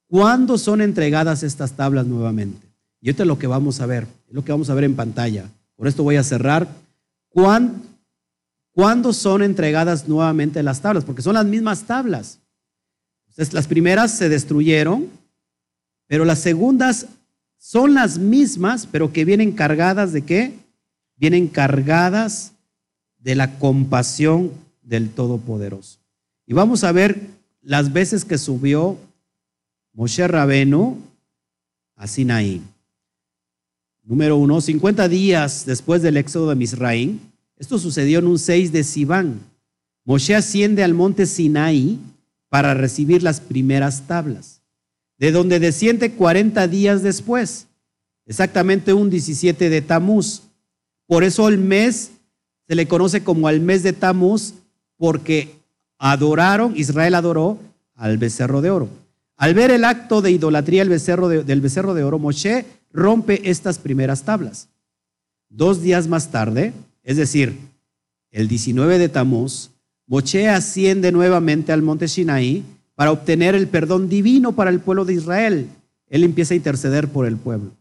[0.07, 2.65] ¿Cuándo son entregadas estas tablas nuevamente?
[3.01, 4.95] Y esto es lo que vamos a ver, es lo que vamos a ver en
[4.95, 5.49] pantalla.
[5.75, 6.65] Por esto voy a cerrar.
[7.29, 11.03] ¿Cuándo, son entregadas nuevamente las tablas?
[11.03, 12.39] Porque son las mismas tablas.
[13.27, 15.09] Entonces, las primeras se destruyeron,
[16.07, 17.07] pero las segundas
[17.57, 20.64] son las mismas, pero que vienen cargadas de qué?
[21.17, 22.53] Vienen cargadas
[23.19, 24.51] de la compasión
[24.83, 25.99] del Todopoderoso.
[26.45, 27.19] Y vamos a ver
[27.61, 28.97] las veces que subió
[29.93, 30.99] Moshe Rabenu
[31.95, 32.61] a Sinaí.
[34.03, 37.19] Número uno, 50 días después del éxodo de Misraín.
[37.57, 39.39] Esto sucedió en un 6 de Sibán.
[40.03, 41.99] Moshe asciende al monte Sinaí
[42.49, 44.61] para recibir las primeras tablas,
[45.17, 47.67] de donde desciende 40 días después,
[48.25, 50.43] exactamente un 17 de Tamuz
[51.07, 52.11] Por eso el mes
[52.67, 54.53] se le conoce como el mes de Tamuz,
[54.97, 55.55] porque
[55.97, 57.59] adoraron, Israel adoró
[57.95, 58.89] al becerro de oro.
[59.37, 60.89] Al ver el acto de idolatría del
[61.61, 64.69] becerro de, oro, Moshe rompe estas primeras tablas.
[65.49, 66.73] Dos días más tarde,
[67.03, 67.57] es decir,
[68.31, 69.71] el 19 de Tamuz,
[70.07, 72.63] Moshe asciende nuevamente al monte Sinaí
[72.95, 75.67] para obtener el perdón divino para el pueblo de Israel.
[76.07, 77.71] Él empieza a interceder por el pueblo.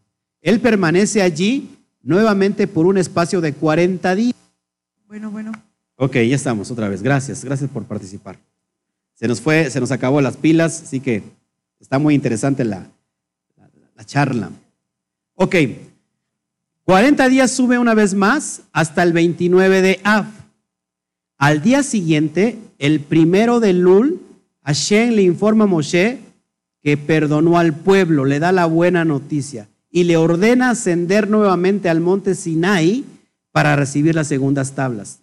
[0.40, 1.73] Él permanece allí
[2.05, 4.35] nuevamente por un espacio de 40 días.
[5.09, 5.52] Bueno, bueno.
[5.97, 7.02] Ok, ya estamos otra vez.
[7.02, 8.39] Gracias, gracias por participar.
[9.14, 11.22] Se nos fue, se nos acabó las pilas, así que
[11.81, 12.86] está muy interesante la,
[13.97, 14.51] la, charla.
[15.35, 15.55] Ok,
[16.82, 20.26] 40 días sube una vez más hasta el 29 de Av.
[21.39, 24.20] Al día siguiente, el primero de Lul,
[24.64, 26.18] Hashem le informa a Moshe
[26.82, 32.00] que perdonó al pueblo, le da la buena noticia y le ordena ascender nuevamente al
[32.00, 33.04] monte Sinai
[33.52, 35.20] para recibir las segundas tablas.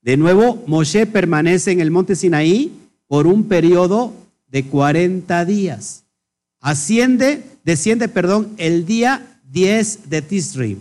[0.00, 2.72] De nuevo, Moshe permanece en el monte Sinaí
[3.08, 4.14] por un periodo
[4.48, 6.04] de 40 días.
[6.60, 10.78] Asciende, desciende, perdón, el día 10 de Tisri.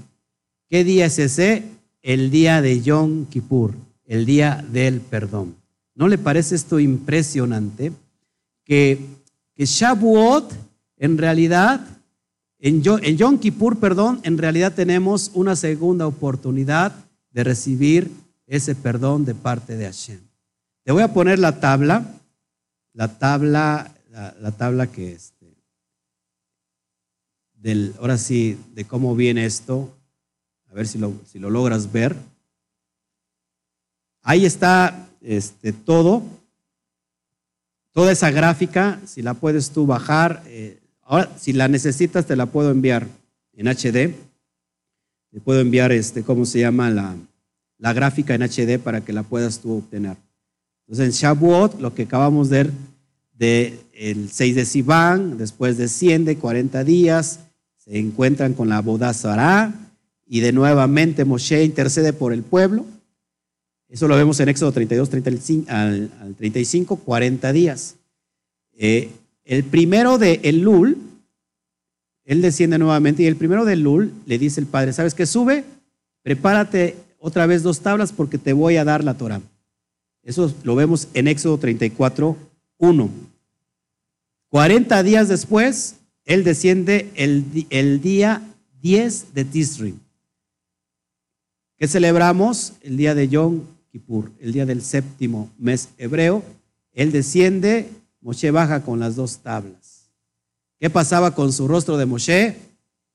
[0.69, 1.63] ¿Qué día es ese?
[2.01, 3.73] El día de Yom Kippur,
[4.05, 5.57] el día del perdón.
[5.93, 7.91] ¿No le parece esto impresionante?
[8.63, 8.97] Que,
[9.55, 10.53] que Shavuot,
[10.95, 11.94] en realidad,
[12.65, 16.95] en, en Yom Kippur, perdón, en realidad tenemos una segunda oportunidad
[17.29, 18.09] de recibir
[18.47, 20.19] ese perdón de parte de Hashem.
[20.83, 22.03] Te voy a poner la tabla,
[22.93, 25.55] la tabla, la, tabla que este,
[27.99, 29.95] ahora sí, de cómo viene esto,
[30.71, 32.15] a ver si lo, si lo logras ver.
[34.23, 36.23] Ahí está este, todo,
[37.91, 42.47] toda esa gráfica, si la puedes tú bajar, eh, ahora si la necesitas te la
[42.47, 43.07] puedo enviar
[43.53, 44.13] en HD,
[45.31, 47.15] te puedo enviar, este, ¿cómo se llama la,
[47.77, 50.17] la gráfica en HD para que la puedas tú obtener.
[50.87, 52.71] Entonces en Shavuot, lo que acabamos de ver,
[53.37, 57.41] de el 6 de Sivan, después desciende 40 días,
[57.75, 59.73] se encuentran con la Bodazara
[60.25, 62.85] y de nuevamente Moshe intercede por el pueblo.
[63.89, 67.95] Eso lo vemos en Éxodo 32 35, al, 35, 40 días.
[68.77, 69.09] Eh,
[69.45, 70.97] el primero de Elul,
[72.25, 75.25] él desciende nuevamente y el primero de Elul le dice el padre, ¿sabes qué?
[75.25, 75.63] Sube,
[76.23, 79.41] prepárate otra vez dos tablas porque te voy a dar la Torah.
[80.23, 82.35] Eso lo vemos en Éxodo 34,
[82.79, 83.09] 1.
[84.49, 88.41] 40 días después, él desciende el, el día
[88.81, 89.95] 10 de Tisri.
[91.77, 92.73] ¿Qué celebramos?
[92.81, 93.61] El día de Yom
[93.91, 96.43] Kippur, el día del séptimo mes hebreo.
[96.93, 97.89] Él desciende,
[98.25, 100.09] Moshe baja con las dos tablas.
[100.79, 102.57] ¿Qué pasaba con su rostro de Moshe?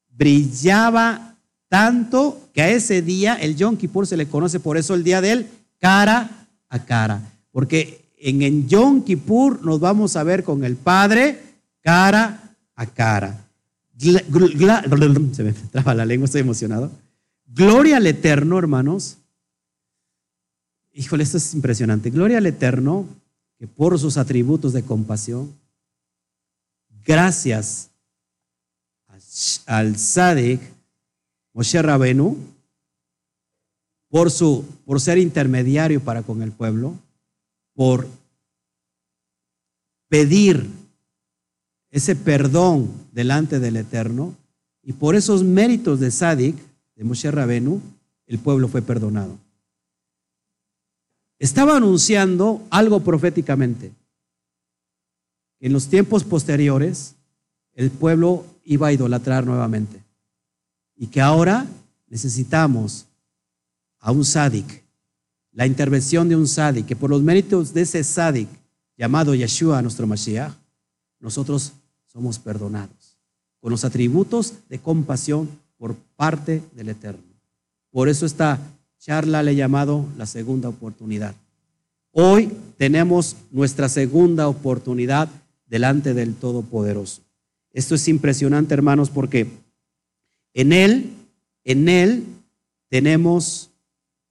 [0.09, 1.35] Brillaba
[1.69, 5.20] tanto que a ese día, el Yom Kippur se le conoce por eso el día
[5.20, 5.49] del
[5.81, 7.23] cara a cara.
[7.51, 11.41] Porque en el Yom Kippur nos vamos a ver con el Padre
[11.81, 13.45] cara a cara.
[13.99, 16.89] Se me traba la lengua, estoy emocionado.
[17.49, 19.16] Gloria al Eterno, hermanos.
[20.93, 22.11] Híjole, esto es impresionante.
[22.11, 23.07] Gloria al Eterno,
[23.61, 25.55] que por sus atributos de compasión,
[27.05, 27.91] gracias
[29.66, 30.62] al Sadek,
[31.53, 32.39] Moshe Rabenu,
[34.09, 36.95] por, su, por ser intermediario para con el pueblo,
[37.74, 38.09] por
[40.09, 40.66] pedir
[41.91, 44.35] ese perdón delante del Eterno,
[44.82, 46.57] y por esos méritos de Sadik,
[46.97, 47.82] de Moshe Rabenu,
[48.27, 49.39] el pueblo fue perdonado.
[51.40, 53.92] Estaba anunciando algo proféticamente.
[55.58, 57.16] En los tiempos posteriores,
[57.72, 60.04] el pueblo iba a idolatrar nuevamente
[60.96, 61.66] y que ahora
[62.08, 63.06] necesitamos
[64.00, 64.84] a un sádic,
[65.52, 68.48] la intervención de un sádic, que por los méritos de ese sádic
[68.98, 70.52] llamado Yeshua, nuestro Mashiach,
[71.20, 71.72] nosotros
[72.06, 73.16] somos perdonados,
[73.60, 75.48] con los atributos de compasión
[75.78, 77.22] por parte del Eterno.
[77.90, 78.58] Por eso esta
[79.01, 81.35] charla le he llamado la segunda oportunidad.
[82.12, 85.28] Hoy tenemos nuestra segunda oportunidad
[85.66, 87.22] delante del Todopoderoso.
[87.72, 89.47] Esto es impresionante, hermanos, porque
[90.52, 91.14] en Él,
[91.64, 92.24] en Él
[92.89, 93.70] tenemos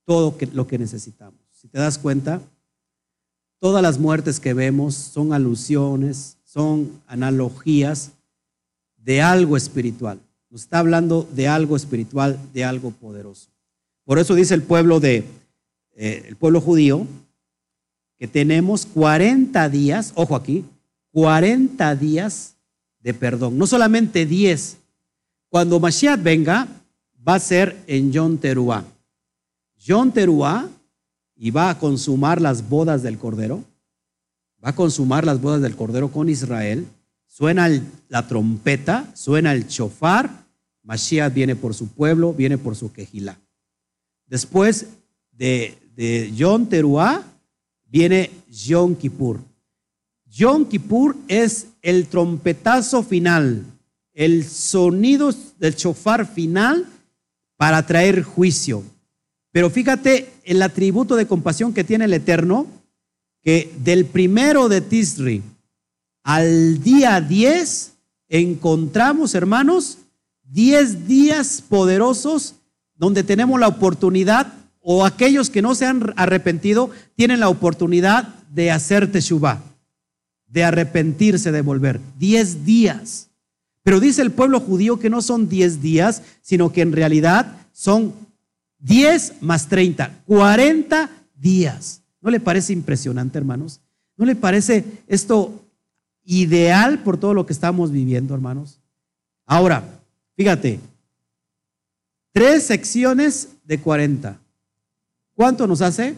[0.04, 1.40] todo lo que necesitamos.
[1.50, 2.40] Si te das cuenta,
[3.58, 8.12] todas las muertes que vemos son alusiones, son analogías
[8.98, 10.20] de algo espiritual.
[10.48, 13.48] Nos está hablando de algo espiritual, de algo poderoso.
[14.10, 15.22] Por eso dice el pueblo de
[15.94, 17.06] eh, el pueblo judío
[18.18, 20.64] que tenemos 40 días, ojo aquí,
[21.12, 22.56] 40 días
[22.98, 24.78] de perdón, no solamente 10,
[25.48, 26.66] cuando Mashiach venga,
[27.24, 28.82] va a ser en Yom Teruah.
[29.86, 30.68] John Teruá
[31.36, 33.62] y va a consumar las bodas del Cordero.
[34.64, 36.84] Va a consumar las bodas del Cordero con Israel.
[37.28, 37.68] Suena
[38.08, 40.46] la trompeta, suena el chofar.
[40.82, 43.38] Mashiach viene por su pueblo, viene por su quejilá.
[44.30, 44.86] Después
[45.32, 47.24] de, de Yom Teruá
[47.86, 49.40] viene Yom Kippur.
[50.26, 53.64] Yom Kippur es el trompetazo final,
[54.14, 56.86] el sonido del chofar final
[57.56, 58.84] para traer juicio.
[59.50, 62.68] Pero fíjate el atributo de compasión que tiene el Eterno,
[63.42, 65.42] que del primero de Tisri
[66.22, 67.92] al día 10
[68.28, 69.98] encontramos, hermanos,
[70.44, 72.54] 10 días poderosos
[73.00, 74.52] donde tenemos la oportunidad,
[74.82, 79.62] o aquellos que no se han arrepentido, tienen la oportunidad de hacer teshuva,
[80.46, 81.98] de arrepentirse, de volver.
[82.18, 83.30] 10 días.
[83.82, 88.12] Pero dice el pueblo judío que no son 10 días, sino que en realidad son
[88.80, 92.02] 10 más 30, 40 días.
[92.20, 93.80] ¿No le parece impresionante, hermanos?
[94.18, 95.64] ¿No le parece esto
[96.22, 98.78] ideal por todo lo que estamos viviendo, hermanos?
[99.46, 99.84] Ahora,
[100.36, 100.80] fíjate,
[102.32, 104.38] tres secciones de 40.
[105.34, 106.14] ¿Cuánto nos hace?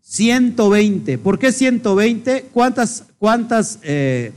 [0.00, 1.18] 120.
[1.18, 2.50] ¿Por qué 120?
[2.52, 4.32] ¿Cuántas, cuántas eh,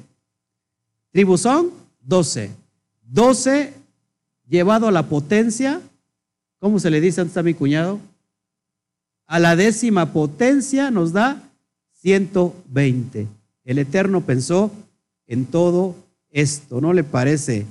[1.11, 1.71] tribus son?
[2.01, 2.51] 12.
[3.03, 3.73] 12
[4.47, 5.81] llevado a la potencia
[6.59, 7.99] ¿Cómo se le dice antes a mi cuñado?
[9.27, 11.41] A la décima potencia nos da
[12.01, 13.27] 120.
[13.63, 14.69] El Eterno pensó
[15.27, 15.95] en todo
[16.31, 16.81] esto.
[16.81, 17.65] ¿No le parece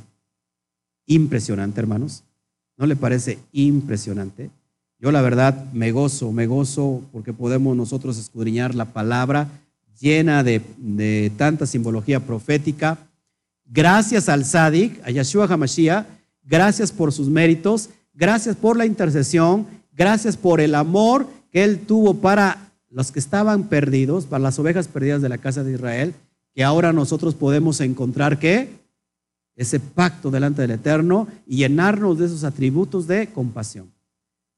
[1.08, 2.22] impresionante, hermanos?
[2.76, 4.50] ¿No le parece impresionante?
[5.00, 9.48] Yo la verdad me gozo, me gozo porque podemos nosotros escudriñar la palabra
[10.00, 12.98] llena de, tanta simbología profética.
[13.64, 16.06] Gracias al Sadik, a Yeshua HaMashiach,
[16.44, 19.64] gracias por sus méritos Gracias por la intercesión.
[19.92, 24.88] Gracias por el amor que Él tuvo para los que estaban perdidos, para las ovejas
[24.88, 26.14] perdidas de la casa de Israel,
[26.52, 28.70] que ahora nosotros podemos encontrar que
[29.58, 33.92] ese pacto delante del Eterno y llenarnos de esos atributos de compasión.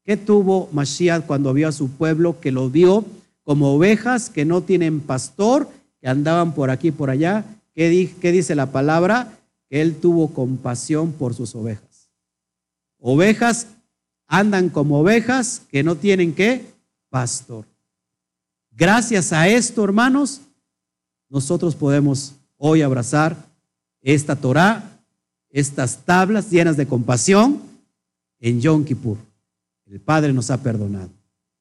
[0.05, 3.03] ¿Qué tuvo Mashiach cuando vio a su pueblo que lo vio
[3.43, 5.67] como ovejas que no tienen pastor,
[5.99, 7.43] que andaban por aquí y por allá?
[7.73, 9.39] ¿Qué, ¿Qué dice la palabra?
[9.69, 12.11] Que él tuvo compasión por sus ovejas.
[12.99, 13.67] Ovejas
[14.27, 16.63] andan como ovejas que no tienen qué?
[17.09, 17.65] Pastor.
[18.69, 20.41] Gracias a esto, hermanos,
[21.27, 23.35] nosotros podemos hoy abrazar
[24.01, 24.90] esta Torah,
[25.51, 27.61] estas tablas llenas de compasión
[28.39, 29.17] en Yom Kippur.
[29.85, 31.09] El Padre nos ha perdonado.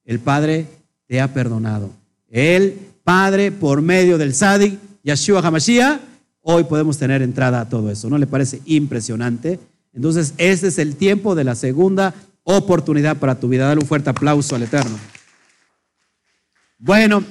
[0.05, 0.67] El Padre
[1.07, 1.91] te ha perdonado.
[2.29, 6.01] El Padre, por medio del Sadik, Yeshua HaMashiach,
[6.43, 8.09] hoy podemos tener entrada a todo eso.
[8.09, 9.59] ¿No le parece impresionante?
[9.93, 12.15] Entonces, este es el tiempo de la segunda
[12.45, 13.67] oportunidad para tu vida.
[13.67, 14.97] Dale un fuerte aplauso al Eterno.
[16.79, 17.25] Bueno,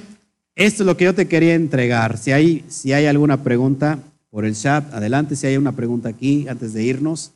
[0.54, 2.18] esto es lo que yo te quería entregar.
[2.18, 3.98] Si hay, si hay alguna pregunta
[4.30, 5.36] por el chat, adelante.
[5.36, 7.32] Si hay una pregunta aquí antes de irnos.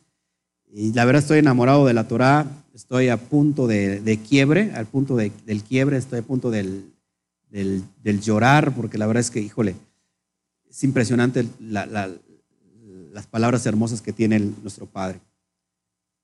[0.71, 2.47] Y la verdad estoy enamorado de la Torah.
[2.73, 6.91] Estoy a punto de, quiebre, al punto del quiebre, estoy a punto del,
[8.21, 9.75] llorar, porque la verdad es que, híjole,
[10.69, 11.85] es impresionante la,
[13.13, 15.21] las palabras hermosas que tiene nuestro Padre.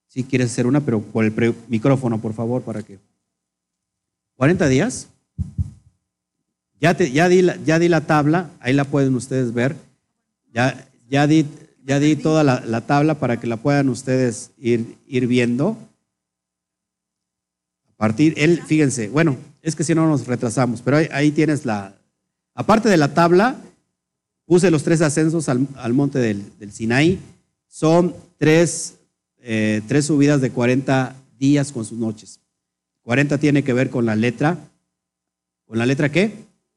[0.07, 2.99] Si quieres hacer una, pero por el micrófono, por favor, para que.
[4.35, 5.07] 40 días.
[6.81, 9.77] Ya di la tabla, ahí la pueden ustedes ver.
[10.53, 11.45] Ya, ya, di,
[11.85, 15.77] ya di toda la, tabla para que la puedan ustedes ir, ir viendo.
[17.87, 21.65] A partir, él, fíjense, bueno, es que si no nos retrasamos, pero ahí, ahí tienes
[21.65, 21.93] la,
[22.55, 23.57] aparte de la tabla,
[24.51, 27.19] Puse los tres ascensos al, monte del, Sinaí.
[27.69, 28.95] Son tres,
[29.39, 32.41] eh, tres subidas de 40 días con sus noches.
[33.03, 34.57] 40 tiene que ver con la letra.
[35.63, 36.33] ¿Con la letra qué?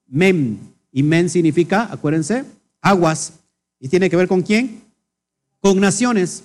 [0.07, 0.57] Mem.
[0.93, 2.45] Y men significa, acuérdense,
[2.81, 3.41] aguas.
[3.81, 4.83] ¿Y tiene que ver con quién?
[5.61, 6.45] Con naciones.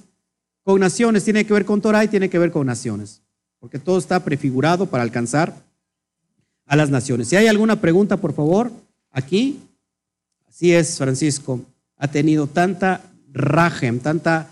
[0.63, 1.23] Con naciones.
[1.23, 3.21] Tiene que ver con Torah y tiene que ver con naciones.
[3.59, 5.55] Porque todo está prefigurado para alcanzar
[6.65, 7.27] a las naciones.
[7.27, 8.71] Si hay alguna pregunta, por favor,
[9.11, 9.59] aquí.
[10.47, 11.61] Así es, Francisco,
[11.97, 13.01] ha tenido tanta
[13.31, 14.49] rajem, tanta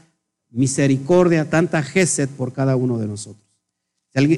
[0.50, 3.48] misericordia, tanta gesed por cada uno de nosotros.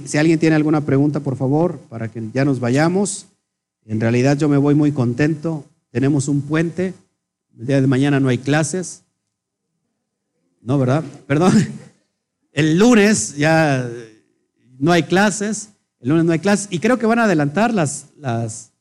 [0.05, 3.27] Si alguien, tiene alguna pregunta, por favor, para que ya nos vayamos.
[3.85, 5.63] En realidad yo me voy muy contento.
[5.89, 6.93] Tenemos un puente.
[7.59, 9.03] El día de mañana no hay clases.
[10.61, 11.03] No, ¿verdad?
[11.27, 11.51] Perdón.
[12.53, 13.85] El lunes ya
[14.79, 15.69] no hay clases.
[15.99, 16.69] El lunes no hay clases.
[16.71, 18.05] Y creo que van a adelantar las...
[18.17, 18.71] las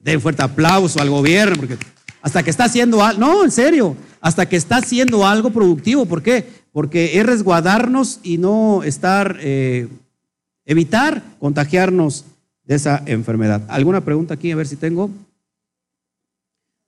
[0.00, 1.76] den fuerte aplauso al gobierno porque
[2.22, 6.06] hasta que está haciendo algo, no, en serio, hasta que está haciendo algo productivo.
[6.06, 6.48] ¿Por qué?
[6.70, 9.88] Porque es resguardarnos y no estar eh,
[10.64, 12.24] evitar contagiarnos
[12.64, 13.62] de esa enfermedad.
[13.66, 14.52] ¿Alguna pregunta aquí?
[14.52, 15.10] A ver si tengo.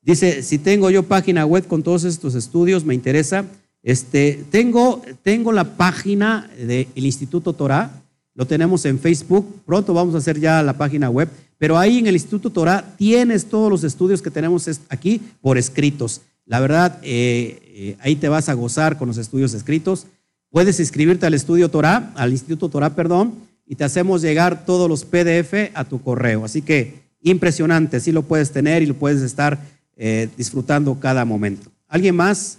[0.09, 3.45] Dice, si tengo yo página web con todos estos estudios, me interesa.
[3.83, 7.91] Este, tengo, tengo la página del Instituto Torah,
[8.35, 11.29] lo tenemos en Facebook, pronto vamos a hacer ya la página web,
[11.59, 16.23] pero ahí en el Instituto Torah tienes todos los estudios que tenemos aquí por escritos.
[16.47, 20.07] La verdad, eh, eh, ahí te vas a gozar con los estudios escritos.
[20.49, 23.35] Puedes inscribirte al estudio Torah, al Instituto Torah, perdón,
[23.67, 26.47] y te hacemos llegar todos los PDF a tu correo.
[26.47, 31.73] Así que impresionante, sí lo puedes tener y lo puedes estar eh, disfrutando cada momento.
[31.89, 32.59] ¿Alguien más?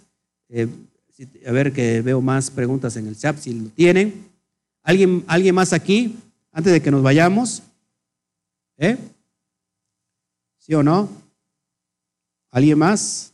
[1.45, 4.25] a ver que veo más preguntas en el chat, si lo tienen.
[4.83, 6.17] ¿Alguien, ¿Alguien más aquí?
[6.51, 7.63] Antes de que nos vayamos.
[8.77, 8.97] ¿Eh?
[10.57, 11.09] ¿Sí o no?
[12.51, 13.31] ¿Alguien más?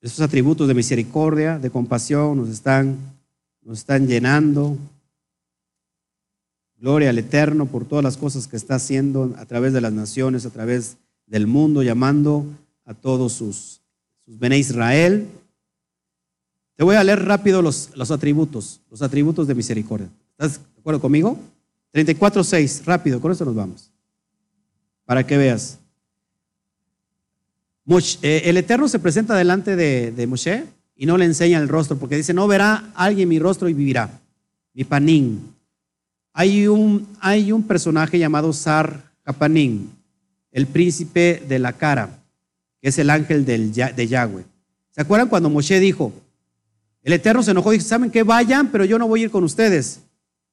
[0.00, 2.96] Esos atributos de misericordia, de compasión, nos están,
[3.62, 4.78] nos están llenando.
[6.76, 10.46] Gloria al Eterno por todas las cosas que está haciendo a través de las naciones,
[10.46, 10.96] a través
[11.26, 12.46] del mundo, llamando
[12.84, 13.80] a todos sus,
[14.24, 15.28] sus Bene Israel.
[16.76, 20.08] Te voy a leer rápido los, los atributos, los atributos de misericordia.
[20.32, 21.38] ¿Estás de acuerdo conmigo?
[21.92, 23.90] 34.6, rápido, con eso nos vamos.
[25.04, 25.78] Para que veas.
[28.22, 30.64] Eh, el Eterno se presenta delante de, Moshe
[30.96, 34.20] y no le enseña el rostro, porque dice, no verá alguien mi rostro y vivirá.
[34.72, 35.54] Mi panín.
[36.32, 39.90] Hay un, hay un personaje llamado Sar Kapanín,
[40.54, 42.22] el príncipe de la cara,
[42.80, 44.44] que es el ángel de Yahweh.
[44.92, 46.12] ¿Se acuerdan cuando Moshe dijo,
[47.02, 48.22] el Eterno se enojó y dijo, ¿saben qué?
[48.22, 50.00] Vayan, pero yo no voy a ir con ustedes.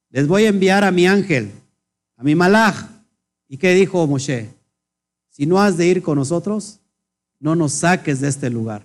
[0.09, 1.51] Les voy a enviar a mi ángel,
[2.17, 2.87] a mi malaj.
[3.47, 4.49] ¿Y qué dijo Moshe?
[5.29, 6.79] Si no has de ir con nosotros,
[7.39, 8.83] no nos saques de este lugar.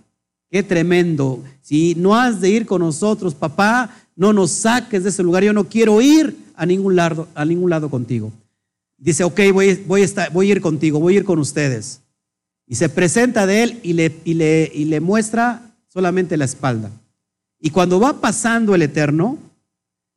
[0.50, 1.42] Qué tremendo.
[1.62, 5.42] Si no has de ir con nosotros, papá, no nos saques de este lugar.
[5.42, 8.30] Yo no quiero ir a ningún lado, a ningún lado contigo.
[8.98, 12.00] Dice, ok, voy, voy, a voy ir contigo, voy a ir con ustedes.
[12.66, 16.90] Y se presenta de él y le, y le, y le muestra solamente la espalda.
[17.60, 19.38] Y cuando va pasando el Eterno,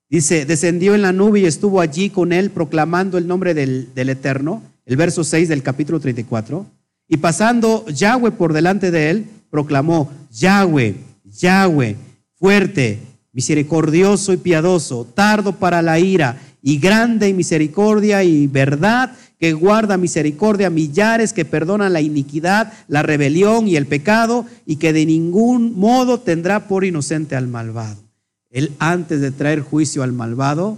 [0.09, 4.09] dice, descendió en la nube y estuvo allí con él proclamando el nombre del, del
[4.09, 6.65] Eterno, el verso 6 del capítulo 34.
[7.07, 10.95] Y pasando Yahweh por delante de él, proclamó, Yahweh,
[11.25, 11.95] Yahweh,
[12.35, 12.99] fuerte,
[13.31, 19.97] misericordioso y piadoso, tardo para la ira y grande en misericordia y verdad, que guarda
[19.97, 25.79] misericordia millares, que perdona la iniquidad, la rebelión y el pecado, y que de ningún
[25.79, 28.01] modo tendrá por inocente al malvado.
[28.49, 30.77] Él antes de traer juicio al malvado,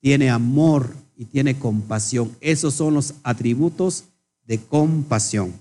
[0.00, 2.32] tiene amor y tiene compasión.
[2.40, 4.04] Esos son los atributos
[4.46, 5.52] de compasión.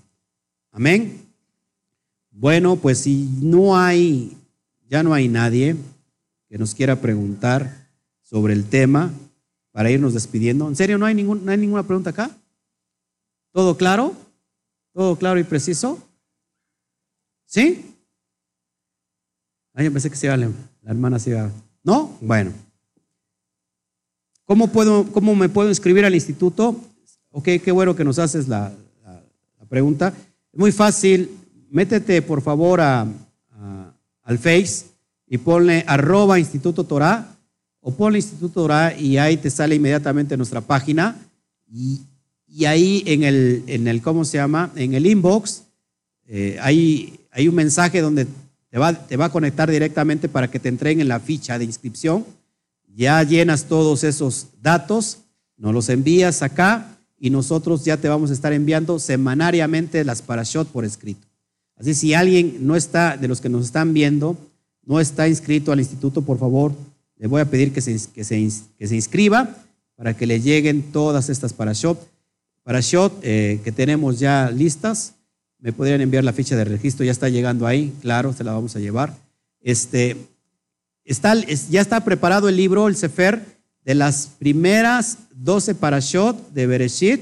[0.72, 1.22] Amén.
[2.32, 4.38] Bueno, pues si no hay,
[4.90, 5.76] ya no hay nadie
[6.48, 7.90] que nos quiera preguntar
[8.22, 9.12] sobre el tema
[9.72, 10.68] para irnos despidiendo.
[10.68, 12.32] ¿En serio no hay, ningún, no hay ninguna pregunta acá?
[13.52, 14.14] ¿Todo claro?
[14.94, 16.00] ¿Todo claro y preciso?
[17.46, 17.96] ¿Sí?
[19.74, 20.48] Ay, yo pensé que se iba la,
[20.82, 21.50] la hermana se iba.
[21.84, 22.18] ¿No?
[22.22, 22.52] Bueno.
[24.46, 26.76] ¿Cómo, puedo, ¿Cómo me puedo inscribir al instituto?
[27.32, 28.74] Ok, qué bueno que nos haces la,
[29.70, 30.14] pregunta.
[30.52, 31.30] Es muy fácil,
[31.70, 33.08] métete por favor a,
[34.24, 34.88] al Face
[35.26, 37.38] y ponle arroba Instituto Torah
[37.82, 41.18] o ponle Instituto Torah y ahí te sale inmediatamente nuestra página
[41.72, 42.02] y,
[42.66, 44.72] ahí en el, en el, ¿cómo se llama?
[44.76, 45.64] En el inbox
[46.28, 48.28] eh, hay, hay un mensaje donde
[48.70, 52.26] te va, te va a conectar directamente para que te entreguen la ficha de inscripción.
[52.94, 55.20] Ya llenas todos esos datos,
[55.58, 60.68] nos los envías acá y nosotros ya te vamos a estar enviando semanariamente las parashot
[60.68, 61.28] por escrito.
[61.78, 64.38] Así si alguien no está, de los que nos están viendo,
[64.86, 66.74] no está inscrito al instituto, por favor,
[67.22, 68.50] le voy a pedir que se, que se,
[68.80, 69.56] que se inscriba
[69.96, 72.00] para que le lleguen todas estas parashot.
[72.64, 75.14] Parashot eh, que tenemos ya listas,
[75.60, 78.76] me podrían enviar la ficha de registro, ya está llegando ahí, claro, se la vamos
[78.76, 79.16] a llevar.
[79.62, 80.18] Este,
[81.06, 83.46] está, ya está preparado el libro, el Sefer,
[83.86, 87.22] de las primeras 12 parashot de Bereshit,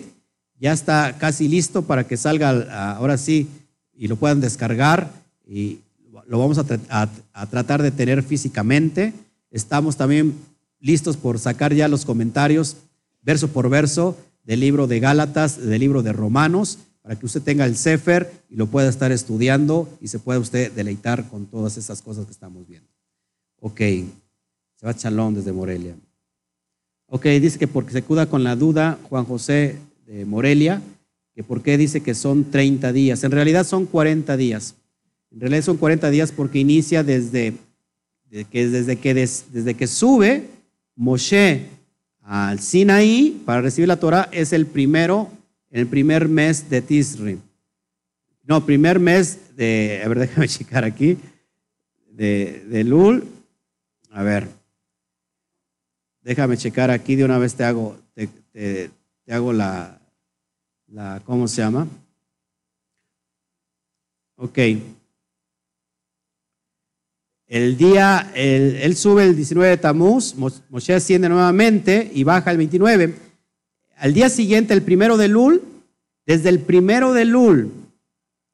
[0.62, 3.50] ya está casi listo para que salga ahora sí
[3.94, 5.12] y lo puedan descargar
[5.46, 5.80] y
[6.26, 7.10] lo vamos a,
[7.50, 9.14] tratar de tener físicamente.
[9.52, 10.36] Estamos también
[10.80, 12.78] listos por sacar ya los comentarios
[13.22, 17.66] verso por verso del libro de Gálatas, del libro de Romanos, para que usted tenga
[17.66, 22.02] el Sefer y lo pueda estar estudiando y se pueda usted deleitar con todas esas
[22.02, 22.90] cosas que estamos viendo.
[23.62, 25.96] Ok, se va Chalón desde Morelia.
[27.08, 30.82] Ok, dice que porque se cuida con la duda Juan José de Morelia,
[31.34, 33.24] que por qué dice que son 30 días.
[33.24, 34.76] En realidad son 40 días.
[35.32, 37.54] En realidad son 40 días porque inicia desde,
[38.30, 40.48] que, desde, que, desde que sube
[40.96, 41.66] Moshe
[42.22, 45.30] al Sinaí para recibir la Torah es el primero,
[45.72, 47.40] el primer mes de Tisri.
[48.44, 51.18] No, primer mes de, a ver, déjame checar aquí,
[52.12, 53.28] de, de Lul.
[54.12, 54.48] A ver,
[56.22, 60.00] déjame checar aquí, de una vez te hago, te, te hago la,
[60.88, 61.88] la, ¿cómo se llama?
[64.36, 64.58] Ok.
[67.50, 73.16] El día, él sube el 19 de Tamuz, Moshe asciende nuevamente y baja el 29.
[73.98, 75.64] Al día siguiente, el primero de Lul,
[76.28, 77.72] desde el primero de Lul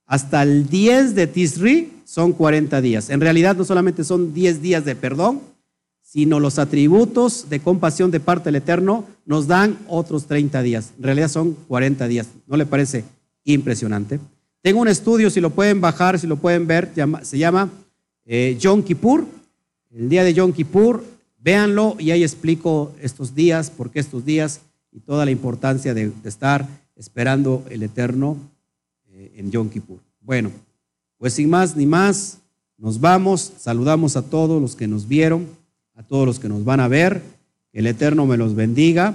[0.05, 3.09] hasta el 10 de Tisri, son 40 días.
[3.09, 5.41] En realidad no solamente son 10 días de perdón,
[6.01, 10.93] sino los atributos de compasión de parte del Eterno nos dan otros 30 días.
[10.97, 12.27] En realidad son 40 días.
[12.47, 13.03] ¿No le parece
[13.43, 14.21] impresionante?
[14.61, 16.91] Tengo un estudio, si lo pueden bajar, si lo pueden ver,
[17.23, 17.69] se llama
[18.25, 19.25] eh, Kippur,
[19.91, 21.03] el día de Yom Kippur,
[21.39, 24.61] véanlo y ahí explico estos días, por qué estos días
[24.91, 28.37] y toda la importancia de, estar esperando el Eterno
[29.09, 29.99] eh, en Yom Kippur.
[30.21, 30.51] Bueno,
[31.17, 32.39] pues sin más ni más,
[32.77, 35.47] nos vamos, saludamos a todos los que nos vieron,
[35.93, 37.21] a todos los que nos van a ver,
[37.75, 39.13] el Eterno me los bendiga.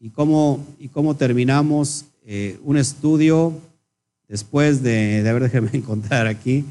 [0.00, 3.52] Y cómo, y cómo terminamos eh, un estudio
[4.26, 6.64] después de, de haber déjeme encontrar aquí,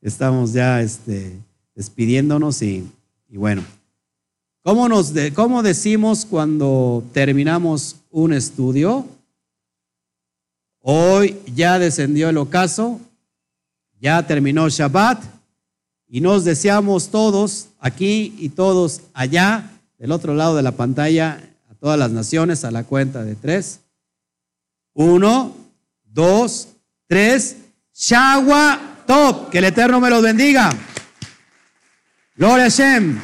[0.00, 1.38] estamos ya este,
[1.74, 2.88] despidiéndonos y,
[3.30, 3.62] bueno,
[4.62, 9.06] ¿cómo, nos ¿cómo decimos cuando terminamos un estudio?
[10.80, 13.00] Hoy ya descendió el ocaso,
[14.00, 15.22] ya terminó Shabbat
[16.06, 21.74] y nos deseamos todos aquí y todos allá, del otro lado de la pantalla, a
[21.74, 23.80] todas las naciones, a la cuenta de tres.
[24.94, 25.54] Uno,
[26.04, 26.68] dos,
[27.06, 27.56] tres.
[27.92, 29.48] Shagua Top.
[29.48, 30.70] Que el Eterno me los bendiga.
[32.36, 33.18] Gloria a Shem.